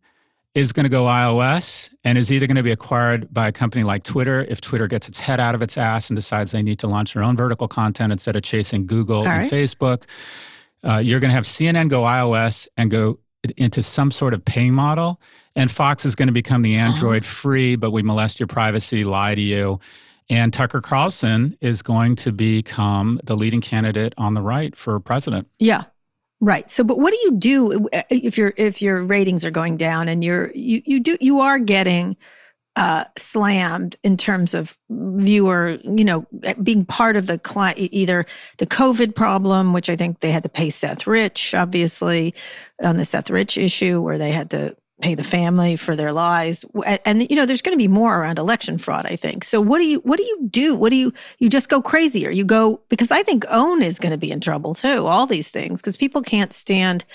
is 0.54 0.74
going 0.74 0.84
to 0.84 0.90
go 0.90 1.06
iOS 1.06 1.94
and 2.04 2.18
is 2.18 2.32
either 2.32 2.46
going 2.46 2.58
to 2.58 2.64
be 2.64 2.72
acquired 2.72 3.34
by 3.34 3.48
a 3.48 3.52
company 3.52 3.84
like 3.84 4.04
Twitter 4.04 4.46
if 4.50 4.60
Twitter 4.60 4.88
gets 4.88 5.08
its 5.08 5.18
head 5.18 5.40
out 5.40 5.56
of 5.56 5.62
its 5.62 5.78
ass 5.78 6.10
and 6.10 6.18
decides 6.18 6.52
they 6.52 6.62
need 6.62 6.80
to 6.80 6.88
launch 6.88 7.14
their 7.14 7.24
own 7.24 7.38
vertical 7.38 7.68
content 7.68 8.12
instead 8.12 8.36
of 8.36 8.44
chasing 8.44 8.86
Google 8.86 9.26
and 9.26 9.50
Facebook. 9.50 10.06
Uh, 10.84 10.98
you're 10.98 11.20
going 11.20 11.30
to 11.30 11.36
have 11.36 11.46
CNN 11.46 11.90
go 11.90 12.02
iOS 12.02 12.68
and 12.76 12.92
go 12.92 13.20
into 13.58 13.82
some 13.82 14.12
sort 14.12 14.34
of 14.34 14.44
pay 14.44 14.72
model. 14.72 15.22
And 15.56 15.72
Fox 15.72 16.06
is 16.06 16.16
going 16.16 16.28
to 16.28 16.34
become 16.34 16.62
the 16.62 16.76
Android 16.76 17.24
oh. 17.24 17.28
free, 17.28 17.76
but 17.76 17.92
we 17.92 18.04
molest 18.04 18.40
your 18.40 18.48
privacy, 18.48 19.04
lie 19.04 19.36
to 19.36 19.42
you. 19.42 19.80
And 20.30 20.54
Tucker 20.54 20.82
Carlson 20.82 21.58
is 21.60 21.82
going 21.82 22.16
to 22.18 22.32
become 22.32 23.20
the 23.24 23.36
leading 23.36 23.62
candidate 23.62 24.14
on 24.18 24.34
the 24.34 24.42
right 24.42 24.76
for 24.78 25.00
president. 25.00 25.48
Yeah. 25.60 25.86
Right. 26.44 26.68
So, 26.70 26.84
but 26.84 26.98
what 26.98 27.14
do 27.14 27.20
you 27.24 27.38
do 27.38 27.88
uh, 27.94 28.02
if 28.10 28.36
your 28.36 28.54
if 28.58 28.82
your 28.82 29.04
ratings 29.04 29.46
are 29.46 29.52
going 29.52 29.78
down 29.78 30.08
and 30.08 30.24
you're 30.24 30.52
you 30.56 30.82
you 30.86 31.00
do 31.00 31.16
you 31.22 31.40
are 31.40 31.60
getting 31.60 32.18
uh, 32.76 33.04
slammed 33.18 33.98
in 34.04 34.18
terms 34.18 34.54
of 34.54 34.78
viewer, 34.90 35.78
you 35.84 36.06
know, 36.06 36.26
being 36.64 36.86
part 36.86 37.16
of 37.16 37.28
the 37.28 37.38
client, 37.38 37.78
either 37.92 38.26
the 38.58 38.66
COVID 38.66 39.14
problem, 39.14 39.74
which 39.74 39.90
I 39.90 39.96
think 39.96 40.20
they 40.20 40.32
had 40.32 40.44
to 40.44 40.50
pay 40.50 40.70
Seth 40.70 41.06
Rich, 41.06 41.54
obviously, 41.54 42.34
on 42.82 42.98
the 42.98 43.06
Seth 43.06 43.30
Rich 43.30 43.58
issue, 43.58 44.02
where 44.02 44.18
they 44.18 44.32
had 44.32 44.50
to 44.52 44.76
pay 45.02 45.16
the 45.16 45.24
family 45.24 45.76
for 45.76 45.96
their 45.96 46.12
lies 46.12 46.64
and 47.06 47.30
you 47.30 47.36
know 47.36 47.46
there's 47.46 47.62
going 47.62 47.78
to 47.78 47.82
be 47.82 47.88
more 47.88 48.20
around 48.20 48.40
election 48.40 48.78
fraud 48.78 49.06
i 49.06 49.16
think. 49.16 49.44
So 49.44 49.60
what 49.62 49.80
do 49.80 49.86
you 49.86 50.00
what 50.00 50.18
do 50.18 50.24
you 50.24 50.48
do? 50.50 50.76
What 50.76 50.90
do 50.90 50.96
you 50.96 51.14
you 51.40 51.50
just 51.50 51.70
go 51.70 51.82
crazier. 51.82 52.30
You 52.30 52.46
go 52.46 52.82
because 52.90 53.12
i 53.12 53.24
think 53.24 53.46
OAN 53.46 53.84
is 53.84 54.00
going 54.00 54.12
to 54.12 54.18
be 54.18 54.32
in 54.32 54.40
trouble 54.40 54.74
too 54.74 55.06
all 55.06 55.26
these 55.26 55.52
things 55.52 55.82
because 55.82 55.98
people 55.98 56.22
can't 56.22 56.54
stand 56.54 57.06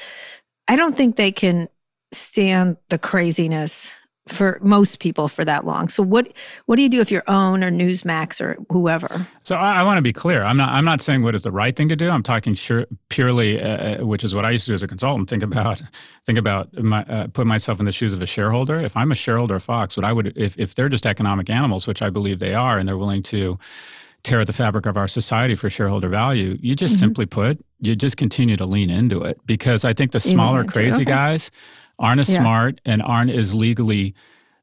i 0.68 0.76
don't 0.76 0.96
think 0.96 1.16
they 1.16 1.32
can 1.32 1.68
stand 2.12 2.76
the 2.88 2.98
craziness 2.98 3.92
for 4.26 4.58
most 4.60 4.98
people 4.98 5.28
for 5.28 5.44
that 5.44 5.64
long. 5.64 5.88
So 5.88 6.02
what 6.02 6.32
what 6.66 6.76
do 6.76 6.82
you 6.82 6.88
do 6.88 7.00
if 7.00 7.10
you're 7.10 7.22
OAN 7.22 7.64
or 7.64 7.70
Newsmax 7.70 8.40
or 8.40 8.56
whoever? 8.70 9.26
So 9.44 9.56
I, 9.56 9.80
I 9.80 9.82
want 9.84 9.98
to 9.98 10.02
be 10.02 10.12
clear. 10.12 10.42
I'm 10.42 10.56
not 10.56 10.72
I'm 10.72 10.84
not 10.84 11.00
saying 11.00 11.22
what 11.22 11.34
is 11.34 11.42
the 11.42 11.52
right 11.52 11.74
thing 11.74 11.88
to 11.88 11.96
do. 11.96 12.10
I'm 12.10 12.22
talking 12.22 12.54
sure, 12.54 12.86
purely, 13.08 13.62
uh, 13.62 14.00
uh, 14.02 14.06
which 14.06 14.24
is 14.24 14.34
what 14.34 14.44
I 14.44 14.50
used 14.50 14.64
to 14.66 14.70
do 14.70 14.74
as 14.74 14.82
a 14.82 14.88
consultant. 14.88 15.28
Think 15.28 15.42
about 15.42 15.80
think 16.24 16.38
about 16.38 16.74
my, 16.74 17.04
uh, 17.04 17.28
put 17.28 17.46
myself 17.46 17.78
in 17.78 17.86
the 17.86 17.92
shoes 17.92 18.12
of 18.12 18.20
a 18.20 18.26
shareholder. 18.26 18.80
If 18.80 18.96
I'm 18.96 19.12
a 19.12 19.16
shareholder 19.16 19.56
of 19.56 19.62
Fox, 19.62 19.96
what 19.96 20.04
I 20.04 20.12
would 20.12 20.36
if 20.36 20.58
if 20.58 20.74
they're 20.74 20.88
just 20.88 21.06
economic 21.06 21.48
animals, 21.48 21.86
which 21.86 22.02
I 22.02 22.10
believe 22.10 22.40
they 22.40 22.54
are, 22.54 22.78
and 22.78 22.88
they're 22.88 22.98
willing 22.98 23.22
to 23.24 23.58
tear 24.24 24.40
at 24.40 24.48
the 24.48 24.52
fabric 24.52 24.86
of 24.86 24.96
our 24.96 25.06
society 25.06 25.54
for 25.54 25.70
shareholder 25.70 26.08
value, 26.08 26.58
you 26.60 26.74
just 26.74 26.94
mm-hmm. 26.94 27.00
simply 27.00 27.26
put, 27.26 27.64
you 27.80 27.94
just 27.94 28.16
continue 28.16 28.56
to 28.56 28.66
lean 28.66 28.90
into 28.90 29.22
it 29.22 29.38
because 29.46 29.84
I 29.84 29.92
think 29.92 30.10
the 30.10 30.18
smaller 30.18 30.64
crazy 30.64 31.02
okay. 31.02 31.04
guys 31.04 31.50
aren't 31.98 32.20
as 32.20 32.28
yeah. 32.28 32.40
smart 32.40 32.80
and 32.84 33.02
aren't 33.02 33.30
as 33.30 33.54
legally 33.54 34.14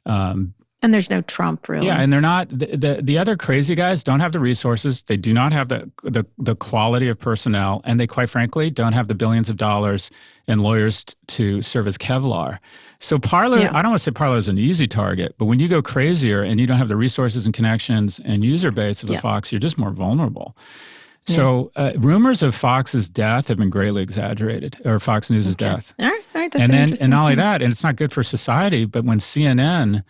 um, 0.05 0.53
and 0.83 0.93
there's 0.93 1.09
no 1.09 1.21
Trump 1.21 1.69
really. 1.69 1.87
Yeah, 1.87 2.01
and 2.01 2.11
they're 2.11 2.19
not 2.19 2.49
the, 2.49 2.65
the, 2.65 2.99
the 3.01 3.17
other 3.17 3.37
crazy 3.37 3.73
guys 3.73 4.03
don't 4.03 4.19
have 4.19 4.33
the 4.33 4.41
resources. 4.41 5.01
They 5.03 5.15
do 5.15 5.33
not 5.33 5.53
have 5.53 5.69
the, 5.69 5.89
the 6.03 6.25
the 6.37 6.57
quality 6.57 7.07
of 7.07 7.17
personnel, 7.17 7.81
and 7.85 7.99
they 7.99 8.05
quite 8.05 8.29
frankly 8.29 8.69
don't 8.69 8.91
have 8.91 9.07
the 9.07 9.15
billions 9.15 9.49
of 9.49 9.55
dollars 9.55 10.11
and 10.45 10.61
lawyers 10.61 11.05
t- 11.05 11.15
to 11.27 11.61
serve 11.61 11.87
as 11.87 11.97
Kevlar. 11.97 12.59
So 12.99 13.17
Parler, 13.17 13.59
yeah. 13.59 13.69
I 13.69 13.81
don't 13.81 13.91
want 13.91 14.01
to 14.01 14.03
say 14.03 14.11
Parler 14.11 14.37
is 14.37 14.49
an 14.49 14.57
easy 14.57 14.85
target, 14.85 15.35
but 15.37 15.45
when 15.45 15.59
you 15.59 15.69
go 15.69 15.81
crazier 15.81 16.43
and 16.43 16.59
you 16.59 16.67
don't 16.67 16.77
have 16.77 16.89
the 16.89 16.97
resources 16.97 17.45
and 17.45 17.55
connections 17.55 18.19
and 18.19 18.43
user 18.43 18.71
base 18.71 19.03
of 19.03 19.07
the 19.07 19.13
yeah. 19.13 19.21
Fox, 19.21 19.53
you're 19.53 19.59
just 19.59 19.77
more 19.77 19.91
vulnerable. 19.91 20.55
So 21.25 21.71
uh, 21.77 21.93
rumors 21.97 22.43
of 22.43 22.53
Fox's 22.53 23.09
death 23.09 23.47
have 23.47 23.57
been 23.57 23.69
greatly 23.69 24.01
exaggerated, 24.01 24.85
or 24.85 24.99
Fox 24.99 25.29
News' 25.29 25.47
okay. 25.47 25.55
death. 25.55 25.93
All 25.97 26.07
right, 26.07 26.22
right. 26.33 26.51
That's 26.51 26.63
and 26.63 26.73
then, 26.73 26.93
and 27.01 27.09
not 27.11 27.23
only 27.23 27.35
that, 27.35 27.61
and 27.61 27.71
it's 27.71 27.83
not 27.83 27.95
good 27.95 28.11
for 28.11 28.23
society. 28.23 28.85
But 28.85 29.05
when 29.05 29.19
CNN 29.19 30.03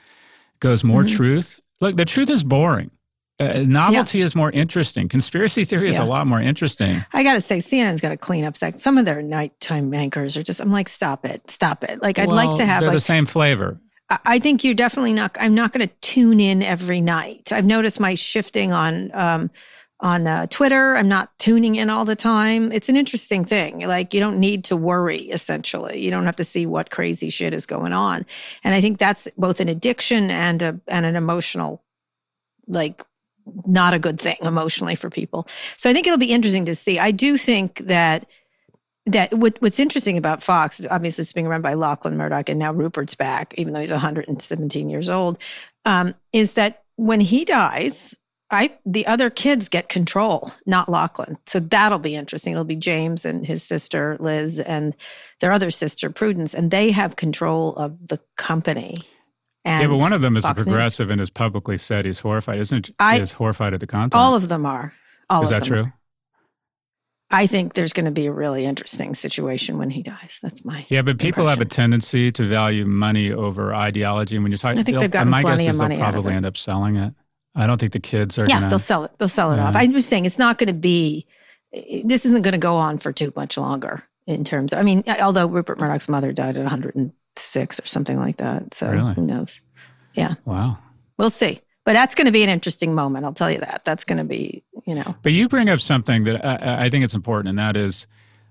goes 0.60 0.84
more 0.84 1.04
mm-hmm. 1.04 1.16
truth, 1.16 1.60
look, 1.82 1.96
the 1.96 2.06
truth 2.06 2.30
is 2.30 2.44
boring. 2.44 2.92
Uh, 3.40 3.64
novelty 3.66 4.20
yeah. 4.20 4.26
is 4.26 4.36
more 4.36 4.52
interesting. 4.52 5.10
Conspiracy 5.10 5.66
theory 5.66 5.90
is 5.90 5.98
yeah. 5.98 6.04
a 6.04 6.06
lot 6.06 6.28
more 6.28 6.40
interesting. 6.40 7.04
I 7.14 7.24
got 7.24 7.34
to 7.34 7.42
say, 7.42 7.58
CNN's 7.58 8.00
got 8.00 8.10
to 8.10 8.18
clean 8.18 8.46
up. 8.46 8.56
Sex. 8.56 8.82
Some 8.82 8.98
of 8.98 9.06
their 9.06 9.22
nighttime 9.22 9.94
anchors 9.94 10.38
are 10.38 10.44
just. 10.44 10.60
I'm 10.60 10.72
like, 10.72 10.88
stop 10.88 11.26
it, 11.26 11.50
stop 11.50 11.84
it. 11.84 12.02
Like, 12.02 12.20
I'd 12.20 12.28
well, 12.28 12.36
like 12.36 12.58
to 12.58 12.66
have 12.66 12.84
like, 12.84 12.92
the 12.92 13.00
same 13.00 13.26
flavor. 13.26 13.80
I 14.26 14.38
think 14.40 14.64
you're 14.64 14.76
definitely 14.76 15.14
not. 15.14 15.36
I'm 15.40 15.56
not 15.56 15.74
going 15.74 15.88
to 15.88 15.94
tune 16.02 16.40
in 16.40 16.62
every 16.62 17.02
night. 17.02 17.52
I've 17.52 17.66
noticed 17.66 18.00
my 18.00 18.14
shifting 18.14 18.72
on 18.72 19.12
um, 19.14 19.52
on 20.04 20.28
uh, 20.28 20.46
Twitter. 20.48 20.98
I'm 20.98 21.08
not 21.08 21.36
tuning 21.40 21.76
in 21.76 21.90
all 21.90 22.04
the 22.04 22.16
time. 22.16 22.72
It's 22.74 22.90
an 22.90 22.98
interesting 22.98 23.46
thing. 23.46 23.80
Like 23.80 24.14
you 24.14 24.20
don't 24.20 24.38
need 24.38 24.66
to 24.66 24.76
worry. 24.76 25.32
Essentially, 25.32 26.00
you 26.04 26.12
don't 26.12 26.26
have 26.26 26.36
to 26.36 26.44
see 26.44 26.66
what 26.66 26.92
crazy 26.92 27.30
shit 27.30 27.54
is 27.54 27.66
going 27.66 27.94
on. 27.94 28.26
And 28.64 28.76
I 28.76 28.82
think 28.82 29.00
that's 29.00 29.30
both 29.38 29.62
an 29.62 29.70
addiction 29.70 30.30
and 30.30 30.62
a 30.62 30.80
and 30.88 31.06
an 31.06 31.16
emotional, 31.16 31.82
like 32.68 33.02
not 33.66 33.94
a 33.94 34.00
good 34.00 34.20
thing 34.20 34.38
emotionally 34.42 34.96
for 34.96 35.10
people. 35.10 35.48
So 35.78 35.90
I 35.90 35.94
think 35.94 36.06
it'll 36.06 36.18
be 36.18 36.32
interesting 36.32 36.66
to 36.66 36.76
see. 36.76 37.00
I 37.00 37.12
do 37.12 37.38
think 37.38 37.80
that 37.80 38.30
that 39.06 39.34
what, 39.34 39.62
what's 39.62 39.80
interesting 39.80 40.18
about 40.18 40.44
Fox, 40.44 40.86
obviously 40.90 41.24
it's 41.24 41.34
being 41.34 41.48
run 41.48 41.62
by 41.62 41.74
Lachlan 41.74 42.18
Murdoch 42.18 42.50
and 42.50 42.60
now 42.60 42.72
Rupert's 42.72 43.16
back, 43.16 43.54
even 43.58 43.74
though 43.74 43.82
he's 43.82 43.92
117 43.92 44.90
years 44.90 45.10
old, 45.10 45.40
um, 45.86 46.14
is 46.32 46.54
that 46.54 46.84
when 46.96 47.20
he 47.20 47.44
dies, 47.44 48.16
I 48.54 48.78
the 48.86 49.06
other 49.08 49.30
kids 49.30 49.70
get 49.70 49.90
control, 49.90 50.52
not 50.66 50.90
Lachlan. 50.90 51.38
So 51.46 51.60
that'll 51.60 52.00
be 52.00 52.16
interesting. 52.16 52.54
It'll 52.54 52.64
be 52.64 52.76
James 52.76 53.26
and 53.26 53.46
his 53.46 53.64
sister 53.64 54.18
Liz 54.20 54.60
and 54.60 54.96
their 55.40 55.52
other 55.52 55.70
sister 55.70 56.10
Prudence, 56.10 56.54
and 56.54 56.72
they 56.72 56.92
have 56.92 57.16
control 57.16 57.76
of 57.76 58.08
the 58.08 58.20
company. 58.38 58.98
yeah, 59.66 59.88
but 59.88 59.98
one 59.98 60.14
of 60.14 60.22
them 60.22 60.38
is 60.38 60.44
Fox 60.44 60.62
a 60.62 60.66
progressive 60.66 61.08
News. 61.08 61.12
and 61.14 61.20
has 61.20 61.30
publicly 61.30 61.78
said 61.78 62.06
he's 62.06 62.20
horrified. 62.20 62.60
Isn't 62.60 62.92
I, 63.00 63.20
is 63.20 63.34
horrified 63.34 63.74
at 63.74 63.80
the 63.80 63.88
content? 63.88 64.16
All 64.16 64.36
of 64.36 64.50
them 64.50 64.66
are. 64.66 64.94
All 65.30 65.44
is 65.44 65.50
that 65.50 65.64
true? 65.64 65.84
Are. 65.84 65.94
I 67.32 67.48
think 67.48 67.74
there's 67.74 67.94
going 67.94 68.06
to 68.06 68.12
be 68.12 68.28
a 68.28 68.32
really 68.32 68.64
interesting 68.64 69.16
situation 69.16 69.80
when 69.80 69.90
he 69.90 70.04
dies. 70.04 70.38
That's 70.44 70.64
my 70.64 70.86
yeah. 70.90 71.02
But 71.02 71.18
people 71.18 71.44
impression. 71.44 71.60
have 71.60 71.68
a 71.68 71.70
tendency 71.70 72.32
to 72.32 72.44
value 72.44 72.86
money 72.86 73.32
over 73.32 73.74
ideology. 73.74 74.36
And 74.36 74.44
when 74.44 74.52
you're 74.52 74.60
talking, 74.60 74.78
I 74.78 74.84
think 74.84 75.00
they've 75.00 75.10
got 75.10 75.26
plenty 75.26 75.68
of 75.68 75.78
money. 75.78 75.96
They'll 75.96 76.12
probably 76.12 76.34
end 76.34 76.46
up 76.46 76.58
selling 76.58 76.96
it. 76.98 77.14
I 77.56 77.68
don't 77.68 77.80
think 77.80 77.94
the 77.94 78.00
kids 78.00 78.38
are. 78.40 78.46
Yeah, 78.48 78.60
gonna, 78.60 78.70
they'll 78.70 78.80
sell 78.80 79.04
it. 79.04 79.12
They'll 79.18 79.28
sell 79.28 79.52
it 79.52 79.58
yeah. 79.58 79.68
off. 79.68 79.76
I'm 79.76 79.94
just 79.94 80.10
saying 80.10 80.26
it's 80.26 80.40
not 80.40 80.58
going 80.58 80.68
to 80.68 80.74
be. 80.74 81.26
This 82.04 82.26
isn't 82.26 82.44
going 82.44 82.54
to 82.54 82.60
go 82.60 82.76
on 82.78 82.98
for 82.98 83.12
too 83.12 83.34
much 83.36 83.58
longer. 83.58 84.04
In 84.26 84.46
terms, 84.46 84.72
of, 84.72 84.80
I 84.80 84.84
mean, 84.84 85.04
although 85.22 85.48
Rupert 85.48 85.80
Murdoch's 85.80 86.08
mother 86.08 86.32
died 86.32 86.56
at 86.56 86.62
106 86.64 87.80
or 87.80 87.86
something 87.86 88.18
like 88.18 88.38
that, 88.38 88.74
so 88.74 88.90
really? 88.90 89.14
who 89.16 89.26
knows? 89.26 89.60
Yeah. 90.14 90.36
Wow. 90.46 90.78
We'll 91.18 91.30
see. 91.30 91.60
But 91.84 91.94
that's 91.94 92.16
going 92.16 92.28
to 92.28 92.32
be 92.32 92.44
an 92.44 92.50
interesting 92.50 92.96
moment. 92.96 93.26
I'll 93.26 93.34
tell 93.34 93.52
you 93.52 93.60
that. 93.60 93.82
That's 93.84 94.06
going 94.06 94.20
to 94.20 94.24
be, 94.24 94.64
you 94.86 94.96
know. 94.96 95.16
But 95.24 95.34
you 95.34 95.50
bring 95.50 95.68
up 95.68 95.82
something 95.82 96.24
that 96.24 96.46
I, 96.46 96.86
I 96.86 96.90
think 96.90 97.04
it's 97.04 97.14
important, 97.14 97.50
and 97.50 97.60
that 97.60 97.76
is, 97.76 98.08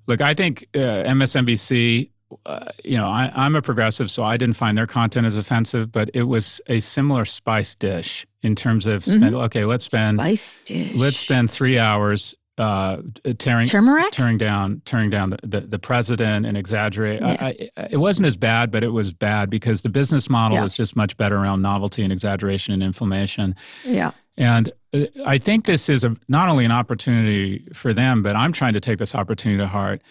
look, 0.06 0.20
I 0.20 0.34
think 0.34 0.66
uh, 0.74 1.04
MSNBC 1.04 2.10
uh, 2.46 2.66
you 2.84 2.96
know, 2.96 3.08
I, 3.08 3.30
am 3.34 3.56
a 3.56 3.62
progressive, 3.62 4.10
so 4.10 4.22
I 4.22 4.36
didn't 4.36 4.56
find 4.56 4.76
their 4.76 4.86
content 4.86 5.26
as 5.26 5.36
offensive, 5.36 5.92
but 5.92 6.10
it 6.14 6.24
was 6.24 6.60
a 6.66 6.80
similar 6.80 7.24
spice 7.24 7.74
dish 7.74 8.26
in 8.42 8.54
terms 8.54 8.86
of 8.86 9.04
spend, 9.04 9.22
mm-hmm. 9.22 9.36
okay, 9.36 9.64
let's 9.64 9.84
spend 9.84 10.18
spice 10.18 10.60
dish. 10.60 10.92
Let's 10.94 11.18
spend 11.18 11.50
three 11.50 11.78
hours 11.78 12.34
uh, 12.58 12.98
tearing 13.38 13.66
Turmeric? 13.66 14.10
tearing 14.12 14.38
down 14.38 14.82
tearing 14.84 15.10
down 15.10 15.30
the, 15.30 15.38
the, 15.42 15.60
the 15.62 15.78
president 15.78 16.44
and 16.46 16.56
exaggerate. 16.56 17.20
Yeah. 17.20 17.36
I, 17.40 17.70
I, 17.76 17.88
it 17.90 17.96
wasn't 17.96 18.26
as 18.26 18.36
bad, 18.36 18.70
but 18.70 18.84
it 18.84 18.90
was 18.90 19.12
bad 19.12 19.48
because 19.48 19.82
the 19.82 19.88
business 19.88 20.28
model 20.28 20.58
yeah. 20.58 20.64
is 20.64 20.76
just 20.76 20.94
much 20.94 21.16
better 21.16 21.36
around 21.36 21.62
novelty 21.62 22.02
and 22.02 22.12
exaggeration 22.12 22.74
and 22.74 22.82
inflammation. 22.82 23.56
Yeah. 23.84 24.12
And 24.36 24.70
uh, 24.94 25.06
I 25.26 25.38
think 25.38 25.64
this 25.64 25.88
is 25.88 26.04
a, 26.04 26.16
not 26.28 26.48
only 26.48 26.64
an 26.64 26.72
opportunity 26.72 27.66
for 27.72 27.92
them, 27.92 28.22
but 28.22 28.36
I'm 28.36 28.52
trying 28.52 28.74
to 28.74 28.80
take 28.80 28.98
this 28.98 29.14
opportunity 29.14 29.58
to 29.58 29.66
heart 29.66 30.02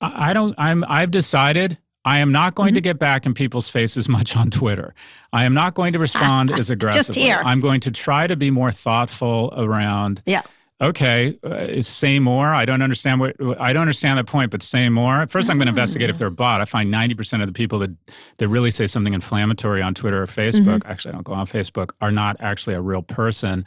I 0.00 0.32
don't. 0.32 0.54
I'm. 0.58 0.84
I've 0.88 1.10
decided 1.10 1.78
I 2.04 2.18
am 2.20 2.32
not 2.32 2.54
going 2.54 2.70
mm-hmm. 2.70 2.76
to 2.76 2.80
get 2.80 2.98
back 2.98 3.26
in 3.26 3.34
people's 3.34 3.68
faces 3.68 4.08
much 4.08 4.36
on 4.36 4.50
Twitter. 4.50 4.94
I 5.32 5.44
am 5.44 5.54
not 5.54 5.74
going 5.74 5.92
to 5.92 5.98
respond 5.98 6.50
as 6.58 6.70
aggressively. 6.70 7.14
Just 7.14 7.18
here. 7.18 7.40
I'm 7.44 7.60
going 7.60 7.80
to 7.80 7.90
try 7.90 8.26
to 8.26 8.36
be 8.36 8.50
more 8.50 8.72
thoughtful 8.72 9.52
around. 9.56 10.22
Yeah. 10.24 10.42
Okay, 10.82 11.38
uh, 11.42 11.82
say 11.82 12.18
more. 12.20 12.46
I 12.46 12.64
don't 12.64 12.80
understand 12.80 13.20
what 13.20 13.36
I 13.60 13.74
don't 13.74 13.82
understand 13.82 14.18
that 14.18 14.26
point, 14.26 14.50
but 14.50 14.62
say 14.62 14.88
more. 14.88 15.26
First, 15.26 15.50
I'm 15.50 15.58
going 15.58 15.66
to 15.66 15.70
investigate 15.70 16.08
if 16.08 16.16
they're 16.16 16.28
a 16.28 16.30
bot. 16.30 16.62
I 16.62 16.64
find 16.64 16.90
90% 16.90 17.42
of 17.42 17.46
the 17.46 17.52
people 17.52 17.80
that 17.80 17.90
that 18.38 18.48
really 18.48 18.70
say 18.70 18.86
something 18.86 19.12
inflammatory 19.12 19.82
on 19.82 19.92
Twitter 19.92 20.22
or 20.22 20.26
Facebook. 20.26 20.78
Mm-hmm. 20.78 20.90
Actually, 20.90 21.10
I 21.10 21.14
don't 21.16 21.24
go 21.24 21.34
on 21.34 21.44
Facebook. 21.44 21.90
Are 22.00 22.10
not 22.10 22.38
actually 22.40 22.76
a 22.76 22.80
real 22.80 23.02
person. 23.02 23.66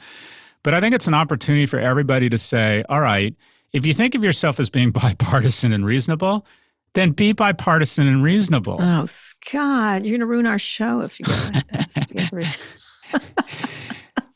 But 0.63 0.73
I 0.73 0.81
think 0.81 0.95
it's 0.95 1.05
an 1.05 1.13
opportunity 1.13 1.67
for 1.67 1.77
everybody 1.77 2.29
to 2.29 2.37
say, 2.39 2.83
all 2.89 3.01
right 3.01 3.35
if 3.73 3.85
you 3.85 3.93
think 3.93 4.15
of 4.15 4.23
yourself 4.23 4.59
as 4.59 4.69
being 4.69 4.91
bipartisan 4.91 5.73
and 5.73 5.85
reasonable, 5.85 6.45
then 6.93 7.11
be 7.11 7.33
bipartisan 7.33 8.07
and 8.07 8.23
reasonable. 8.23 8.77
Oh, 8.79 9.05
Scott, 9.07 10.05
you're 10.05 10.11
going 10.11 10.19
to 10.19 10.27
ruin 10.27 10.45
our 10.45 10.59
show 10.59 11.01
if 11.01 11.19
you 11.19 11.25
go 11.25 11.31
like 11.53 11.67
this. 12.31 12.57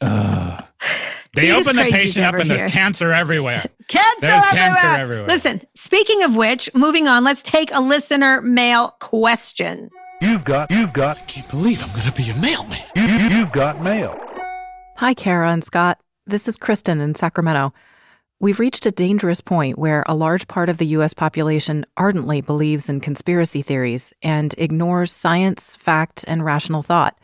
uh, 0.01 0.61
they 1.35 1.51
open 1.51 1.75
the 1.75 1.83
patient 1.83 2.25
up 2.25 2.35
and 2.35 2.45
here. 2.45 2.57
there's 2.57 2.71
cancer 2.71 3.13
everywhere. 3.13 3.63
Cancer 3.87 4.21
there's 4.21 4.43
everywhere. 4.45 4.73
cancer 4.73 4.87
everywhere. 4.87 5.27
Listen, 5.27 5.61
speaking 5.75 6.23
of 6.23 6.35
which, 6.35 6.69
moving 6.73 7.07
on, 7.07 7.23
let's 7.23 7.43
take 7.43 7.71
a 7.73 7.79
listener 7.79 8.41
mail 8.41 8.95
question. 8.99 9.89
You've 10.19 10.43
got, 10.43 10.71
you've 10.71 10.93
got. 10.93 11.17
I 11.17 11.21
can't 11.21 11.47
believe 11.47 11.83
I'm 11.83 11.89
going 11.89 12.11
to 12.11 12.11
be 12.11 12.31
a 12.31 12.35
mailman. 12.37 12.81
You, 12.95 13.03
you, 13.03 13.37
you've 13.37 13.51
got 13.51 13.83
mail. 13.83 14.19
Hi, 14.95 15.13
Kara 15.13 15.51
and 15.51 15.63
Scott. 15.63 15.99
This 16.25 16.47
is 16.47 16.57
Kristen 16.57 16.99
in 17.01 17.13
Sacramento. 17.13 17.71
We've 18.39 18.59
reached 18.59 18.85
a 18.85 18.91
dangerous 18.91 19.41
point 19.41 19.79
where 19.79 20.03
a 20.05 20.13
large 20.13 20.47
part 20.47 20.69
of 20.69 20.77
the 20.77 20.85
U.S. 20.97 21.15
population 21.15 21.87
ardently 21.97 22.39
believes 22.39 22.87
in 22.87 22.99
conspiracy 22.99 23.63
theories 23.63 24.13
and 24.21 24.53
ignores 24.59 25.11
science, 25.11 25.75
fact, 25.75 26.23
and 26.27 26.45
rational 26.45 26.83
thought. 26.83 27.17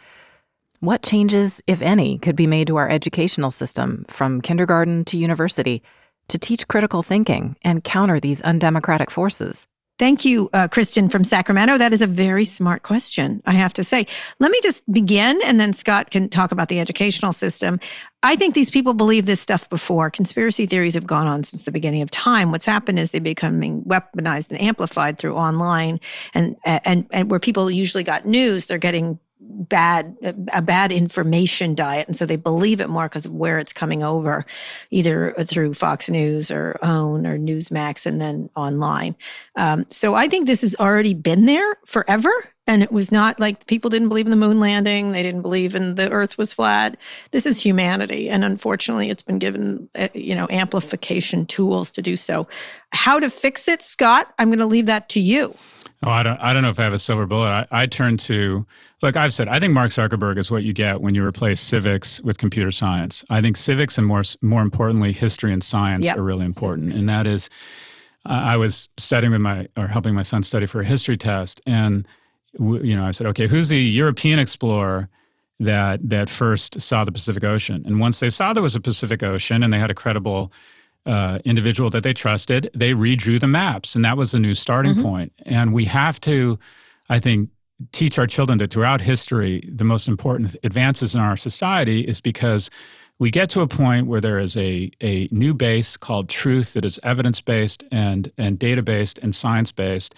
What 0.80 1.04
changes, 1.04 1.62
if 1.68 1.84
any, 1.84 2.18
could 2.18 2.36
be 2.36 2.48
made 2.48 2.66
to 2.66 2.78
our 2.78 2.90
educational 2.90 3.52
system, 3.52 4.06
from 4.08 4.42
kindergarten 4.42 5.06
to 5.06 5.18
university, 5.18 5.84
to 6.30 6.40
teach 6.40 6.68
critical 6.68 7.04
thinking 7.04 7.58
and 7.64 7.84
counter 7.84 8.20
these 8.20 8.42
undemocratic 8.42 9.12
forces? 9.12 9.68
Thank 10.00 10.26
you, 10.26 10.50
uh, 10.54 10.68
Kristen 10.68 11.08
from 11.08 11.24
Sacramento. 11.24 11.78
That 11.78 11.94
is 11.94 12.02
a 12.02 12.08
very 12.08 12.46
smart 12.46 12.82
question, 12.82 13.44
I 13.46 13.52
have 13.52 13.74
to 13.74 13.84
say. 13.84 14.08
Let 14.40 14.50
me 14.50 14.60
just 14.64 14.92
begin, 14.92 15.40
and 15.46 15.60
then 15.60 15.72
Scott 15.72 16.10
can 16.10 16.30
talk 16.30 16.52
about 16.52 16.68
the 16.68 16.80
educational 16.80 17.32
system. 17.32 17.80
I 18.24 18.36
think 18.36 18.56
these 18.56 18.72
people 18.72 18.96
believe 18.96 19.28
this 19.28 19.40
stuff 19.40 19.70
before. 19.70 20.10
Conspiracy 20.10 20.66
theories 20.66 20.96
have 20.96 21.06
gone 21.06 21.28
on 21.28 21.44
since 21.44 21.66
the 21.66 21.72
beginning 21.72 22.02
of 22.02 22.10
time. 22.10 22.52
What's 22.52 22.66
happened 22.66 22.98
is 22.98 23.12
they're 23.12 23.22
becoming 23.22 23.84
weaponized 23.84 24.50
and 24.50 24.60
amplified 24.60 25.20
through 25.20 25.36
online, 25.36 26.00
and 26.34 26.56
and 26.66 27.06
and 27.12 27.30
where 27.30 27.40
people 27.40 27.70
usually 27.70 28.04
got 28.04 28.26
news, 28.26 28.66
they're 28.66 28.80
getting 28.80 29.20
bad 29.54 30.16
a 30.52 30.62
bad 30.62 30.92
information 30.92 31.76
diet 31.76 32.08
and 32.08 32.16
so 32.16 32.26
they 32.26 32.36
believe 32.36 32.82
it 32.82 32.90
more 32.90 33.06
because 33.06 33.26
of 33.26 33.34
where 33.34 33.58
it's 33.58 33.74
coming 33.74 34.04
over 34.04 34.46
either 34.92 35.34
through 35.44 35.74
fox 35.74 36.10
news 36.10 36.52
or 36.52 36.78
OAN 36.82 37.28
or 37.28 37.38
newsmax 37.38 38.06
and 38.06 38.20
then 38.20 38.50
online. 38.56 39.16
Um, 39.56 39.86
so 39.90 40.16
i 40.16 40.28
think 40.28 40.48
this 40.48 40.62
has 40.62 40.76
already 40.76 41.14
been 41.14 41.46
there 41.46 41.78
forever 41.86 42.32
and 42.68 42.82
it 42.82 42.92
was 42.92 43.12
not 43.12 43.40
like 43.40 43.66
people 43.68 43.90
didn't 43.90 44.10
believe 44.10 44.26
in 44.26 44.32
the 44.32 44.36
moon 44.36 44.60
landing 44.60 45.12
they 45.12 45.24
didn't 45.24 45.42
believe 45.42 45.76
in 45.76 45.96
the 45.96 46.10
earth 46.12 46.38
was 46.38 46.54
flat 46.54 46.98
this 47.32 47.46
is 47.46 47.60
humanity 47.60 48.30
and 48.30 48.44
unfortunately 48.44 49.10
it's 49.10 49.22
been 49.22 49.40
given 49.40 49.90
uh, 49.96 50.08
you 50.14 50.36
know 50.36 50.48
amplification 50.50 51.46
tools 51.46 51.92
to 51.92 52.02
do 52.02 52.16
so 52.16 52.48
how 52.92 53.20
to 53.20 53.30
fix 53.30 53.68
it 53.68 53.82
scott 53.82 54.34
i'm 54.40 54.50
going 54.50 54.60
to 54.60 54.66
leave 54.66 54.86
that 54.86 55.10
to 55.10 55.20
you 55.20 55.54
Oh, 56.06 56.10
I 56.10 56.22
don't. 56.22 56.38
I 56.40 56.52
don't 56.52 56.64
know 56.64 56.70
if 56.70 56.80
I 56.80 56.84
have 56.84 56.94
a 56.94 57.00
silver 57.00 57.26
bullet. 57.26 57.48
I, 57.72 57.84
I 57.84 57.86
turn 57.86 58.18
to, 58.18 58.66
like 59.02 59.16
I've 59.16 59.32
said, 59.32 59.48
I 59.48 59.60
think 59.60 59.74
Mark 59.74 59.92
Zuckerberg 59.92 60.38
is 60.38 60.52
what 60.52 60.64
you 60.64 60.74
get 60.74 61.00
when 61.00 61.16
you 61.16 61.26
replace 61.26 61.62
civics 61.62 62.20
with 62.22 62.38
computer 62.38 62.72
science. 62.72 63.24
I 63.30 63.40
think 63.40 63.56
civics 63.56 63.98
and 63.98 64.06
more, 64.06 64.24
more 64.42 64.62
importantly, 64.62 65.14
history 65.14 65.54
and 65.54 65.64
science 65.64 66.06
yep. 66.06 66.18
are 66.18 66.24
really 66.24 66.46
important. 66.46 66.90
Civics. 66.90 67.00
And 67.00 67.10
that 67.10 67.26
is, 67.26 67.50
uh, 68.26 68.34
I 68.34 68.58
was 68.58 68.90
studying 68.98 69.32
with 69.32 69.40
my 69.40 69.68
or 69.78 69.88
helping 69.88 70.14
my 70.14 70.24
son 70.24 70.44
study 70.44 70.66
for 70.66 70.82
a 70.82 70.86
history 70.86 71.16
test, 71.16 71.62
and 71.66 72.06
you 72.60 72.96
know, 72.96 73.06
I 73.06 73.12
said, 73.12 73.28
okay, 73.28 73.48
who's 73.48 73.70
the 73.70 73.80
European 73.80 74.40
explorer? 74.40 75.10
That 75.60 76.10
that 76.10 76.30
first 76.30 76.82
saw 76.82 77.06
the 77.06 77.12
Pacific 77.12 77.44
Ocean, 77.44 77.84
and 77.86 78.00
once 78.00 78.20
they 78.20 78.32
saw 78.32 78.52
there 78.52 78.64
was 78.64 78.76
a 78.76 78.82
Pacific 78.82 79.22
Ocean, 79.24 79.64
and 79.64 79.72
they 79.72 79.78
had 79.78 79.92
a 79.92 79.94
credible 79.94 80.52
uh, 81.06 81.40
individual 81.46 81.90
that 81.92 82.04
they 82.04 82.14
trusted, 82.14 82.70
they 82.74 82.92
redrew 82.92 83.40
the 83.40 83.48
maps, 83.48 83.96
and 83.96 84.04
that 84.04 84.18
was 84.18 84.34
a 84.34 84.40
new 84.40 84.56
starting 84.56 84.94
mm-hmm. 84.94 85.04
point. 85.04 85.34
And 85.46 85.74
we 85.74 85.86
have 85.86 86.20
to, 86.22 86.58
I 87.08 87.20
think, 87.20 87.50
teach 87.92 88.18
our 88.18 88.28
children 88.28 88.58
that 88.60 88.72
throughout 88.72 89.02
history, 89.02 89.70
the 89.72 89.84
most 89.84 90.08
important 90.08 90.56
advances 90.64 91.16
in 91.16 91.22
our 91.22 91.38
society 91.38 92.02
is 92.02 92.22
because 92.22 92.70
we 93.20 93.30
get 93.30 93.50
to 93.52 93.62
a 93.62 93.68
point 93.68 94.08
where 94.08 94.22
there 94.22 94.40
is 94.40 94.58
a, 94.58 94.92
a 95.02 95.28
new 95.32 95.54
base 95.54 95.98
called 95.98 96.30
truth 96.30 96.74
that 96.74 96.86
is 96.86 97.00
evidence 97.04 97.42
based 97.42 97.84
and, 97.92 98.32
and 98.38 98.58
data 98.58 98.82
based 98.82 99.20
and 99.20 99.36
science 99.36 99.72
based. 99.72 100.16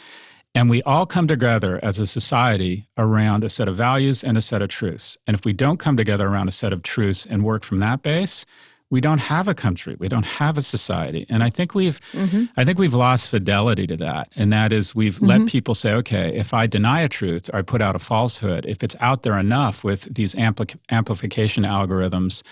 And 0.55 0.69
we 0.69 0.81
all 0.83 1.05
come 1.05 1.27
together 1.27 1.81
as 1.83 1.99
a 1.99 2.07
society 2.07 2.85
around 2.97 3.43
a 3.43 3.49
set 3.49 3.67
of 3.67 3.75
values 3.75 4.23
and 4.23 4.37
a 4.37 4.41
set 4.41 4.61
of 4.61 4.69
truths. 4.69 5.17
And 5.27 5.35
if 5.35 5.43
we 5.43 5.51
don't 5.51 5.79
come 5.79 5.97
together 5.97 6.27
around 6.27 6.47
a 6.47 6.53
set 6.53 6.71
of 6.71 6.81
truths 6.81 7.25
and 7.25 7.43
work 7.43 7.65
from 7.65 7.79
that 7.81 8.01
base, 8.01 8.45
we 8.91 9.01
don't 9.01 9.19
have 9.19 9.47
a 9.47 9.53
country 9.53 9.95
we 9.99 10.07
don't 10.07 10.25
have 10.25 10.57
a 10.57 10.61
society 10.61 11.25
and 11.27 11.43
i 11.43 11.49
think 11.49 11.73
we've 11.73 11.99
mm-hmm. 12.11 12.43
i 12.55 12.63
think 12.63 12.77
we've 12.77 12.93
lost 12.93 13.29
fidelity 13.29 13.87
to 13.87 13.97
that 13.97 14.31
and 14.35 14.53
that 14.53 14.71
is 14.71 14.93
we've 14.93 15.15
mm-hmm. 15.15 15.25
let 15.25 15.47
people 15.47 15.73
say 15.73 15.91
okay 15.91 16.35
if 16.35 16.53
i 16.53 16.67
deny 16.67 17.01
a 17.01 17.09
truth 17.09 17.49
or 17.51 17.57
i 17.57 17.61
put 17.63 17.81
out 17.81 17.95
a 17.95 17.99
falsehood 17.99 18.63
if 18.67 18.83
it's 18.83 18.95
out 19.01 19.23
there 19.23 19.39
enough 19.39 19.83
with 19.83 20.13
these 20.13 20.35
ampli- 20.35 20.77
amplification 20.91 21.63
algorithms 21.63 22.43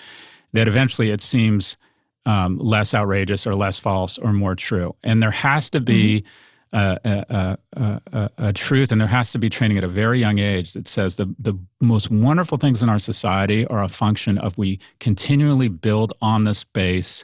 that 0.53 0.67
eventually 0.67 1.11
it 1.11 1.21
seems 1.21 1.77
um, 2.25 2.57
less 2.57 2.93
outrageous 2.93 3.45
or 3.45 3.53
less 3.53 3.77
false 3.77 4.17
or 4.17 4.33
more 4.33 4.55
true 4.55 4.95
and 5.03 5.21
there 5.21 5.31
has 5.31 5.69
to 5.69 5.79
be 5.79 6.21
mm-hmm 6.21 6.49
a, 6.73 7.57
a, 7.75 8.29
a, 8.37 8.53
truth, 8.53 8.91
and 8.91 8.99
there 8.99 9.07
has 9.07 9.31
to 9.31 9.37
be 9.37 9.49
training 9.49 9.77
at 9.77 9.83
a 9.83 9.87
very 9.87 10.19
young 10.19 10.39
age 10.39 10.73
that 10.73 10.87
says 10.87 11.15
the, 11.17 11.33
the 11.37 11.53
most 11.81 12.09
wonderful 12.09 12.57
things 12.57 12.81
in 12.81 12.89
our 12.89 12.99
society 12.99 13.65
are 13.67 13.83
a 13.83 13.87
function 13.87 14.37
of 14.37 14.57
we 14.57 14.79
continually 14.99 15.67
build 15.67 16.13
on 16.21 16.43
this 16.45 16.63
base 16.63 17.23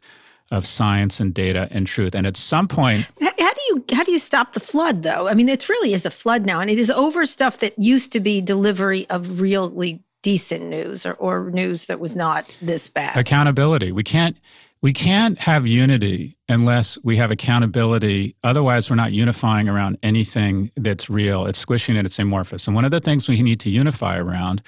of 0.52 0.66
science 0.66 1.20
and 1.20 1.34
data 1.34 1.68
and 1.72 1.88
truth. 1.88 2.16
And 2.16 2.26
at 2.26 2.38
some 2.38 2.68
point, 2.68 3.08
how, 3.20 3.32
how 3.40 3.54
do 3.54 3.62
you 3.70 3.86
how 3.94 4.04
do 4.04 4.12
you 4.12 4.20
stop 4.20 4.54
the 4.54 4.60
flood 4.60 5.04
though? 5.04 5.28
I 5.28 5.34
mean, 5.34 5.50
it 5.50 5.68
really 5.70 5.94
is 5.94 6.06
a 6.06 6.12
flood 6.12 6.46
now, 6.46 6.60
and 6.60 6.70
it 6.70 6.80
is 6.80 6.90
over 6.92 7.26
stuff 7.26 7.60
that 7.60 7.78
used 7.78 8.12
to 8.14 8.20
be 8.20 8.42
delivery 8.42 9.10
of 9.10 9.42
really 9.42 10.04
decent 10.22 10.66
news 10.66 11.06
or, 11.06 11.14
or 11.14 11.50
news 11.52 11.86
that 11.86 12.00
was 12.00 12.16
not 12.16 12.56
this 12.62 12.88
bad. 12.88 13.18
Accountability. 13.18 13.92
We 13.92 14.04
can't 14.04 14.40
we 14.82 14.94
can't 14.94 15.38
have 15.40 15.68
unity 15.68 16.38
unless 16.48 16.98
we 17.04 17.18
have 17.18 17.32
accountability. 17.32 18.36
Otherwise, 18.44 18.90
we're 18.90 18.96
not 18.96 19.12
unifying 19.12 19.68
around 19.68 19.98
anything 20.04 20.72
that's 20.78 21.10
real. 21.10 21.46
It's 21.46 21.60
squishing 21.60 21.98
it, 21.98 22.06
it's 22.06 22.18
amorphous. 22.18 22.66
And 22.66 22.76
one 22.76 22.86
of 22.86 22.92
the 22.92 23.02
things 23.02 23.28
we 23.28 23.42
need 23.42 23.60
to 23.62 23.70
unify 23.70 24.18
around 24.18 24.62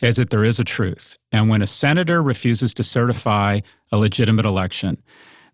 is 0.00 0.16
that 0.16 0.30
there 0.30 0.44
is 0.44 0.60
a 0.60 0.64
truth. 0.64 1.16
And 1.32 1.48
when 1.48 1.62
a 1.62 1.66
senator 1.66 2.22
refuses 2.22 2.72
to 2.74 2.84
certify 2.84 3.60
a 3.90 3.98
legitimate 3.98 4.44
election, 4.44 5.02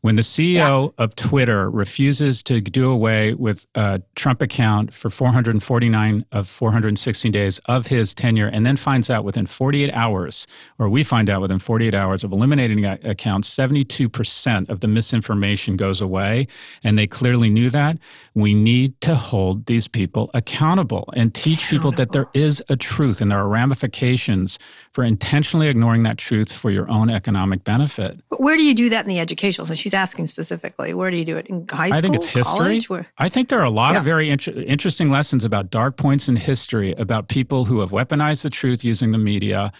when 0.02 0.16
the 0.16 0.22
CEO 0.22 0.92
yeah. 0.98 1.04
of 1.04 1.14
Twitter 1.16 1.70
refuses 1.70 2.42
to 2.42 2.60
do 2.60 2.90
away 2.90 3.34
with 3.34 3.66
a 3.76 4.02
Trump 4.16 4.42
account 4.42 4.92
for 4.92 5.10
449 5.10 6.26
of 6.32 6.48
416 6.48 7.30
days 7.30 7.58
of 7.66 7.86
his 7.86 8.12
tenure, 8.12 8.48
and 8.48 8.66
then 8.66 8.76
finds 8.76 9.08
out 9.08 9.24
within 9.24 9.46
48 9.46 9.92
hours, 9.92 10.46
or 10.78 10.88
we 10.88 11.04
find 11.04 11.30
out 11.30 11.40
within 11.40 11.60
48 11.60 11.94
hours 11.94 12.24
of 12.24 12.32
eliminating 12.32 12.82
that 12.82 13.04
account, 13.06 13.44
72% 13.44 14.68
of 14.68 14.80
the 14.80 14.88
misinformation 14.88 15.76
goes 15.76 16.00
away, 16.00 16.48
and 16.82 16.98
they 16.98 17.06
clearly 17.06 17.48
knew 17.48 17.70
that, 17.70 17.96
we 18.34 18.54
need 18.54 19.00
to 19.02 19.14
hold 19.14 19.66
these 19.66 19.86
people 19.86 20.30
accountable 20.34 21.08
and 21.14 21.32
teach 21.32 21.64
accountable. 21.64 21.92
people 21.92 22.04
that 22.04 22.12
there 22.12 22.28
is 22.34 22.60
a 22.68 22.74
truth 22.74 23.20
and 23.20 23.30
there 23.30 23.38
are 23.38 23.48
ramifications 23.48 24.58
for 24.92 25.04
intentionally 25.04 25.68
ignoring 25.68 26.02
that 26.02 26.18
truth 26.18 26.50
for 26.52 26.72
your 26.72 26.90
own 26.90 27.08
economic 27.08 27.62
benefit. 27.62 28.20
But 28.30 28.40
where 28.40 28.56
do 28.56 28.64
you 28.64 28.74
do 28.74 28.88
that 28.88 29.04
in 29.04 29.08
the 29.08 29.20
educational? 29.20 29.64
So 29.64 29.74
she's 29.92 29.98
asking 29.98 30.26
specifically. 30.26 30.94
Where 30.94 31.10
do 31.10 31.16
you 31.16 31.24
do 31.24 31.36
it 31.36 31.46
in 31.48 31.66
high 31.68 31.88
school? 31.88 31.98
I 31.98 32.00
think 32.00 32.14
it's 32.14 32.26
history. 32.26 32.80
Where? 32.88 33.06
I 33.18 33.28
think 33.28 33.48
there 33.48 33.60
are 33.60 33.64
a 33.64 33.70
lot 33.70 33.92
yeah. 33.92 33.98
of 33.98 34.04
very 34.04 34.30
inter- 34.30 34.52
interesting 34.52 35.10
lessons 35.10 35.44
about 35.44 35.70
dark 35.70 35.96
points 35.96 36.28
in 36.28 36.36
history, 36.36 36.92
about 36.92 37.28
people 37.28 37.66
who 37.66 37.80
have 37.80 37.90
weaponized 37.90 38.42
the 38.42 38.50
truth 38.50 38.84
using 38.84 39.12
the 39.12 39.18
media, 39.18 39.72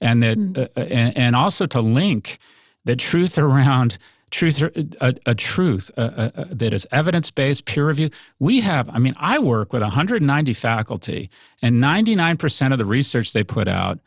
and 0.00 0.22
that, 0.22 0.38
mm. 0.38 0.58
uh, 0.58 0.80
and, 0.80 1.16
and, 1.16 1.36
also 1.36 1.66
to 1.66 1.80
link 1.80 2.38
the 2.84 2.96
truth 2.96 3.38
around 3.38 3.96
truth, 4.30 4.60
a, 5.00 5.14
a 5.24 5.34
truth 5.34 5.90
uh, 5.96 6.30
uh, 6.36 6.44
that 6.50 6.74
is 6.74 6.86
evidence 6.92 7.30
based, 7.30 7.64
peer 7.64 7.86
review. 7.86 8.10
We 8.38 8.60
have, 8.60 8.90
I 8.90 8.98
mean, 8.98 9.14
I 9.18 9.38
work 9.38 9.72
with 9.72 9.82
190 9.82 10.52
faculty, 10.52 11.30
and 11.62 11.76
99% 11.76 12.72
of 12.72 12.78
the 12.78 12.84
research 12.84 13.32
they 13.32 13.44
put 13.44 13.68
out 13.68 13.98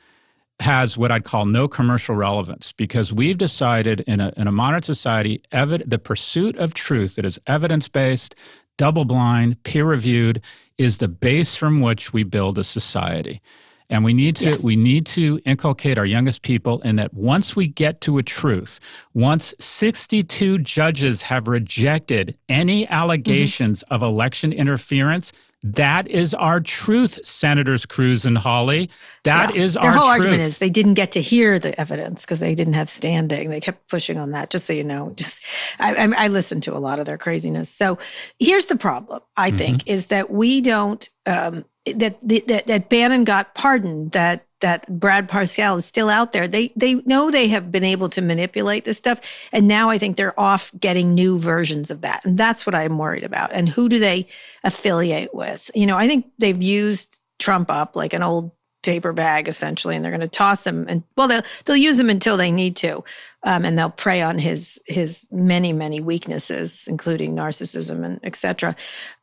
has 0.60 0.97
what 0.97 1.12
I'd 1.12 1.24
call 1.24 1.45
no 1.45 1.68
commercial 1.68 2.16
relevance 2.16 2.72
because 2.72 3.14
we've 3.14 3.38
decided 3.38 4.01
in 4.01 4.20
a, 4.20 4.34
in 4.38 4.47
a 4.47 4.51
modern 4.51 4.82
society, 4.82 5.41
evid- 5.51 5.88
the 5.89 5.99
pursuit 5.99 6.58
of 6.58 6.74
truth 6.74 7.16
that 7.16 7.26
is 7.26 7.39
evidence 7.45 7.88
based, 7.88 8.36
double 8.78 9.05
blind, 9.05 9.62
peer 9.64 9.86
reviewed 9.86 10.41
is 10.78 10.97
the 10.97 11.08
base 11.08 11.55
from 11.55 11.82
which 11.82 12.12
we 12.12 12.24
build 12.24 12.58
a 12.58 12.64
society. 12.64 13.41
And 13.89 14.03
we 14.03 14.14
need 14.14 14.36
to 14.38 14.49
yes. 14.49 14.64
we 14.64 14.76
need 14.76 15.05
to 15.08 15.39
inculcate 15.45 15.97
our 15.97 16.05
youngest 16.05 16.41
people 16.41 16.82
in 16.82 16.97
that 16.97 17.14
once 17.14 17.55
we 17.55 17.68
get 17.68 18.01
to 18.01 18.18
a 18.18 18.24
truth, 18.24 18.82
once 19.14 19.53
62 19.60 20.58
judges 20.60 21.22
have 21.22 21.47
rejected 21.47 22.38
any 22.49 22.86
allegations 22.89 23.84
mm-hmm. 23.84 23.93
of 23.93 24.01
election 24.01 24.51
interference, 24.51 25.32
that 25.76 26.07
is 26.07 26.34
our 26.34 26.59
truth, 26.59 27.26
Senators 27.26 27.86
Cruz 27.86 28.26
and 28.26 28.38
Hawley. 28.38 28.89
That 29.24 29.53
yeah. 29.53 29.61
is 29.61 29.74
Their 29.74 29.84
our 29.84 29.91
whole 29.91 30.03
truth. 30.05 30.20
argument 30.20 30.41
is 30.41 30.57
they 30.57 30.70
didn't 30.70 30.95
get 30.95 31.11
to 31.13 31.22
hear 31.22 31.59
the 31.59 31.80
evidence 31.80 32.22
because 32.22 32.39
they 32.39 32.55
didn't 32.55 32.74
have 32.74 32.89
standing. 32.89 33.49
They 33.49 33.59
kept 33.59 33.89
pushing 33.89 34.18
on 34.18 34.32
that. 34.32 34.49
Just 34.49 34.65
so 34.65 34.74
you 34.74 34.84
know, 34.84 35.11
just 35.15 35.41
I, 35.80 35.93
I, 35.95 36.26
I 36.26 36.28
listened 36.30 36.63
to 36.63 36.76
a 36.76 36.80
lot 36.80 36.99
of 36.99 37.05
their 37.05 37.18
craziness. 37.18 37.70
So 37.70 37.97
here's 38.39 38.68
the 38.68 38.78
problem. 38.78 39.22
I 39.36 39.49
mm-hmm. 39.49 39.57
think 39.57 39.88
is 39.88 40.07
that 40.07 40.32
we 40.32 40.61
don't 40.61 41.07
um, 41.26 41.65
that, 41.86 42.20
that 42.22 42.68
that 42.68 42.89
Bannon 42.89 43.24
got 43.24 43.53
pardoned. 43.53 44.11
That 44.11 44.47
that 44.62 44.88
Brad 44.99 45.30
Parscale 45.30 45.78
is 45.78 45.86
still 45.86 46.10
out 46.10 46.34
there. 46.34 46.47
They 46.47 46.72
they 46.76 46.95
know 46.95 47.32
they 47.32 47.47
have 47.49 47.72
been 47.72 47.84
able 47.84 48.10
to 48.10 48.22
manipulate 48.22 48.86
this 48.86 48.97
stuff, 48.97 49.20
and 49.51 49.68
now 49.68 49.89
I 49.89 49.97
think 49.97 50.18
they're 50.18 50.39
off 50.39 50.72
getting 50.80 51.14
new 51.14 51.39
versions 51.39 51.91
of 51.91 52.01
that, 52.01 52.26
and 52.26 52.38
that's 52.38 52.66
what 52.66 52.76
I'm 52.76 52.97
worried 52.97 53.24
about. 53.24 53.51
And 53.53 53.70
who 53.70 53.89
do 53.89 53.99
they 53.99 54.28
affiliate 54.64 55.34
with? 55.34 55.70
You 55.76 55.86
know, 55.86 55.97
I 55.97 56.08
think 56.08 56.28
they've 56.39 56.62
used 56.62 57.20
Trump 57.39 57.70
up 57.70 57.95
like 57.95 58.14
an 58.14 58.24
old 58.24 58.51
paper 58.84 59.12
bag 59.12 59.47
essentially, 59.47 59.95
and 59.95 60.03
they're 60.03 60.12
going 60.12 60.22
to 60.22 60.28
toss 60.28 60.66
him. 60.66 60.86
And 60.88 61.03
well, 61.16 61.28
they'll 61.28 61.43
they'll 61.66 61.76
use 61.76 61.99
him 61.99 62.10
until 62.10 62.38
they 62.38 62.51
need 62.51 62.76
to, 62.78 63.03
um, 63.43 63.66
and 63.66 63.78
they'll 63.78 63.89
prey 63.89 64.22
on 64.22 64.39
his 64.39 64.80
his 64.86 65.28
many 65.32 65.74
many 65.74 65.99
weaknesses, 65.99 66.88
including 66.88 67.36
narcissism 67.36 68.05
and 68.05 68.20
etc. 68.24 68.76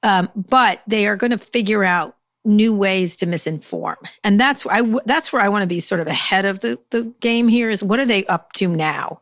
Um, 0.03 0.29
but 0.35 0.83
they 0.87 1.07
are 1.07 1.17
going 1.17 1.31
to 1.31 1.39
figure 1.39 1.83
out 1.83 2.17
new 2.45 2.75
ways 2.75 3.17
to 3.17 3.27
misinform. 3.27 3.97
And 4.23 4.41
that's 4.41 4.67
i 4.67 4.83
that's 5.05 5.33
where 5.33 5.43
i 5.43 5.49
want 5.49 5.63
to 5.63 5.67
be 5.67 5.81
sort 5.81 6.01
of 6.01 6.07
ahead 6.07 6.45
of 6.45 6.61
the, 6.61 6.79
the 6.91 7.05
game 7.21 7.49
here 7.49 7.71
is 7.71 7.83
what 7.83 8.01
are 8.01 8.07
they 8.07 8.25
up 8.27 8.53
to 8.55 8.69
now? 8.69 9.21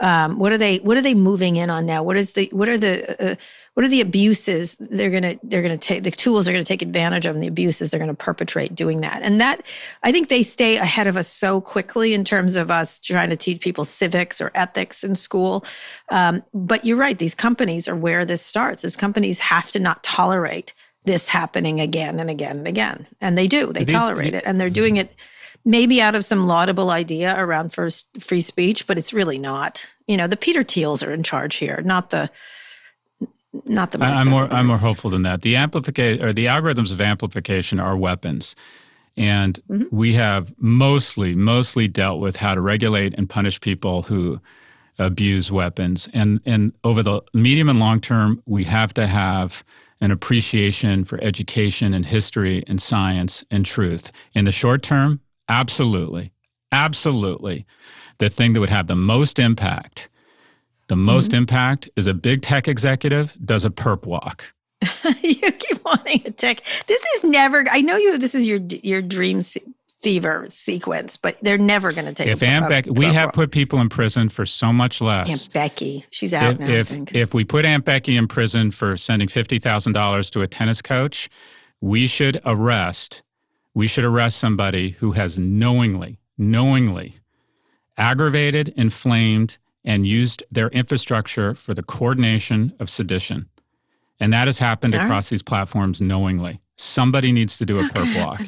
Um, 0.00 0.38
what 0.38 0.50
are 0.50 0.58
they 0.58 0.78
what 0.78 0.96
are 0.96 1.02
they 1.02 1.14
moving 1.14 1.56
in 1.56 1.68
on 1.68 1.84
now? 1.84 2.02
What 2.02 2.16
is 2.16 2.32
the 2.32 2.48
what 2.52 2.70
are 2.70 2.78
the 2.78 3.32
uh, 3.32 3.34
what 3.74 3.84
are 3.84 3.88
the 3.88 4.00
abuses 4.00 4.76
they're 4.76 5.10
gonna 5.10 5.36
they're 5.42 5.60
gonna 5.60 5.76
take 5.76 6.04
the 6.04 6.10
tools 6.10 6.46
they're 6.46 6.54
gonna 6.54 6.64
take 6.64 6.80
advantage 6.80 7.26
of 7.26 7.34
and 7.34 7.44
the 7.44 7.48
abuses 7.48 7.90
they're 7.90 8.00
gonna 8.00 8.14
perpetrate 8.14 8.74
doing 8.74 9.02
that? 9.02 9.20
And 9.22 9.40
that 9.42 9.66
i 10.02 10.10
think 10.10 10.30
they 10.30 10.42
stay 10.42 10.76
ahead 10.76 11.06
of 11.06 11.18
us 11.18 11.28
so 11.28 11.60
quickly 11.60 12.14
in 12.14 12.24
terms 12.24 12.56
of 12.56 12.70
us 12.70 12.98
trying 12.98 13.28
to 13.28 13.36
teach 13.36 13.60
people 13.60 13.84
civics 13.84 14.40
or 14.40 14.50
ethics 14.54 15.04
in 15.04 15.16
school. 15.16 15.66
Um, 16.08 16.42
but 16.54 16.86
you're 16.86 16.96
right 16.96 17.18
these 17.18 17.34
companies 17.34 17.86
are 17.86 17.96
where 17.96 18.24
this 18.24 18.40
starts. 18.40 18.80
These 18.80 18.96
companies 18.96 19.38
have 19.40 19.70
to 19.72 19.78
not 19.78 20.02
tolerate 20.02 20.72
this 21.04 21.28
happening 21.28 21.80
again 21.80 22.20
and 22.20 22.30
again 22.30 22.58
and 22.58 22.68
again. 22.68 23.06
And 23.20 23.36
they 23.36 23.48
do, 23.48 23.72
they 23.72 23.84
these, 23.84 23.94
tolerate 23.94 24.34
it. 24.34 24.44
And 24.46 24.60
they're 24.60 24.70
doing 24.70 24.96
it 24.96 25.14
maybe 25.64 26.00
out 26.00 26.14
of 26.14 26.24
some 26.24 26.46
laudable 26.46 26.90
idea 26.90 27.34
around 27.38 27.72
first 27.72 28.06
free 28.20 28.40
speech, 28.40 28.86
but 28.86 28.98
it's 28.98 29.12
really 29.12 29.38
not. 29.38 29.86
You 30.06 30.16
know, 30.16 30.26
the 30.26 30.36
Peter 30.36 30.62
Thiels 30.62 31.06
are 31.06 31.12
in 31.12 31.22
charge 31.22 31.56
here, 31.56 31.80
not 31.82 32.10
the 32.10 32.30
not 33.64 33.90
the 33.90 34.02
I'm 34.02 34.28
more 34.28 34.44
I'm 34.52 34.66
more 34.66 34.76
hopeful 34.76 35.10
than 35.10 35.22
that. 35.22 35.42
The 35.42 35.56
amplification 35.56 36.24
or 36.24 36.32
the 36.32 36.46
algorithms 36.46 36.92
of 36.92 37.00
amplification 37.00 37.80
are 37.80 37.96
weapons. 37.96 38.54
And 39.16 39.58
mm-hmm. 39.68 39.94
we 39.94 40.14
have 40.14 40.54
mostly 40.58 41.34
mostly 41.34 41.88
dealt 41.88 42.20
with 42.20 42.36
how 42.36 42.54
to 42.54 42.60
regulate 42.60 43.14
and 43.18 43.28
punish 43.28 43.60
people 43.60 44.02
who 44.02 44.40
abuse 44.98 45.50
weapons. 45.50 46.08
And 46.12 46.40
and 46.46 46.72
over 46.84 47.02
the 47.02 47.22
medium 47.34 47.68
and 47.68 47.80
long 47.80 48.00
term, 48.00 48.42
we 48.46 48.64
have 48.64 48.94
to 48.94 49.06
have 49.06 49.64
an 50.00 50.10
appreciation 50.10 51.04
for 51.04 51.22
education 51.22 51.92
and 51.94 52.06
history 52.06 52.64
and 52.66 52.80
science 52.80 53.44
and 53.50 53.66
truth. 53.66 54.10
In 54.34 54.44
the 54.44 54.52
short 54.52 54.82
term, 54.82 55.20
absolutely, 55.48 56.32
absolutely. 56.72 57.66
The 58.18 58.28
thing 58.28 58.52
that 58.52 58.60
would 58.60 58.70
have 58.70 58.86
the 58.86 58.96
most 58.96 59.38
impact, 59.38 60.08
the 60.88 60.96
most 60.96 61.30
mm-hmm. 61.30 61.38
impact 61.38 61.90
is 61.96 62.06
a 62.06 62.14
big 62.14 62.42
tech 62.42 62.68
executive 62.68 63.36
does 63.44 63.64
a 63.64 63.70
perp 63.70 64.06
walk. 64.06 64.52
you 65.22 65.52
keep 65.52 65.84
wanting 65.84 66.22
a 66.24 66.30
tech. 66.30 66.62
This 66.86 67.02
is 67.16 67.24
never. 67.24 67.64
I 67.70 67.82
know 67.82 67.96
you. 67.96 68.16
This 68.16 68.34
is 68.34 68.46
your 68.46 68.58
your 68.82 69.02
dream 69.02 69.42
fever 70.00 70.46
sequence, 70.48 71.16
but 71.16 71.36
they're 71.42 71.58
never 71.58 71.92
going 71.92 72.06
to 72.06 72.12
take. 72.12 72.28
If 72.28 72.42
Aunt 72.42 72.68
Becky, 72.68 72.90
we 72.90 73.06
have 73.06 73.32
put 73.32 73.50
people 73.50 73.80
in 73.80 73.88
prison 73.88 74.28
for 74.28 74.46
so 74.46 74.72
much 74.72 75.00
less. 75.00 75.28
Aunt 75.30 75.52
Becky, 75.52 76.04
she's 76.10 76.32
out 76.32 76.54
if, 76.54 76.58
now. 76.58 76.68
If 76.68 77.14
if 77.14 77.34
we 77.34 77.44
put 77.44 77.64
Aunt 77.64 77.84
Becky 77.84 78.16
in 78.16 78.26
prison 78.26 78.70
for 78.70 78.96
sending 78.96 79.28
fifty 79.28 79.58
thousand 79.58 79.92
dollars 79.92 80.30
to 80.30 80.42
a 80.42 80.46
tennis 80.46 80.82
coach, 80.82 81.28
we 81.80 82.06
should 82.06 82.40
arrest. 82.44 83.22
We 83.74 83.86
should 83.86 84.04
arrest 84.04 84.38
somebody 84.38 84.90
who 84.90 85.12
has 85.12 85.38
knowingly, 85.38 86.18
knowingly 86.36 87.14
aggravated, 87.96 88.72
inflamed, 88.76 89.58
and 89.84 90.06
used 90.06 90.42
their 90.50 90.68
infrastructure 90.68 91.54
for 91.54 91.74
the 91.74 91.82
coordination 91.82 92.72
of 92.80 92.90
sedition. 92.90 93.48
And 94.18 94.32
that 94.32 94.48
has 94.48 94.58
happened 94.58 94.94
All 94.94 95.02
across 95.02 95.26
right. 95.26 95.30
these 95.30 95.42
platforms 95.42 96.00
knowingly. 96.00 96.60
Somebody 96.76 97.30
needs 97.30 97.58
to 97.58 97.66
do 97.66 97.78
a 97.78 97.84
perp 97.84 98.16
walk. 98.18 98.40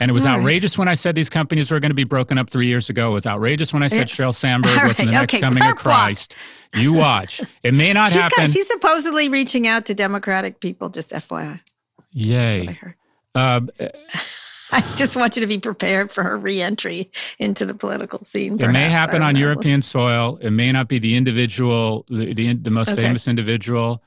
And 0.00 0.10
it 0.10 0.14
was 0.14 0.24
All 0.24 0.32
outrageous 0.32 0.72
right. 0.72 0.78
when 0.80 0.88
I 0.88 0.94
said 0.94 1.14
these 1.14 1.28
companies 1.28 1.70
were 1.70 1.78
going 1.78 1.90
to 1.90 1.94
be 1.94 2.04
broken 2.04 2.38
up 2.38 2.48
three 2.48 2.66
years 2.66 2.88
ago. 2.88 3.10
It 3.10 3.14
was 3.14 3.26
outrageous 3.26 3.72
when 3.72 3.82
I 3.82 3.88
said 3.88 4.08
Sheryl 4.08 4.34
Sandberg 4.34 4.74
right, 4.74 4.86
wasn't 4.86 5.08
the 5.08 5.12
next 5.12 5.34
okay. 5.34 5.42
coming 5.42 5.62
of 5.62 5.76
Christ. 5.76 6.36
You 6.74 6.94
watch. 6.94 7.42
It 7.62 7.74
may 7.74 7.92
not 7.92 8.10
she's 8.12 8.22
happen. 8.22 8.46
Got, 8.46 8.50
she's 8.50 8.66
supposedly 8.66 9.28
reaching 9.28 9.66
out 9.66 9.84
to 9.86 9.94
Democratic 9.94 10.58
people, 10.60 10.88
just 10.88 11.10
FYI. 11.10 11.60
Yay. 12.12 12.78
Uh, 13.32 13.60
I 14.72 14.80
just 14.96 15.14
want 15.14 15.36
you 15.36 15.40
to 15.40 15.46
be 15.46 15.58
prepared 15.58 16.10
for 16.10 16.24
her 16.24 16.36
reentry 16.36 17.12
into 17.38 17.64
the 17.64 17.74
political 17.74 18.24
scene. 18.24 18.58
Perhaps. 18.58 18.70
It 18.70 18.72
may 18.72 18.88
happen 18.88 19.22
on 19.22 19.34
know. 19.34 19.40
European 19.40 19.82
soil. 19.82 20.36
It 20.42 20.50
may 20.50 20.72
not 20.72 20.88
be 20.88 20.98
the 20.98 21.14
individual, 21.14 22.06
the, 22.08 22.34
the, 22.34 22.54
the 22.54 22.70
most 22.72 22.90
okay. 22.90 23.02
famous 23.02 23.28
individual. 23.28 24.02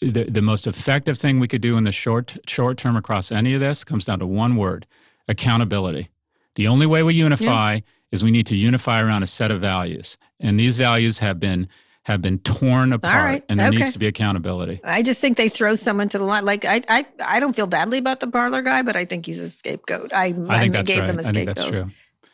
The, 0.00 0.24
the 0.24 0.42
most 0.42 0.66
effective 0.66 1.16
thing 1.16 1.38
we 1.38 1.46
could 1.46 1.60
do 1.60 1.76
in 1.76 1.84
the 1.84 1.92
short 1.92 2.38
short 2.46 2.76
term 2.76 2.96
across 2.96 3.30
any 3.30 3.54
of 3.54 3.60
this 3.60 3.84
comes 3.84 4.04
down 4.04 4.18
to 4.18 4.26
one 4.26 4.56
word 4.56 4.84
accountability. 5.30 6.10
The 6.56 6.68
only 6.68 6.86
way 6.86 7.02
we 7.02 7.14
unify 7.14 7.74
yeah. 7.74 7.80
is 8.12 8.22
we 8.22 8.30
need 8.30 8.46
to 8.48 8.56
unify 8.56 9.00
around 9.00 9.22
a 9.22 9.26
set 9.26 9.50
of 9.50 9.60
values. 9.60 10.18
And 10.40 10.60
these 10.60 10.76
values 10.76 11.18
have 11.20 11.40
been 11.40 11.68
have 12.04 12.22
been 12.22 12.38
torn 12.40 12.92
apart 12.92 13.44
and 13.48 13.60
there 13.60 13.68
okay. 13.68 13.78
needs 13.78 13.92
to 13.92 13.98
be 13.98 14.06
accountability. 14.06 14.80
I 14.82 15.02
just 15.02 15.20
think 15.20 15.36
they 15.36 15.48
throw 15.48 15.74
someone 15.74 16.08
to 16.08 16.18
the 16.18 16.24
line. 16.24 16.44
Like 16.44 16.64
I, 16.64 16.82
I, 16.88 17.06
I 17.24 17.40
don't 17.40 17.54
feel 17.54 17.66
badly 17.66 17.98
about 17.98 18.20
the 18.20 18.26
Parler 18.26 18.62
guy, 18.62 18.82
but 18.82 18.96
I 18.96 19.04
think 19.04 19.26
he's 19.26 19.38
a 19.38 19.48
scapegoat. 19.48 20.12
I, 20.12 20.24
I 20.24 20.32
think 20.32 20.48
I 20.48 20.68
that's 20.68 20.88
gave 20.88 20.98
right. 21.00 21.06
them 21.06 21.18
a 21.18 21.22
scapegoat. 21.22 21.28
I 21.28 21.32
think 21.32 21.56
that's 21.56 21.68
true. 21.68 21.90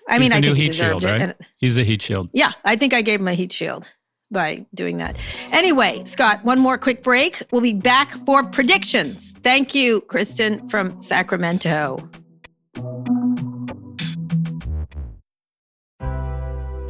I 0.08 0.18
mean, 0.18 0.22
he's 0.22 0.32
I 0.32 0.40
think 0.40 0.56
he 0.56 0.64
heat 0.66 0.74
shield, 0.74 1.04
it. 1.04 1.10
right? 1.10 1.20
And, 1.20 1.34
he's 1.58 1.76
a 1.76 1.82
heat 1.82 2.00
shield. 2.00 2.30
Yeah, 2.32 2.52
I 2.64 2.76
think 2.76 2.94
I 2.94 3.02
gave 3.02 3.20
him 3.20 3.28
a 3.28 3.34
heat 3.34 3.52
shield 3.52 3.90
by 4.30 4.64
doing 4.72 4.98
that. 4.98 5.16
Anyway, 5.50 6.04
Scott, 6.04 6.44
one 6.44 6.60
more 6.60 6.78
quick 6.78 7.02
break. 7.02 7.42
We'll 7.50 7.60
be 7.60 7.72
back 7.72 8.12
for 8.24 8.44
predictions. 8.44 9.32
Thank 9.32 9.74
you, 9.74 10.00
Kristen 10.02 10.68
from 10.68 11.00
Sacramento. 11.00 11.98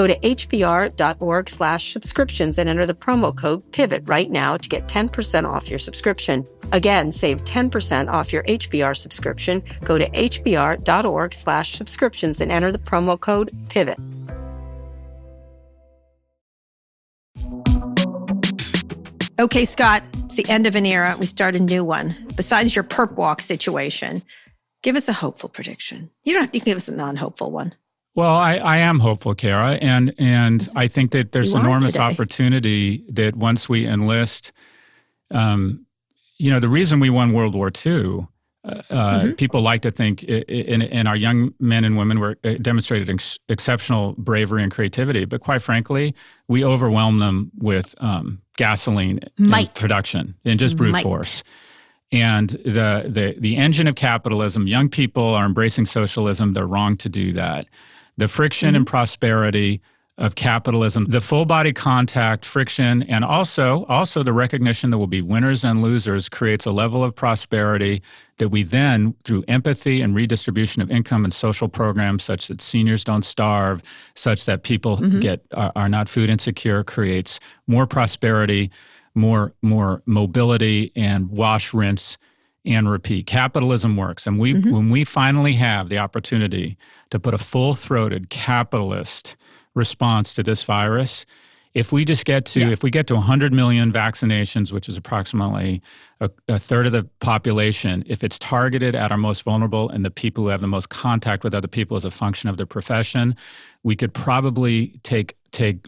Go 0.00 0.06
to 0.06 0.18
hbr.org 0.20 1.50
slash 1.50 1.92
subscriptions 1.92 2.56
and 2.56 2.70
enter 2.70 2.86
the 2.86 2.94
promo 2.94 3.36
code 3.36 3.70
PIVOT 3.72 4.08
right 4.08 4.30
now 4.30 4.56
to 4.56 4.66
get 4.66 4.88
10% 4.88 5.46
off 5.46 5.68
your 5.68 5.78
subscription. 5.78 6.46
Again, 6.72 7.12
save 7.12 7.44
10% 7.44 8.10
off 8.10 8.32
your 8.32 8.42
HBR 8.44 8.96
subscription. 8.96 9.62
Go 9.84 9.98
to 9.98 10.08
hbr.org 10.08 11.34
slash 11.34 11.72
subscriptions 11.72 12.40
and 12.40 12.50
enter 12.50 12.72
the 12.72 12.78
promo 12.78 13.20
code 13.20 13.50
PIVOT. 13.68 13.98
Okay, 19.38 19.66
Scott, 19.66 20.02
it's 20.24 20.36
the 20.36 20.48
end 20.48 20.66
of 20.66 20.76
an 20.76 20.86
era. 20.86 21.14
We 21.20 21.26
start 21.26 21.54
a 21.56 21.60
new 21.60 21.84
one. 21.84 22.16
Besides 22.36 22.74
your 22.74 22.84
perp 22.84 23.16
walk 23.16 23.42
situation, 23.42 24.22
give 24.80 24.96
us 24.96 25.10
a 25.10 25.12
hopeful 25.12 25.50
prediction. 25.50 26.08
You 26.24 26.32
don't 26.32 26.44
have, 26.44 26.54
you 26.54 26.62
can 26.62 26.70
give 26.70 26.78
us 26.78 26.88
a 26.88 26.94
non-hopeful 26.94 27.50
one. 27.50 27.74
Well, 28.14 28.34
I, 28.34 28.56
I 28.56 28.78
am 28.78 28.98
hopeful, 28.98 29.34
Kara, 29.34 29.72
and 29.80 30.12
and 30.18 30.68
I 30.74 30.88
think 30.88 31.12
that 31.12 31.32
there's 31.32 31.54
enormous 31.54 31.92
today. 31.92 32.04
opportunity 32.04 33.04
that 33.08 33.36
once 33.36 33.68
we 33.68 33.86
enlist, 33.86 34.52
um, 35.30 35.86
you 36.38 36.50
know, 36.50 36.58
the 36.58 36.68
reason 36.68 36.98
we 36.98 37.08
won 37.08 37.32
World 37.32 37.54
War 37.54 37.68
II, 37.68 38.26
uh, 38.64 38.74
mm-hmm. 38.90 39.30
people 39.32 39.60
like 39.60 39.82
to 39.82 39.92
think, 39.92 40.24
in, 40.24 41.06
our 41.06 41.14
young 41.14 41.54
men 41.60 41.84
and 41.84 41.96
women 41.96 42.18
were 42.18 42.36
uh, 42.42 42.54
demonstrated 42.60 43.08
ex- 43.08 43.38
exceptional 43.48 44.14
bravery 44.18 44.64
and 44.64 44.72
creativity, 44.72 45.24
but 45.24 45.40
quite 45.40 45.62
frankly, 45.62 46.14
we 46.48 46.64
overwhelmed 46.64 47.22
them 47.22 47.52
with 47.58 47.94
um, 47.98 48.42
gasoline 48.56 49.20
Might. 49.38 49.74
production 49.76 50.34
and 50.44 50.58
just 50.58 50.76
brute 50.76 50.92
Might. 50.92 51.04
force 51.04 51.44
and 52.12 52.50
the, 52.50 53.04
the 53.08 53.36
the 53.38 53.56
engine 53.56 53.86
of 53.86 53.94
capitalism 53.94 54.66
young 54.66 54.88
people 54.88 55.22
are 55.22 55.46
embracing 55.46 55.86
socialism 55.86 56.54
they're 56.54 56.66
wrong 56.66 56.96
to 56.96 57.08
do 57.08 57.32
that 57.32 57.66
the 58.20 58.28
friction 58.28 58.68
mm-hmm. 58.68 58.76
and 58.76 58.86
prosperity 58.86 59.80
of 60.18 60.34
capitalism, 60.34 61.06
the 61.06 61.20
full 61.20 61.46
body 61.46 61.72
contact, 61.72 62.44
friction, 62.44 63.02
and 63.04 63.24
also 63.24 63.86
also 63.86 64.22
the 64.22 64.34
recognition 64.34 64.90
there 64.90 64.98
will 64.98 65.06
be 65.06 65.22
winners 65.22 65.64
and 65.64 65.82
losers 65.82 66.28
creates 66.28 66.66
a 66.66 66.70
level 66.70 67.02
of 67.02 67.16
prosperity 67.16 68.02
that 68.36 68.50
we 68.50 68.62
then, 68.62 69.14
through 69.24 69.42
empathy 69.48 70.02
and 70.02 70.14
redistribution 70.14 70.82
of 70.82 70.90
income 70.90 71.24
and 71.24 71.32
social 71.32 71.68
programs, 71.68 72.22
such 72.22 72.48
that 72.48 72.60
seniors 72.60 73.02
don't 73.02 73.24
starve, 73.24 73.82
such 74.14 74.44
that 74.44 74.62
people 74.62 74.98
mm-hmm. 74.98 75.20
get 75.20 75.42
are, 75.54 75.72
are 75.74 75.88
not 75.88 76.06
food 76.10 76.28
insecure, 76.28 76.84
creates 76.84 77.40
more 77.66 77.86
prosperity, 77.86 78.70
more 79.14 79.54
more 79.62 80.02
mobility, 80.04 80.92
and 80.94 81.30
wash, 81.30 81.72
rinse, 81.72 82.18
and 82.64 82.90
repeat. 82.90 83.26
Capitalism 83.26 83.96
works. 83.96 84.26
And 84.26 84.38
we 84.38 84.54
mm-hmm. 84.54 84.70
when 84.70 84.90
we 84.90 85.04
finally 85.04 85.54
have 85.54 85.88
the 85.88 85.98
opportunity 85.98 86.76
to 87.10 87.18
put 87.18 87.34
a 87.34 87.38
full-throated 87.38 88.30
capitalist 88.30 89.36
response 89.74 90.34
to 90.34 90.42
this 90.42 90.62
virus, 90.62 91.24
if 91.72 91.92
we 91.92 92.04
just 92.04 92.24
get 92.24 92.44
to 92.46 92.60
yeah. 92.60 92.68
if 92.70 92.82
we 92.82 92.90
get 92.90 93.06
to 93.06 93.14
100 93.14 93.52
million 93.52 93.92
vaccinations, 93.92 94.72
which 94.72 94.88
is 94.88 94.96
approximately 94.96 95.80
a, 96.20 96.28
a, 96.48 96.58
third 96.58 96.86
of 96.86 96.92
the 96.92 97.04
population, 97.20 98.02
if 98.06 98.24
it's 98.24 98.38
targeted 98.38 98.94
at 98.96 99.12
our 99.12 99.18
most 99.18 99.44
vulnerable 99.44 99.88
and 99.88 100.04
the 100.04 100.10
people 100.10 100.44
who 100.44 100.50
have 100.50 100.60
the 100.60 100.66
most 100.66 100.88
contact 100.88 101.44
with 101.44 101.54
other 101.54 101.68
people 101.68 101.96
as 101.96 102.04
a 102.04 102.10
function 102.10 102.48
of 102.48 102.56
their 102.56 102.66
profession, 102.66 103.36
we 103.84 103.94
could 103.94 104.12
probably 104.12 104.88
take 105.04 105.36
take 105.52 105.86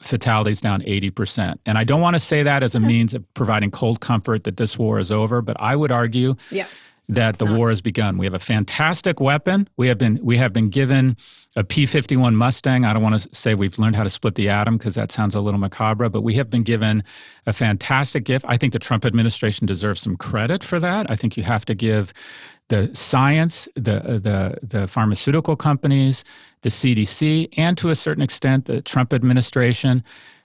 fatalities 0.00 0.60
down 0.60 0.82
80%. 0.82 1.58
And 1.66 1.78
I 1.78 1.84
don't 1.84 2.00
want 2.00 2.14
to 2.14 2.20
say 2.20 2.42
that 2.42 2.62
as 2.62 2.74
a 2.74 2.80
means 2.80 3.14
of 3.14 3.34
providing 3.34 3.70
cold 3.70 4.00
comfort 4.00 4.44
that 4.44 4.56
this 4.56 4.78
war 4.78 4.98
is 4.98 5.10
over, 5.10 5.42
but 5.42 5.56
I 5.60 5.76
would 5.76 5.92
argue 5.92 6.34
yeah, 6.50 6.66
that 7.10 7.38
the 7.38 7.44
not. 7.44 7.58
war 7.58 7.68
has 7.70 7.80
begun. 7.80 8.18
We 8.18 8.26
have 8.26 8.34
a 8.34 8.38
fantastic 8.38 9.20
weapon. 9.20 9.68
We 9.76 9.88
have 9.88 9.98
been 9.98 10.18
we 10.22 10.36
have 10.36 10.52
been 10.52 10.68
given 10.68 11.16
a 11.56 11.64
P-51 11.64 12.34
Mustang. 12.34 12.84
I 12.84 12.92
don't 12.92 13.02
want 13.02 13.20
to 13.20 13.34
say 13.34 13.54
we've 13.54 13.78
learned 13.78 13.96
how 13.96 14.04
to 14.04 14.10
split 14.10 14.36
the 14.36 14.48
atom 14.48 14.78
because 14.78 14.94
that 14.94 15.10
sounds 15.10 15.34
a 15.34 15.40
little 15.40 15.58
macabre, 15.58 16.08
but 16.08 16.22
we 16.22 16.34
have 16.34 16.48
been 16.48 16.62
given 16.62 17.02
a 17.46 17.52
fantastic 17.52 18.24
gift. 18.24 18.44
I 18.48 18.56
think 18.56 18.72
the 18.72 18.78
Trump 18.78 19.04
administration 19.04 19.66
deserves 19.66 20.00
some 20.00 20.16
credit 20.16 20.62
for 20.62 20.78
that. 20.78 21.10
I 21.10 21.16
think 21.16 21.36
you 21.36 21.42
have 21.42 21.64
to 21.64 21.74
give 21.74 22.12
the 22.70 22.94
science, 22.94 23.68
the, 23.74 23.96
uh, 23.96 24.18
the, 24.18 24.58
the 24.62 24.86
pharmaceutical 24.86 25.56
companies, 25.56 26.24
the 26.62 26.70
CDC, 26.70 27.48
and 27.56 27.76
to 27.76 27.90
a 27.90 27.96
certain 27.96 28.22
extent, 28.22 28.64
the 28.64 28.80
Trump 28.80 29.12
administration. 29.12 30.02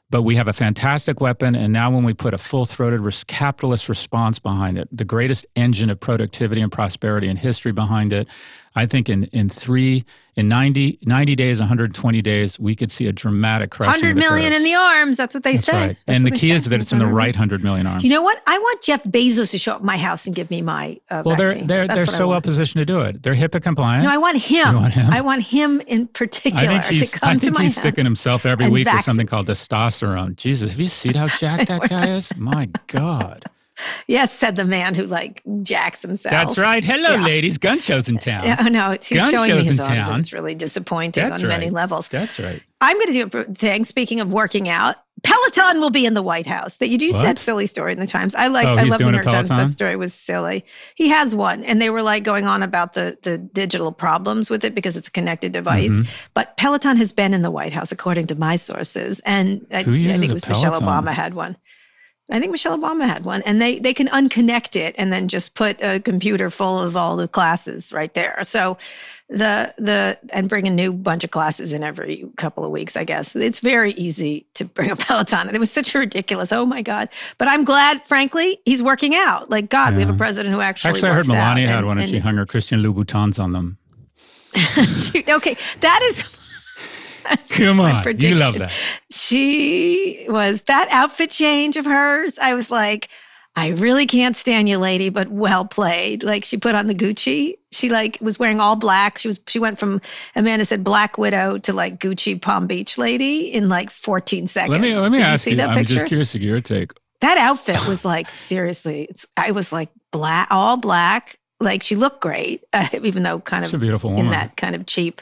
But 0.10 0.24
we 0.24 0.36
have 0.36 0.48
a 0.48 0.54
fantastic 0.54 1.22
weapon. 1.22 1.56
And 1.56 1.72
now, 1.72 1.90
when 1.92 2.04
we 2.04 2.14
put 2.14 2.34
a 2.34 2.38
full 2.38 2.66
throated 2.66 3.02
capitalist 3.28 3.90
response 3.90 4.40
behind 4.40 4.78
it, 4.78 4.88
the 4.92 5.06
greatest 5.06 5.46
engine 5.56 5.90
of 5.90 6.00
productivity 6.00 6.62
and 6.62 6.72
prosperity 6.72 7.28
in 7.28 7.38
history 7.38 7.72
behind 7.72 8.12
it, 8.12 8.28
I 8.76 8.86
think 8.86 9.10
in, 9.10 9.26
in 9.26 9.50
three, 9.50 10.04
in 10.36 10.50
90, 10.50 11.00
90 11.04 11.36
days, 11.36 11.60
120 11.60 12.22
days, 12.22 12.60
we 12.60 12.76
could 12.76 12.92
see 12.92 13.08
a 13.08 13.14
dramatic 13.14 13.72
crash. 13.72 14.02
100 14.02 14.18
million 14.18 14.52
in 14.52 14.64
the 14.64 14.74
arms. 14.74 15.16
That's 15.16 15.34
what 15.34 15.44
they 15.44 15.54
That's 15.54 15.66
say. 15.66 15.88
Right. 15.88 15.98
and 16.08 16.26
the 16.26 16.32
key 16.32 16.52
is 16.52 16.66
that 16.66 16.80
it's 16.80 16.92
in 16.92 17.00
the 17.00 17.08
right 17.08 17.34
100 17.34 17.64
million 17.64 17.88
arms. 17.88 18.04
You 18.04 18.10
know 18.10 18.22
what? 18.22 18.42
I 18.46 18.58
want 18.60 18.82
Jeff 18.82 19.04
Bezos 19.04 19.52
to 19.52 19.58
show 19.58 19.72
up 19.74 19.78
at 19.78 19.84
my 19.84 19.98
house 19.98 20.26
and 20.26 20.36
give 20.36 20.52
me 20.52 20.62
my 20.62 21.00
uh, 21.10 21.24
Well, 21.26 21.36
vaccine. 21.38 21.68
they're, 21.68 21.88
they're, 21.88 21.96
they're 21.96 22.06
so 22.06 22.28
well 22.30 22.42
positioned 22.42 22.82
to 22.82 22.86
do 22.86 23.00
it. 23.02 23.24
They're 23.24 23.36
HIPAA 23.36 23.62
compliant. 23.64 24.04
No, 24.04 24.12
I 24.12 24.18
want 24.18 24.38
him. 24.38 24.76
want 24.76 24.94
him? 24.94 25.10
I 25.10 25.22
want 25.22 25.44
him 25.44 25.80
in 25.82 26.08
particular 26.08 26.66
I 26.66 26.68
think 26.82 26.86
he's, 26.86 27.12
to 27.12 27.20
come 27.20 27.30
I 27.30 27.36
think 27.36 27.56
to 27.56 27.64
he's 27.64 27.76
sticking 27.76 28.04
himself 28.04 28.46
every 28.46 28.70
week 28.70 28.86
vaccine. 28.86 28.98
with 28.98 29.06
something 29.06 29.28
called 29.28 29.48
testosterone. 29.48 30.36
Jesus, 30.36 30.72
have 30.72 30.80
you 30.80 30.88
seen 30.88 31.14
how 31.14 31.30
jacked 31.30 31.70
that 31.70 31.90
guy 31.90 32.08
is? 32.10 32.36
My 32.36 32.70
God. 32.88 33.46
Yes, 34.08 34.32
said 34.32 34.56
the 34.56 34.66
man 34.66 34.96
who 34.96 35.06
like 35.06 35.42
jacks 35.62 36.02
himself. 36.02 36.32
That's 36.32 36.58
right. 36.58 36.84
Hello, 36.84 37.16
yeah. 37.16 37.26
ladies. 37.26 37.58
Gun 37.58 37.80
shows 37.80 38.08
in 38.08 38.18
town. 38.18 38.46
Yeah, 38.46 38.58
oh, 38.60 38.70
no, 38.70 38.92
he's 38.92 39.10
Gun 39.10 39.32
showing 39.32 39.50
shows 39.50 39.64
me 39.64 39.70
his 39.70 39.80
in 39.80 39.86
arms, 39.86 40.08
town. 40.08 40.20
It's 40.22 40.34
really 40.34 40.56
disappointing 40.56 41.24
That's 41.24 41.44
on 41.44 41.50
right. 41.50 41.60
many 41.60 41.72
levels. 41.72 42.08
That's 42.08 42.40
right. 42.40 42.62
I'm 42.82 42.98
going 42.98 43.14
to 43.14 43.26
do 43.26 43.40
a 43.40 43.44
thing. 43.46 43.86
Speaking 43.86 44.20
of 44.20 44.32
working 44.32 44.70
out, 44.70 44.98
Peloton 45.24 45.82
will 45.82 45.90
be 45.90 46.06
in 46.06 46.14
the 46.14 46.22
White 46.22 46.46
House. 46.46 46.78
That 46.78 46.90
you 46.90 46.98
just 46.98 47.18
said 47.18 47.40
silly 47.40 47.66
story 47.66 47.94
in 47.94 48.00
the 48.00 48.06
Times. 48.06 48.36
I 48.36 48.48
like. 48.48 48.68
Oh, 48.68 48.76
I 48.76 48.84
love 48.84 49.00
the 49.00 49.06
New 49.06 49.14
York 49.14 49.26
Times. 49.26 49.50
That 49.50 49.72
story 49.72 49.96
was 49.96 50.14
silly. 50.14 50.66
He 50.94 51.08
has 51.10 51.34
one, 51.34 51.64
and 51.64 51.82
they 51.82 51.90
were 51.90 52.02
like 52.02 52.24
going 52.24 52.48
on 52.48 52.62
about 52.62 52.94
the 52.94 53.18
the 53.24 53.38
digital 53.38 53.92
problems 53.92 54.50
with 54.50 54.64
it 54.64 54.76
because 54.76 54.98
it's 54.98 55.08
a 55.08 55.12
connected 55.12 55.52
device. 55.52 55.92
Mm-hmm. 55.92 56.12
But 56.34 56.58
Peloton 56.58 56.98
has 56.98 57.12
been 57.12 57.34
in 57.34 57.42
the 57.42 57.52
White 57.52 57.74
House, 57.74 57.92
according 57.92 58.28
to 58.28 58.36
my 58.36 58.56
sources, 58.56 59.20
and 59.22 59.66
I, 59.72 59.80
I, 59.80 59.84
think 59.84 60.30
it 60.30 60.34
was 60.34 60.48
Michelle 60.48 60.80
Obama 60.80 61.12
had 61.12 61.34
one. 61.34 61.58
I 62.30 62.40
think 62.40 62.52
Michelle 62.52 62.78
Obama 62.78 63.08
had 63.08 63.24
one, 63.24 63.44
and 63.44 63.62
they 63.62 63.78
they 63.78 63.94
can 63.94 64.08
unconnect 64.08 64.76
it 64.76 64.96
and 64.98 65.14
then 65.14 65.28
just 65.28 65.54
put 65.54 65.80
a 65.82 66.00
computer 66.00 66.50
full 66.50 66.80
of 66.80 66.98
all 66.98 67.16
the 67.16 67.28
classes 67.28 67.94
right 67.94 68.12
there. 68.16 68.40
So 68.44 68.78
the 69.30 69.74
the 69.78 70.18
and 70.32 70.50
bring 70.50 70.68
a 70.68 70.72
new 70.72 70.92
bunch 70.92 71.24
of 71.24 71.30
classes 71.30 71.72
in 71.72 71.84
every 71.84 72.28
couple 72.38 72.66
of 72.66 72.72
weeks. 72.72 72.96
I 72.96 73.04
guess 73.04 73.36
it's 73.36 73.60
very 73.60 73.92
easy 73.94 74.48
to 74.56 74.66
bring 74.66 74.90
a 74.90 74.96
Peloton. 74.96 75.54
It 75.54 75.60
was 75.60 75.70
such 75.70 75.94
a 75.94 76.00
ridiculous. 76.00 76.52
Oh 76.52 76.66
my 76.66 76.82
god! 76.82 77.10
But 77.38 77.48
I'm 77.48 77.64
glad, 77.64 78.04
frankly, 78.06 78.60
he's 78.66 78.82
working 78.82 79.14
out. 79.14 79.52
Like 79.52 79.70
God, 79.70 79.94
yeah. 79.94 79.98
we 79.98 80.04
have 80.04 80.14
a 80.14 80.18
president 80.18 80.54
who 80.54 80.62
actually. 80.62 80.92
Actually, 80.92 81.10
I 81.10 81.14
heard 81.14 81.28
Melania 81.28 81.68
had 81.68 81.78
and, 81.78 81.88
one, 81.88 81.98
and, 81.98 82.04
and 82.06 82.12
she 82.12 82.20
hung 82.20 82.38
her 82.38 82.46
Christian 82.48 82.82
Louboutins 82.82 83.40
on 83.40 83.52
them. 83.52 83.78
okay, 85.30 85.58
that 85.82 86.00
is 86.04 86.24
Come 87.50 87.80
on, 87.80 88.20
you 88.20 88.36
love 88.36 88.60
that. 88.60 88.72
She 89.12 90.26
was 90.30 90.64
that 90.64 90.88
outfit 90.92 91.32
change 91.32 91.78
of 91.78 91.86
hers. 91.86 92.38
I 92.40 92.54
was 92.54 92.70
like, 92.70 93.10
I 93.58 93.70
really 93.70 94.06
can't 94.06 94.36
stand 94.36 94.68
you, 94.68 94.78
lady, 94.78 95.10
but 95.10 95.30
well 95.30 95.64
played. 95.66 96.24
Like 96.24 96.44
she 96.44 96.58
put 96.58 96.76
on 96.76 96.88
the 96.88 96.96
Gucci. 96.96 97.56
She 97.72 97.90
like 97.90 98.18
was 98.20 98.38
wearing 98.38 98.60
all 98.60 98.76
black. 98.76 99.18
She 99.18 99.30
was 99.30 99.40
she 99.48 99.60
went 99.60 99.80
from 99.80 100.02
Amanda 100.36 100.66
said 100.66 100.84
Black 100.84 101.18
Widow 101.18 101.58
to 101.60 101.72
like 101.72 102.00
Gucci 102.00 102.42
Palm 102.42 102.68
Beach 102.68 102.98
lady 102.98 103.52
in 103.54 103.70
like 103.70 103.90
14 103.90 104.48
seconds. 104.48 104.72
Let 104.72 104.82
me 104.82 104.96
let 104.98 105.12
me 105.12 105.20
Did 105.20 105.28
ask 105.28 105.48
you. 105.48 105.56
you 105.56 105.62
I'm 105.64 105.78
picture? 105.78 105.94
just 105.94 106.08
curious 106.08 106.34
to 106.34 106.40
get 106.40 106.48
your 106.48 106.62
take. 106.62 106.92
That 107.22 107.38
outfit 107.38 107.88
was 107.88 108.04
like 108.04 108.30
seriously. 108.30 109.08
It's 109.10 109.26
I 109.38 109.52
was 109.52 109.72
like 109.72 109.90
black, 110.12 110.50
all 110.52 110.76
black. 110.76 111.40
Like 111.62 111.82
she 111.82 111.96
looked 111.96 112.20
great, 112.22 112.66
uh, 112.74 112.90
even 113.02 113.24
though 113.24 113.40
kind 113.40 113.64
of 113.64 113.74
a 113.74 113.78
beautiful 113.78 114.10
woman. 114.10 114.26
in 114.26 114.32
that 114.32 114.58
kind 114.58 114.76
of 114.76 114.86
cheap 114.86 115.22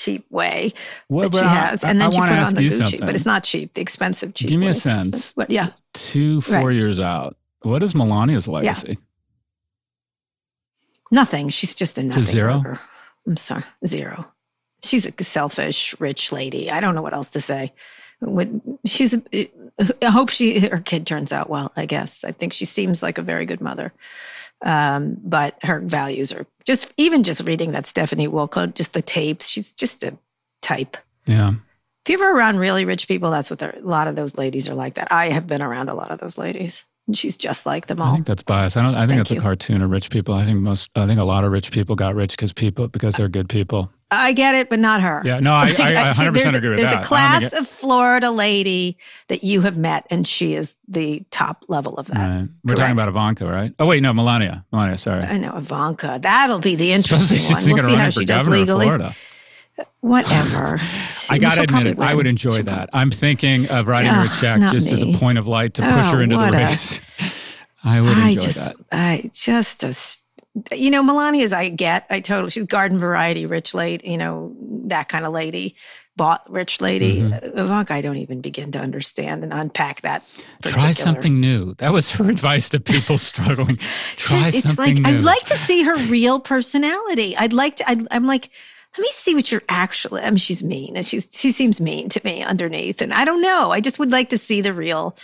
cheap 0.00 0.24
way 0.30 0.72
well, 1.08 1.28
that 1.28 1.38
she 1.38 1.44
has. 1.44 1.84
And 1.84 2.00
then 2.00 2.06
I, 2.06 2.10
I 2.10 2.10
she 2.10 2.20
put 2.20 2.30
on 2.30 2.54
the 2.54 2.60
Gucci, 2.68 2.78
something. 2.78 3.00
but 3.00 3.14
it's 3.14 3.26
not 3.26 3.44
cheap, 3.44 3.74
the 3.74 3.80
expensive 3.80 4.34
cheap. 4.34 4.48
Give 4.48 4.58
me 4.58 4.66
way. 4.66 4.72
a 4.72 4.74
sense. 4.74 5.32
But 5.34 5.50
yeah. 5.50 5.70
Two, 5.92 6.40
four 6.40 6.68
right. 6.68 6.76
years 6.76 6.98
out. 6.98 7.36
What 7.62 7.82
is 7.82 7.94
Melania's 7.94 8.48
legacy? 8.48 8.88
Yeah. 8.98 9.04
Nothing. 11.10 11.48
She's 11.48 11.74
just 11.74 11.98
a 11.98 12.02
nothing. 12.02 12.22
zero? 12.22 12.58
Worker. 12.58 12.80
I'm 13.26 13.36
sorry. 13.36 13.64
Zero. 13.86 14.26
She's 14.82 15.06
a 15.06 15.24
selfish, 15.24 15.94
rich 15.98 16.32
lady. 16.32 16.70
I 16.70 16.80
don't 16.80 16.94
know 16.94 17.02
what 17.02 17.12
else 17.12 17.30
to 17.32 17.40
say. 17.40 17.72
With 18.22 18.60
she's 18.84 19.14
a, 19.14 19.50
I 20.02 20.10
hope 20.10 20.30
she 20.30 20.60
her 20.60 20.78
kid 20.78 21.06
turns 21.06 21.32
out 21.32 21.50
well, 21.50 21.72
I 21.76 21.86
guess. 21.86 22.24
I 22.24 22.32
think 22.32 22.52
she 22.52 22.64
seems 22.64 23.02
like 23.02 23.18
a 23.18 23.22
very 23.22 23.46
good 23.46 23.60
mother. 23.60 23.92
Um, 24.62 25.16
but 25.22 25.56
her 25.62 25.80
values 25.80 26.32
are 26.32 26.46
just 26.64 26.92
even 26.96 27.22
just 27.22 27.40
reading 27.42 27.72
that 27.72 27.86
Stephanie 27.86 28.28
Wolkoff, 28.28 28.74
just 28.74 28.92
the 28.92 29.02
tapes, 29.02 29.48
she's 29.48 29.72
just 29.72 30.04
a 30.04 30.16
type. 30.60 30.96
Yeah. 31.26 31.54
If 32.06 32.18
you're 32.18 32.34
around 32.34 32.58
really 32.58 32.84
rich 32.84 33.06
people, 33.08 33.30
that's 33.30 33.50
what 33.50 33.62
a 33.62 33.78
lot 33.82 34.08
of 34.08 34.16
those 34.16 34.36
ladies 34.36 34.68
are 34.68 34.74
like 34.74 34.94
that. 34.94 35.12
I 35.12 35.30
have 35.30 35.46
been 35.46 35.62
around 35.62 35.88
a 35.88 35.94
lot 35.94 36.10
of 36.10 36.18
those 36.18 36.36
ladies. 36.36 36.84
And 37.10 37.18
she's 37.18 37.36
just 37.36 37.66
like 37.66 37.88
them 37.88 38.00
all. 38.00 38.12
I 38.12 38.14
think 38.14 38.26
that's 38.26 38.44
bias. 38.44 38.76
I 38.76 38.82
don't. 38.82 38.94
I 38.94 39.00
think 39.00 39.08
Thank 39.08 39.18
that's 39.18 39.30
you. 39.32 39.38
a 39.38 39.40
cartoon 39.40 39.82
of 39.82 39.90
rich 39.90 40.10
people. 40.10 40.32
I 40.32 40.44
think 40.44 40.60
most. 40.60 40.90
I 40.94 41.08
think 41.08 41.18
a 41.18 41.24
lot 41.24 41.42
of 41.42 41.50
rich 41.50 41.72
people 41.72 41.96
got 41.96 42.14
rich 42.14 42.36
because 42.36 42.52
people 42.52 42.86
because 42.86 43.16
they're 43.16 43.28
good 43.28 43.48
people. 43.48 43.90
I 44.12 44.32
get 44.32 44.54
it, 44.54 44.70
but 44.70 44.78
not 44.78 45.02
her. 45.02 45.22
Yeah, 45.24 45.40
no, 45.40 45.52
I, 45.52 45.74
I, 45.78 46.10
I 46.10 46.12
100% 46.12 46.54
agree 46.54 46.68
with 46.68 46.78
there's 46.78 46.88
that. 46.88 46.94
There's 46.94 46.94
a 46.94 47.02
class 47.02 47.52
of 47.52 47.66
Florida 47.66 48.30
lady 48.30 48.96
that 49.26 49.42
you 49.42 49.60
have 49.62 49.76
met, 49.76 50.06
and 50.08 50.24
she 50.24 50.54
is 50.54 50.78
the 50.86 51.24
top 51.32 51.64
level 51.66 51.96
of 51.96 52.06
that. 52.06 52.16
Right. 52.16 52.48
We're 52.62 52.76
talking 52.76 52.92
about 52.92 53.08
Ivanka, 53.08 53.46
right? 53.46 53.74
Oh, 53.80 53.86
wait, 53.86 54.02
no, 54.04 54.12
Melania. 54.12 54.64
Melania, 54.70 54.98
sorry. 54.98 55.24
I 55.24 55.36
know, 55.36 55.56
Ivanka. 55.56 56.20
That'll 56.22 56.60
be 56.60 56.76
the 56.76 56.92
interesting 56.92 57.38
one. 57.38 57.64
We'll 57.74 57.88
see 57.88 57.94
how 57.96 58.10
she 58.10 58.24
does 58.24 58.46
legally. 58.46 58.86
Florida. 58.86 59.16
Whatever. 60.00 60.78
I 61.28 61.38
got 61.38 61.56
to 61.56 61.62
admit 61.62 61.86
it. 61.86 61.96
Win. 61.98 62.08
I 62.08 62.14
would 62.14 62.26
enjoy 62.26 62.58
she 62.58 62.62
that. 62.62 62.90
I'm 62.92 63.10
thinking 63.10 63.68
of 63.68 63.86
writing 63.86 64.12
her 64.12 64.24
a 64.24 64.28
check 64.40 64.60
just 64.72 64.86
me. 64.86 64.92
as 64.92 65.02
a 65.02 65.12
point 65.18 65.38
of 65.38 65.46
light 65.46 65.74
to 65.74 65.82
push 65.82 65.92
oh, 65.92 66.16
her 66.16 66.22
into 66.22 66.36
the 66.36 66.50
race. 66.50 67.00
A, 67.00 67.02
I 67.84 68.00
would 68.00 68.10
enjoy 68.10 68.22
I 68.22 68.34
just, 68.34 68.56
that. 68.56 68.76
I 68.92 69.30
just, 69.32 69.80
just 69.80 70.20
you 70.72 70.90
know, 70.90 71.02
Melania's 71.02 71.52
I 71.52 71.68
get. 71.68 72.06
I 72.10 72.20
totally 72.20 72.50
she's 72.50 72.66
garden 72.66 72.98
variety, 72.98 73.46
rich 73.46 73.74
lady, 73.74 74.10
you 74.10 74.18
know, 74.18 74.54
that 74.86 75.08
kind 75.08 75.24
of 75.24 75.32
lady, 75.32 75.76
bought 76.16 76.50
rich 76.50 76.80
lady. 76.80 77.20
Mm-hmm. 77.20 77.58
Ivanka, 77.58 77.94
I 77.94 78.00
don't 78.00 78.16
even 78.16 78.40
begin 78.40 78.72
to 78.72 78.78
understand 78.78 79.44
and 79.44 79.52
unpack 79.52 80.02
that. 80.02 80.24
Particular. 80.60 80.86
Try 80.86 80.92
something 80.92 81.40
new. 81.40 81.74
That 81.74 81.92
was 81.92 82.10
her 82.12 82.28
advice 82.30 82.68
to 82.70 82.80
people 82.80 83.18
struggling. 83.30 83.76
Try 84.16 84.50
Just, 84.50 84.62
something 84.62 85.02
like, 85.02 85.12
new. 85.12 85.18
I'd 85.18 85.24
like 85.24 85.46
to 85.46 85.56
see 85.56 85.82
her 85.82 85.96
real 86.08 86.40
personality. 86.40 87.36
I'd 87.36 87.52
like 87.52 87.76
to. 87.76 87.88
i 87.88 87.96
am 88.10 88.26
like. 88.26 88.50
Let 88.98 89.02
me 89.02 89.08
see 89.12 89.34
what 89.34 89.52
you're 89.52 89.62
actually. 89.68 90.22
I 90.22 90.30
mean, 90.30 90.38
she's 90.38 90.62
mean, 90.62 90.96
and 90.96 91.06
she's 91.06 91.28
she 91.30 91.52
seems 91.52 91.80
mean 91.80 92.08
to 92.10 92.20
me 92.24 92.42
underneath, 92.42 93.00
and 93.00 93.12
I 93.12 93.24
don't 93.24 93.40
know. 93.40 93.70
I 93.70 93.80
just 93.80 93.98
would 93.98 94.10
like 94.10 94.30
to 94.30 94.38
see 94.38 94.60
the 94.60 94.72
real 94.72 95.16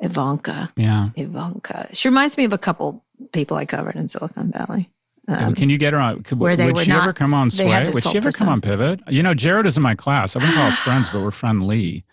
Ivanka. 0.00 0.72
Yeah, 0.76 1.10
Ivanka. 1.16 1.88
She 1.92 2.08
reminds 2.08 2.38
me 2.38 2.44
of 2.44 2.52
a 2.52 2.58
couple 2.58 3.04
people 3.32 3.56
I 3.56 3.66
covered 3.66 3.96
in 3.96 4.08
Silicon 4.08 4.50
Valley. 4.50 4.88
Um, 5.28 5.54
Can 5.54 5.70
you 5.70 5.78
get 5.78 5.92
her 5.92 5.98
on? 5.98 6.22
Could, 6.22 6.40
where 6.40 6.56
they 6.56 6.66
would 6.66 6.76
were 6.76 6.84
she 6.84 6.90
not, 6.90 7.04
ever 7.04 7.12
come 7.12 7.34
on 7.34 7.50
Sway? 7.50 7.90
Would 7.92 8.04
she 8.04 8.16
ever 8.16 8.32
come 8.32 8.48
on 8.48 8.60
Pivot? 8.60 9.00
You 9.08 9.22
know, 9.22 9.34
Jared 9.34 9.66
is 9.66 9.76
in 9.76 9.82
my 9.82 9.94
class. 9.94 10.34
I 10.34 10.40
wouldn't 10.40 10.56
call 10.56 10.66
us 10.66 10.78
friends, 10.78 11.10
but 11.10 11.22
we're 11.22 11.30
friendly. 11.30 12.04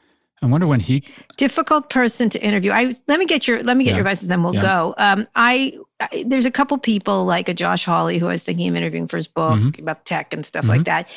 I 0.41 0.45
wonder 0.45 0.67
when 0.67 0.79
he 0.79 1.03
difficult 1.35 1.89
person 1.89 2.29
to 2.29 2.43
interview. 2.43 2.71
I 2.71 2.93
let 3.07 3.19
me 3.19 3.25
get 3.25 3.47
your 3.47 3.63
let 3.63 3.75
me 3.75 3.83
get 3.83 3.91
yeah. 3.91 3.95
your 3.97 4.01
advice, 4.01 4.21
and 4.21 4.29
then 4.29 4.43
we'll 4.43 4.55
yeah. 4.55 4.61
go. 4.61 4.93
Um, 4.97 5.27
I, 5.35 5.77
I, 5.99 6.25
there's 6.27 6.45
a 6.45 6.51
couple 6.51 6.77
people 6.77 7.25
like 7.25 7.49
a 7.49 7.53
Josh 7.53 7.85
Hawley 7.85 8.19
who 8.19 8.27
I 8.27 8.33
was 8.33 8.43
thinking 8.43 8.69
of 8.69 8.75
interviewing 8.75 9.07
for 9.07 9.17
his 9.17 9.27
book 9.27 9.57
mm-hmm. 9.57 9.81
about 9.81 10.05
tech 10.05 10.33
and 10.33 10.45
stuff 10.45 10.63
mm-hmm. 10.63 10.71
like 10.71 10.83
that. 10.83 11.09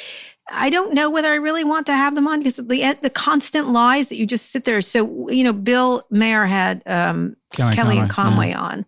I 0.51 0.71
don't 0.71 0.95
know 0.95 1.11
whether 1.11 1.29
I 1.29 1.37
really 1.37 1.65
want 1.65 1.87
to 1.87 1.93
have 1.93 2.15
them 2.15 2.27
on 2.27 2.41
because 2.41 2.57
the 2.57 2.99
the 3.03 3.11
constant 3.11 3.73
lies 3.73 4.09
that 4.09 4.17
you 4.17 4.27
just 4.27 4.51
sit 4.53 4.65
there. 4.65 4.81
So 4.81 5.29
you 5.29 5.45
know, 5.45 5.53
Bill 5.53 6.07
Maher 6.11 6.47
had 6.47 6.83
um, 6.87 7.37
Kelly, 7.53 7.99
and 7.99 8.09
Conway 8.09 8.51
yeah. 8.51 8.61
on 8.61 8.87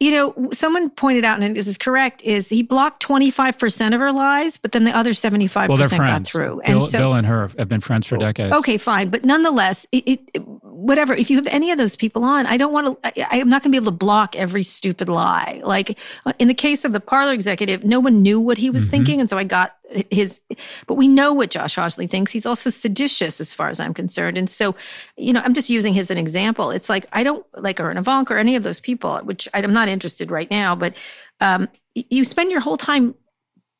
you 0.00 0.10
know, 0.10 0.50
someone 0.52 0.90
pointed 0.90 1.24
out, 1.24 1.40
and 1.40 1.56
this 1.56 1.66
is 1.68 1.78
correct, 1.78 2.20
is 2.22 2.48
he 2.48 2.62
blocked 2.62 3.02
25% 3.06 3.94
of 3.94 4.00
her 4.00 4.12
lies, 4.12 4.56
but 4.56 4.72
then 4.72 4.84
the 4.84 4.94
other 4.94 5.10
75% 5.10 5.68
well, 5.68 5.78
got 5.78 6.26
through. 6.26 6.60
Bill, 6.66 6.80
and 6.80 6.82
so, 6.82 6.98
Bill 6.98 7.14
and 7.14 7.26
her 7.26 7.48
have 7.58 7.68
been 7.68 7.80
friends 7.80 8.08
for 8.08 8.16
decades. 8.16 8.54
Okay, 8.56 8.76
fine. 8.76 9.08
But 9.08 9.24
nonetheless, 9.24 9.86
it, 9.92 10.20
it, 10.34 10.42
whatever, 10.74 11.14
if 11.14 11.30
you 11.30 11.36
have 11.36 11.46
any 11.48 11.70
of 11.70 11.78
those 11.78 11.96
people 11.96 12.24
on, 12.24 12.46
I 12.46 12.56
don't 12.56 12.72
want 12.72 13.02
to, 13.02 13.32
I, 13.32 13.38
am 13.38 13.48
not 13.48 13.62
going 13.62 13.72
to 13.72 13.80
be 13.80 13.82
able 13.82 13.92
to 13.92 13.96
block 13.96 14.36
every 14.36 14.62
stupid 14.62 15.08
lie. 15.08 15.60
Like 15.64 15.98
uh, 16.26 16.32
in 16.38 16.48
the 16.48 16.54
case 16.54 16.84
of 16.84 16.92
the 16.92 17.00
Parler 17.00 17.32
executive, 17.32 17.84
no 17.84 17.98
one 18.00 18.22
knew 18.22 18.40
what 18.40 18.58
he 18.58 18.70
was 18.70 18.82
mm-hmm. 18.82 18.90
thinking. 18.90 19.20
And 19.20 19.28
so 19.28 19.36
I 19.36 19.44
got 19.44 19.76
his, 20.10 20.40
but 20.86 20.94
we 20.94 21.08
know 21.08 21.32
what 21.32 21.50
Josh 21.50 21.74
Hawley 21.76 22.06
thinks. 22.06 22.30
He's 22.30 22.46
also 22.46 22.70
seditious 22.70 23.40
as 23.40 23.52
far 23.52 23.68
as 23.68 23.80
I'm 23.80 23.94
concerned. 23.94 24.38
And 24.38 24.48
so, 24.48 24.74
you 25.16 25.32
know, 25.32 25.40
I'm 25.44 25.54
just 25.54 25.70
using 25.70 25.94
his 25.94 26.04
as 26.04 26.10
an 26.10 26.18
example. 26.18 26.70
It's 26.70 26.88
like, 26.88 27.06
I 27.12 27.22
don't 27.22 27.46
like, 27.56 27.80
or 27.80 27.90
an 27.90 27.96
Ivanka 27.96 28.34
or 28.34 28.38
any 28.38 28.56
of 28.56 28.62
those 28.62 28.80
people, 28.80 29.18
which 29.20 29.48
I'm 29.54 29.72
not 29.72 29.88
interested 29.88 30.30
right 30.30 30.50
now, 30.50 30.76
but 30.76 30.94
um, 31.40 31.68
you 31.94 32.24
spend 32.24 32.50
your 32.50 32.60
whole 32.60 32.76
time 32.76 33.14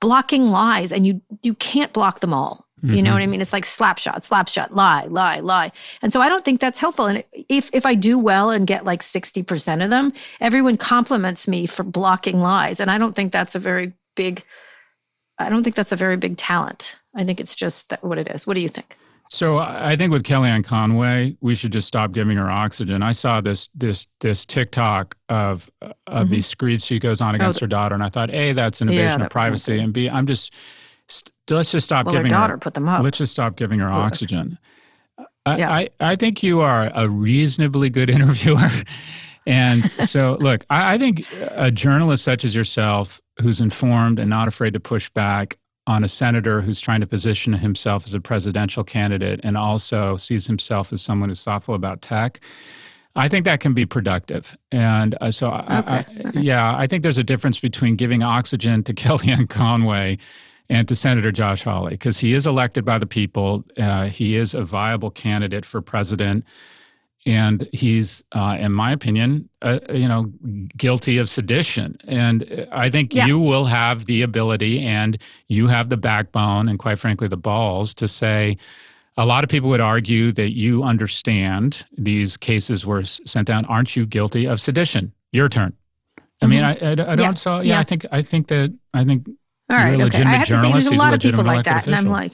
blocking 0.01 0.49
lies 0.49 0.93
and 0.93 1.07
you 1.07 1.23
you 1.43 1.55
can't 1.55 1.93
block 1.93 2.21
them 2.21 2.35
all. 2.35 2.67
You 2.93 3.03
know 3.03 3.09
mm-hmm. 3.09 3.15
what 3.15 3.23
I 3.23 3.27
mean? 3.27 3.41
It's 3.41 3.53
like 3.53 3.65
slap 3.65 3.99
shot, 3.99 4.25
slap 4.25 4.49
shot, 4.49 4.75
lie, 4.75 5.07
lie, 5.07 5.41
lie. 5.41 5.73
And 6.03 6.13
so 6.13 6.21
I 6.21 6.29
don't 6.29 6.45
think 6.45 6.61
that's 6.61 6.79
helpful. 6.79 7.07
And 7.07 7.25
if 7.49 7.71
if 7.73 7.87
I 7.87 7.95
do 7.95 8.19
well 8.19 8.51
and 8.51 8.67
get 8.67 8.85
like 8.85 9.03
60% 9.03 9.83
of 9.83 9.91
them, 9.91 10.13
everyone 10.41 10.77
compliments 10.77 11.49
me 11.49 11.67
for 11.67 11.83
blocking 11.83 12.41
lies. 12.41 12.81
And 12.81 12.91
I 12.91 12.99
don't 12.99 13.15
think 13.15 13.33
that's 13.33 13.55
a 13.55 13.59
very 13.59 13.93
big 14.17 14.45
I 15.39 15.49
don't 15.49 15.65
think 15.65 15.77
that's 15.77 15.93
a 15.93 15.97
very 15.97 16.17
big 16.17 16.37
talent. 16.37 16.97
I 17.17 17.25
think 17.25 17.41
it's 17.41 17.57
just 17.57 17.93
what 18.03 18.19
it 18.19 18.29
is. 18.29 18.47
What 18.47 18.55
do 18.55 18.61
you 18.61 18.69
think? 18.69 18.97
So 19.31 19.59
I 19.59 19.97
think 19.97 20.13
with 20.13 20.23
Kellyanne 20.23 20.65
Conway, 20.65 21.37
we 21.41 21.55
should 21.55 21.73
just 21.73 21.89
stop 21.89 22.13
giving 22.13 22.37
her 22.37 22.51
oxygen. 22.51 23.03
I 23.03 23.13
saw 23.13 23.41
this 23.41 23.69
this 23.75 24.07
this 24.21 24.45
TikTok 24.45 25.17
of 25.29 25.71
of 25.81 25.93
mm-hmm. 26.07 26.31
these 26.31 26.47
screeds 26.47 26.85
she 26.85 26.99
goes 26.99 27.21
on 27.21 27.35
oh, 27.35 27.37
against 27.37 27.63
oh, 27.63 27.65
her 27.65 27.69
daughter, 27.69 27.95
and 27.95 28.05
I 28.05 28.11
thought, 28.11 28.31
a 28.31 28.53
that's 28.53 28.81
an 28.81 28.89
invasion 28.89 29.21
yeah, 29.21 29.27
of 29.27 29.33
privacy, 29.33 29.79
and 29.79 29.93
b 29.93 30.09
I'm 30.09 30.27
just 30.27 30.55
st- 30.55 30.61
let's 31.51 31.73
just 31.73 31.85
stop 31.85 32.07
well, 32.07 32.15
giving 32.15 32.31
her 32.31 32.37
daughter 32.37 32.55
her, 32.55 32.59
put 32.59 32.75
them 32.75 32.89
up. 32.89 33.03
Let's 33.03 33.19
just 33.19 33.33
stop 33.33 33.57
giving 33.57 33.79
her 33.81 33.89
oxygen. 33.89 34.59
I, 35.47 35.59
yeah. 35.59 35.71
I, 35.71 35.89
I 36.01 36.17
think 36.17 36.43
you 36.43 36.61
are 36.61 36.91
a 36.95 37.09
reasonably 37.09 37.91
good 37.91 38.09
interviewer. 38.11 38.69
and 39.47 39.91
so, 40.09 40.39
look, 40.41 40.65
I, 40.71 40.95
I 40.95 40.99
think 40.99 41.27
a 41.51 41.71
journalist 41.71 42.25
such 42.25 42.45
as 42.45 42.55
yourself, 42.55 43.21
who's 43.41 43.61
informed 43.61 44.19
and 44.19 44.31
not 44.31 44.49
afraid 44.49 44.73
to 44.75 44.81
push 44.81 45.11
back 45.11 45.57
on 45.87 46.03
a 46.03 46.09
senator 46.09 46.63
who's 46.63 46.81
trying 46.81 47.01
to 47.01 47.07
position 47.07 47.53
himself 47.53 48.07
as 48.07 48.15
a 48.15 48.21
presidential 48.21 48.83
candidate 48.83 49.41
and 49.43 49.57
also 49.57 50.17
sees 50.17 50.47
himself 50.47 50.93
as 50.93 51.03
someone 51.03 51.29
who's 51.29 51.45
thoughtful 51.45 51.75
about 51.75 52.01
tech. 52.01 52.41
I 53.17 53.29
think 53.29 53.45
that 53.45 53.61
can 53.61 53.75
be 53.75 53.85
productive. 53.85 54.57
And 54.73 55.15
uh, 55.21 55.31
so, 55.31 55.49
okay. 55.49 55.67
I, 55.69 55.99
I, 55.99 56.07
yeah, 56.35 56.77
I 56.77 56.87
think 56.87 57.03
there's 57.03 57.19
a 57.19 57.25
difference 57.25 57.61
between 57.61 57.97
giving 57.97 58.23
oxygen 58.23 58.83
to 58.85 58.95
Kellyanne 58.95 59.49
Conway 59.49 60.19
and 60.69 60.89
to 60.89 60.97
Senator 60.97 61.31
Josh 61.31 61.63
Hawley 61.65 61.91
because 61.91 62.19
he 62.19 62.33
is 62.33 62.47
elected 62.47 62.85
by 62.85 62.99
the 62.99 63.07
people. 63.07 63.65
Uh, 63.77 64.07
he 64.07 64.37
is 64.37 64.55
a 64.55 64.65
viable 64.65 65.11
candidate 65.11 65.65
for 65.65 65.81
president. 65.81 66.45
And 67.27 67.67
he's, 67.73 68.23
uh, 68.33 68.59
in 68.61 68.73
my 68.73 68.93
opinion, 68.93 69.49
uh, 69.63 69.81
you 69.91 70.07
know, 70.07 70.31
guilty 70.77 71.17
of 71.17 71.31
sedition. 71.31 71.97
And 72.05 72.69
I 72.71 72.91
think 72.91 73.15
yeah. 73.15 73.27
you 73.27 73.39
will 73.39 73.65
have 73.65 74.05
the 74.05 74.21
ability 74.21 74.81
and 74.81 75.17
you 75.49 75.67
have 75.69 75.89
the 75.89 75.97
backbone 75.97 76.69
and, 76.69 76.79
quite 76.79 76.99
frankly, 76.99 77.29
the 77.29 77.39
balls 77.39 77.95
to 77.95 78.09
say, 78.09 78.59
a 79.17 79.25
lot 79.25 79.45
of 79.45 79.49
people 79.49 79.71
would 79.71 79.81
argue 79.81 80.33
that 80.33 80.53
you 80.55 80.83
understand 80.83 81.87
these 81.97 82.37
cases 82.37 82.85
were 82.85 83.05
sent 83.05 83.47
down. 83.47 83.65
Aren't 83.67 83.97
you 83.97 84.07
guilty 84.07 84.47
of 84.47 84.61
sedition? 84.61 85.13
Your 85.33 85.49
turn. 85.49 85.73
I 86.43 86.47
mean, 86.47 86.63
mm-hmm. 86.63 86.85
I, 86.85 86.89
I, 86.89 87.13
I, 87.13 87.17
don't. 87.17 87.19
Yeah. 87.19 87.35
So 87.35 87.57
yeah, 87.57 87.63
yeah, 87.63 87.79
I 87.79 87.83
think 87.85 88.07
I 88.11 88.23
think 88.23 88.49
that 88.49 88.77
I 88.93 89.05
think 89.05 89.29
all 89.71 89.77
right, 89.77 90.01
okay. 90.01 90.23
I 90.23 90.37
have 90.37 90.49
to 90.49 90.61
think 90.61 90.75
there's 90.75 90.87
a 90.87 90.95
lot 90.95 91.15
of 91.15 91.21
people 91.21 91.45
like 91.45 91.65
that, 91.65 91.83
official. 91.83 91.95
and 91.95 92.07
I'm 92.07 92.13
like, 92.13 92.33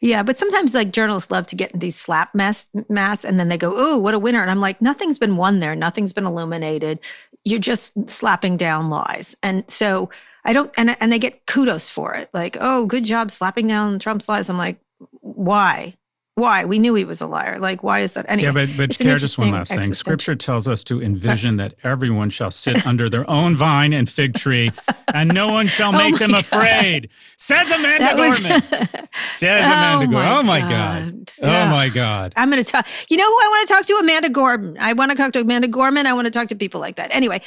yeah, 0.00 0.22
but 0.22 0.36
sometimes 0.36 0.74
like 0.74 0.92
journalists 0.92 1.30
love 1.30 1.46
to 1.46 1.56
get 1.56 1.72
in 1.72 1.78
these 1.78 1.96
slap 1.96 2.34
mess 2.34 2.68
mass, 2.88 3.24
and 3.24 3.38
then 3.40 3.48
they 3.48 3.56
go, 3.56 3.72
"Oh, 3.74 3.98
what 3.98 4.14
a 4.14 4.18
winner!" 4.18 4.42
And 4.42 4.50
I'm 4.50 4.60
like, 4.60 4.82
nothing's 4.82 5.18
been 5.18 5.36
won 5.36 5.60
there, 5.60 5.74
nothing's 5.74 6.12
been 6.12 6.26
illuminated. 6.26 7.00
You're 7.44 7.58
just 7.58 8.08
slapping 8.08 8.56
down 8.56 8.90
lies, 8.90 9.34
and 9.42 9.64
so 9.70 10.10
I 10.44 10.52
don't, 10.52 10.70
and 10.76 10.96
and 11.00 11.10
they 11.10 11.18
get 11.18 11.46
kudos 11.46 11.88
for 11.88 12.14
it, 12.14 12.28
like, 12.34 12.56
"Oh, 12.60 12.86
good 12.86 13.04
job 13.04 13.30
slapping 13.30 13.68
down 13.68 13.98
Trump's 13.98 14.28
lies." 14.28 14.50
I'm 14.50 14.58
like, 14.58 14.78
why? 15.20 15.94
Why? 16.36 16.66
We 16.66 16.78
knew 16.78 16.94
he 16.94 17.06
was 17.06 17.22
a 17.22 17.26
liar. 17.26 17.58
Like, 17.58 17.82
why 17.82 18.00
is 18.00 18.12
that? 18.12 18.26
Anyway, 18.28 18.44
yeah, 18.44 18.52
but, 18.52 18.68
but 18.76 18.98
Kara, 18.98 19.18
just 19.18 19.38
one 19.38 19.52
last 19.52 19.72
thing. 19.72 19.94
Scripture 19.94 20.36
tells 20.36 20.68
us 20.68 20.84
to 20.84 21.02
envision 21.02 21.56
that 21.56 21.72
everyone 21.82 22.28
shall 22.28 22.50
sit 22.50 22.86
under 22.86 23.08
their 23.08 23.28
own 23.30 23.56
vine 23.56 23.94
and 23.94 24.06
fig 24.06 24.34
tree, 24.34 24.70
and 25.14 25.32
no 25.32 25.48
one 25.48 25.66
shall 25.66 25.88
oh 25.94 25.98
make 25.98 26.12
oh 26.12 26.18
them 26.18 26.32
God. 26.32 26.40
afraid. 26.40 27.08
Says 27.38 27.72
Amanda 27.72 28.20
was, 28.20 28.38
Gorman. 28.40 28.62
Says 29.38 29.62
oh 29.64 29.66
Amanda 29.66 30.06
oh 30.06 30.10
Gorman. 30.10 30.32
Oh 30.32 30.42
my 30.42 30.60
God. 30.60 31.30
Oh 31.42 31.70
my 31.70 31.88
God. 31.88 32.34
I'm 32.36 32.50
going 32.50 32.62
to 32.62 32.70
talk. 32.70 32.86
You 33.08 33.16
know 33.16 33.24
who 33.24 33.34
I 33.34 33.48
want 33.48 33.68
to 33.68 33.74
talk 33.74 33.86
to? 33.86 33.94
Amanda 33.94 34.28
Gorman. 34.28 34.76
I 34.78 34.92
want 34.92 35.12
to 35.12 35.16
talk 35.16 35.32
to 35.32 35.40
Amanda 35.40 35.68
Gorman. 35.68 36.06
I 36.06 36.12
want 36.12 36.26
to 36.26 36.30
talk 36.30 36.48
to 36.48 36.54
people 36.54 36.82
like 36.82 36.96
that. 36.96 37.14
Anyway, 37.14 37.40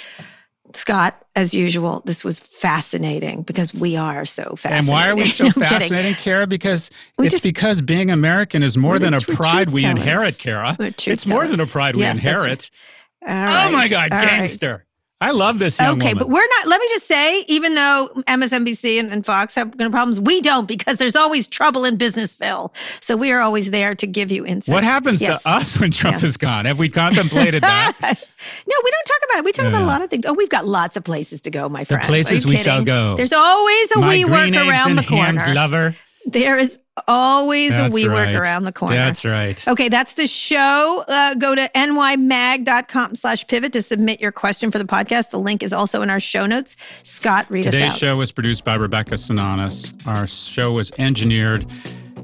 Scott, 0.74 1.26
as 1.36 1.53
usual, 1.53 2.01
this 2.05 2.24
was 2.24 2.39
fascinating 2.39 3.41
because 3.43 3.74
we 3.74 3.97
are 3.97 4.26
so 4.26 4.55
fascinating. 4.55 4.80
And 4.80 4.88
why 4.88 5.09
are 5.09 5.15
we 5.15 5.28
so 5.28 5.49
fascinating, 5.51 6.15
Kara? 6.15 6.47
Because 6.47 6.89
we 7.17 7.26
it's 7.26 7.34
just, 7.34 7.43
because 7.43 7.82
being 7.82 8.11
American 8.11 8.63
is 8.63 8.78
more 8.78 8.99
than 8.99 9.13
a 9.13 9.22
pride 9.22 9.70
we 9.70 9.86
inherit, 9.86 10.38
Kara. 10.38 10.76
It's 10.80 11.26
more 11.26 11.47
than 11.47 11.59
a 11.59 11.65
pride 11.65 11.95
we 11.95 12.05
inherit. 12.05 12.70
Right. 13.26 13.67
Oh 13.67 13.72
my 13.72 13.88
God, 13.88 14.11
All 14.11 14.20
gangster. 14.20 14.86
I 15.22 15.32
love 15.32 15.59
this 15.59 15.80
okay, 15.80 15.89
woman. 15.89 16.17
but 16.17 16.30
we're 16.30 16.47
not. 16.47 16.67
Let 16.67 16.80
me 16.80 16.88
just 16.89 17.05
say, 17.05 17.43
even 17.47 17.76
though 17.76 18.09
MSNBC 18.28 19.01
and, 19.01 19.11
and 19.11 19.26
Fox 19.26 19.53
have 19.55 19.78
problems, 19.78 20.17
we 20.17 20.39
don't 20.39 20.65
because 20.65 20.97
there's 20.97 21.17
always 21.17 21.45
trouble 21.45 21.84
in 21.84 21.97
Businessville. 21.97 22.74
So 23.01 23.17
we 23.17 23.34
are 23.34 23.41
always 23.41 23.72
there 23.72 23.95
to 23.95 24.07
give 24.07 24.32
you 24.32 24.45
insight. 24.45 24.74
What 24.74 24.86
happens 24.86 25.22
yes. 25.22 25.43
to 25.43 25.49
us 25.49 25.80
when 25.80 25.91
Trump 25.91 26.15
yes. 26.15 26.24
is 26.24 26.38
gone? 26.38 26.63
Have 26.65 26.80
we 26.80 26.88
contemplated 26.88 27.63
that? 27.63 27.97
no, 28.01 28.76
we 28.84 28.91
don't 28.91 29.05
talk 29.05 29.30
about 29.30 29.39
it. 29.39 29.45
We 29.45 29.51
talk 29.51 29.63
yeah. 29.63 29.70
about 29.70 29.82
a 29.82 29.86
lot 29.86 30.01
of 30.01 30.09
things. 30.09 30.26
Oh, 30.26 30.34
we've 30.34 30.49
got 30.49 30.65
lots 30.65 30.95
of 30.95 31.03
places 31.03 31.41
to 31.41 31.51
go, 31.51 31.67
my 31.67 31.84
friend. 31.84 32.03
The 32.03 32.07
places 32.07 32.45
we 32.45 32.55
shall 32.55 32.86
go. 32.86 33.17
There's 33.17 33.34
always 33.34 33.91
a 33.91 33.95
WeWork 33.95 34.70
around 34.70 34.95
the 34.95 35.03
corner. 35.03 35.53
lover. 35.53 35.95
There 36.32 36.57
is 36.57 36.80
always 37.07 37.71
that's 37.71 37.95
a 37.95 37.97
WeWork 37.97 38.13
right. 38.13 38.36
around 38.36 38.63
the 38.63 38.71
corner. 38.71 38.95
That's 38.95 39.25
right. 39.25 39.67
Okay, 39.67 39.89
that's 39.89 40.13
the 40.13 40.27
show. 40.27 41.03
Uh, 41.07 41.36
go 41.36 41.55
to 41.55 41.69
nymag.com 41.75 43.15
slash 43.15 43.47
pivot 43.47 43.73
to 43.73 43.82
submit 43.82 44.19
your 44.19 44.32
question 44.32 44.71
for 44.71 44.77
the 44.77 44.86
podcast. 44.86 45.32
The 45.32 45.39
link 45.39 45.63
is 45.63 45.73
also 45.73 46.01
in 46.01 46.09
our 46.09 46.19
show 46.19 46.45
notes. 46.45 46.75
Scott, 47.03 47.45
read 47.49 47.63
Today's 47.63 47.84
us 47.84 47.93
out. 47.93 47.99
show 47.99 48.17
was 48.17 48.32
produced 48.32 48.65
by 48.65 48.75
Rebecca 48.75 49.15
Sananes. 49.15 49.93
Our 50.07 50.27
show 50.27 50.73
was 50.73 50.91
engineered 50.97 51.65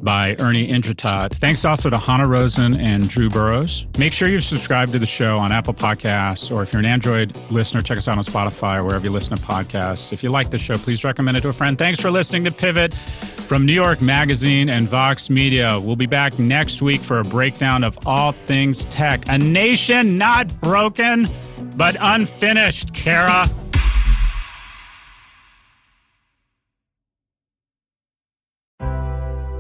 by 0.05 0.35
Ernie 0.39 0.69
Indradat. 0.69 1.33
Thanks 1.33 1.65
also 1.65 1.89
to 1.89 1.97
Hannah 1.97 2.27
Rosen 2.27 2.79
and 2.79 3.09
Drew 3.09 3.29
Burrows. 3.29 3.87
Make 3.97 4.13
sure 4.13 4.29
you 4.29 4.39
subscribe 4.39 4.91
to 4.93 4.99
the 4.99 5.05
show 5.05 5.37
on 5.39 5.51
Apple 5.51 5.73
Podcasts, 5.73 6.55
or 6.55 6.63
if 6.63 6.71
you're 6.71 6.79
an 6.79 6.85
Android 6.85 7.35
listener, 7.51 7.81
check 7.81 7.97
us 7.97 8.07
out 8.07 8.17
on 8.17 8.23
Spotify 8.23 8.77
or 8.77 8.85
wherever 8.85 9.03
you 9.03 9.11
listen 9.11 9.35
to 9.35 9.43
podcasts. 9.43 10.13
If 10.13 10.23
you 10.23 10.29
like 10.29 10.51
the 10.51 10.57
show, 10.57 10.77
please 10.77 11.03
recommend 11.03 11.35
it 11.35 11.41
to 11.41 11.49
a 11.49 11.53
friend. 11.53 11.77
Thanks 11.77 11.99
for 11.99 12.11
listening 12.11 12.43
to 12.45 12.51
Pivot 12.51 12.93
from 12.93 13.65
New 13.65 13.73
York 13.73 14.01
Magazine 14.01 14.69
and 14.69 14.87
Vox 14.87 15.29
Media. 15.29 15.79
We'll 15.79 15.95
be 15.95 16.05
back 16.05 16.37
next 16.37 16.81
week 16.81 17.01
for 17.01 17.19
a 17.19 17.23
breakdown 17.23 17.83
of 17.83 17.97
all 18.05 18.31
things 18.31 18.85
tech. 18.85 19.23
A 19.27 19.37
nation 19.37 20.19
not 20.19 20.61
broken, 20.61 21.27
but 21.75 21.97
unfinished, 21.99 22.93
Kara. 22.93 23.49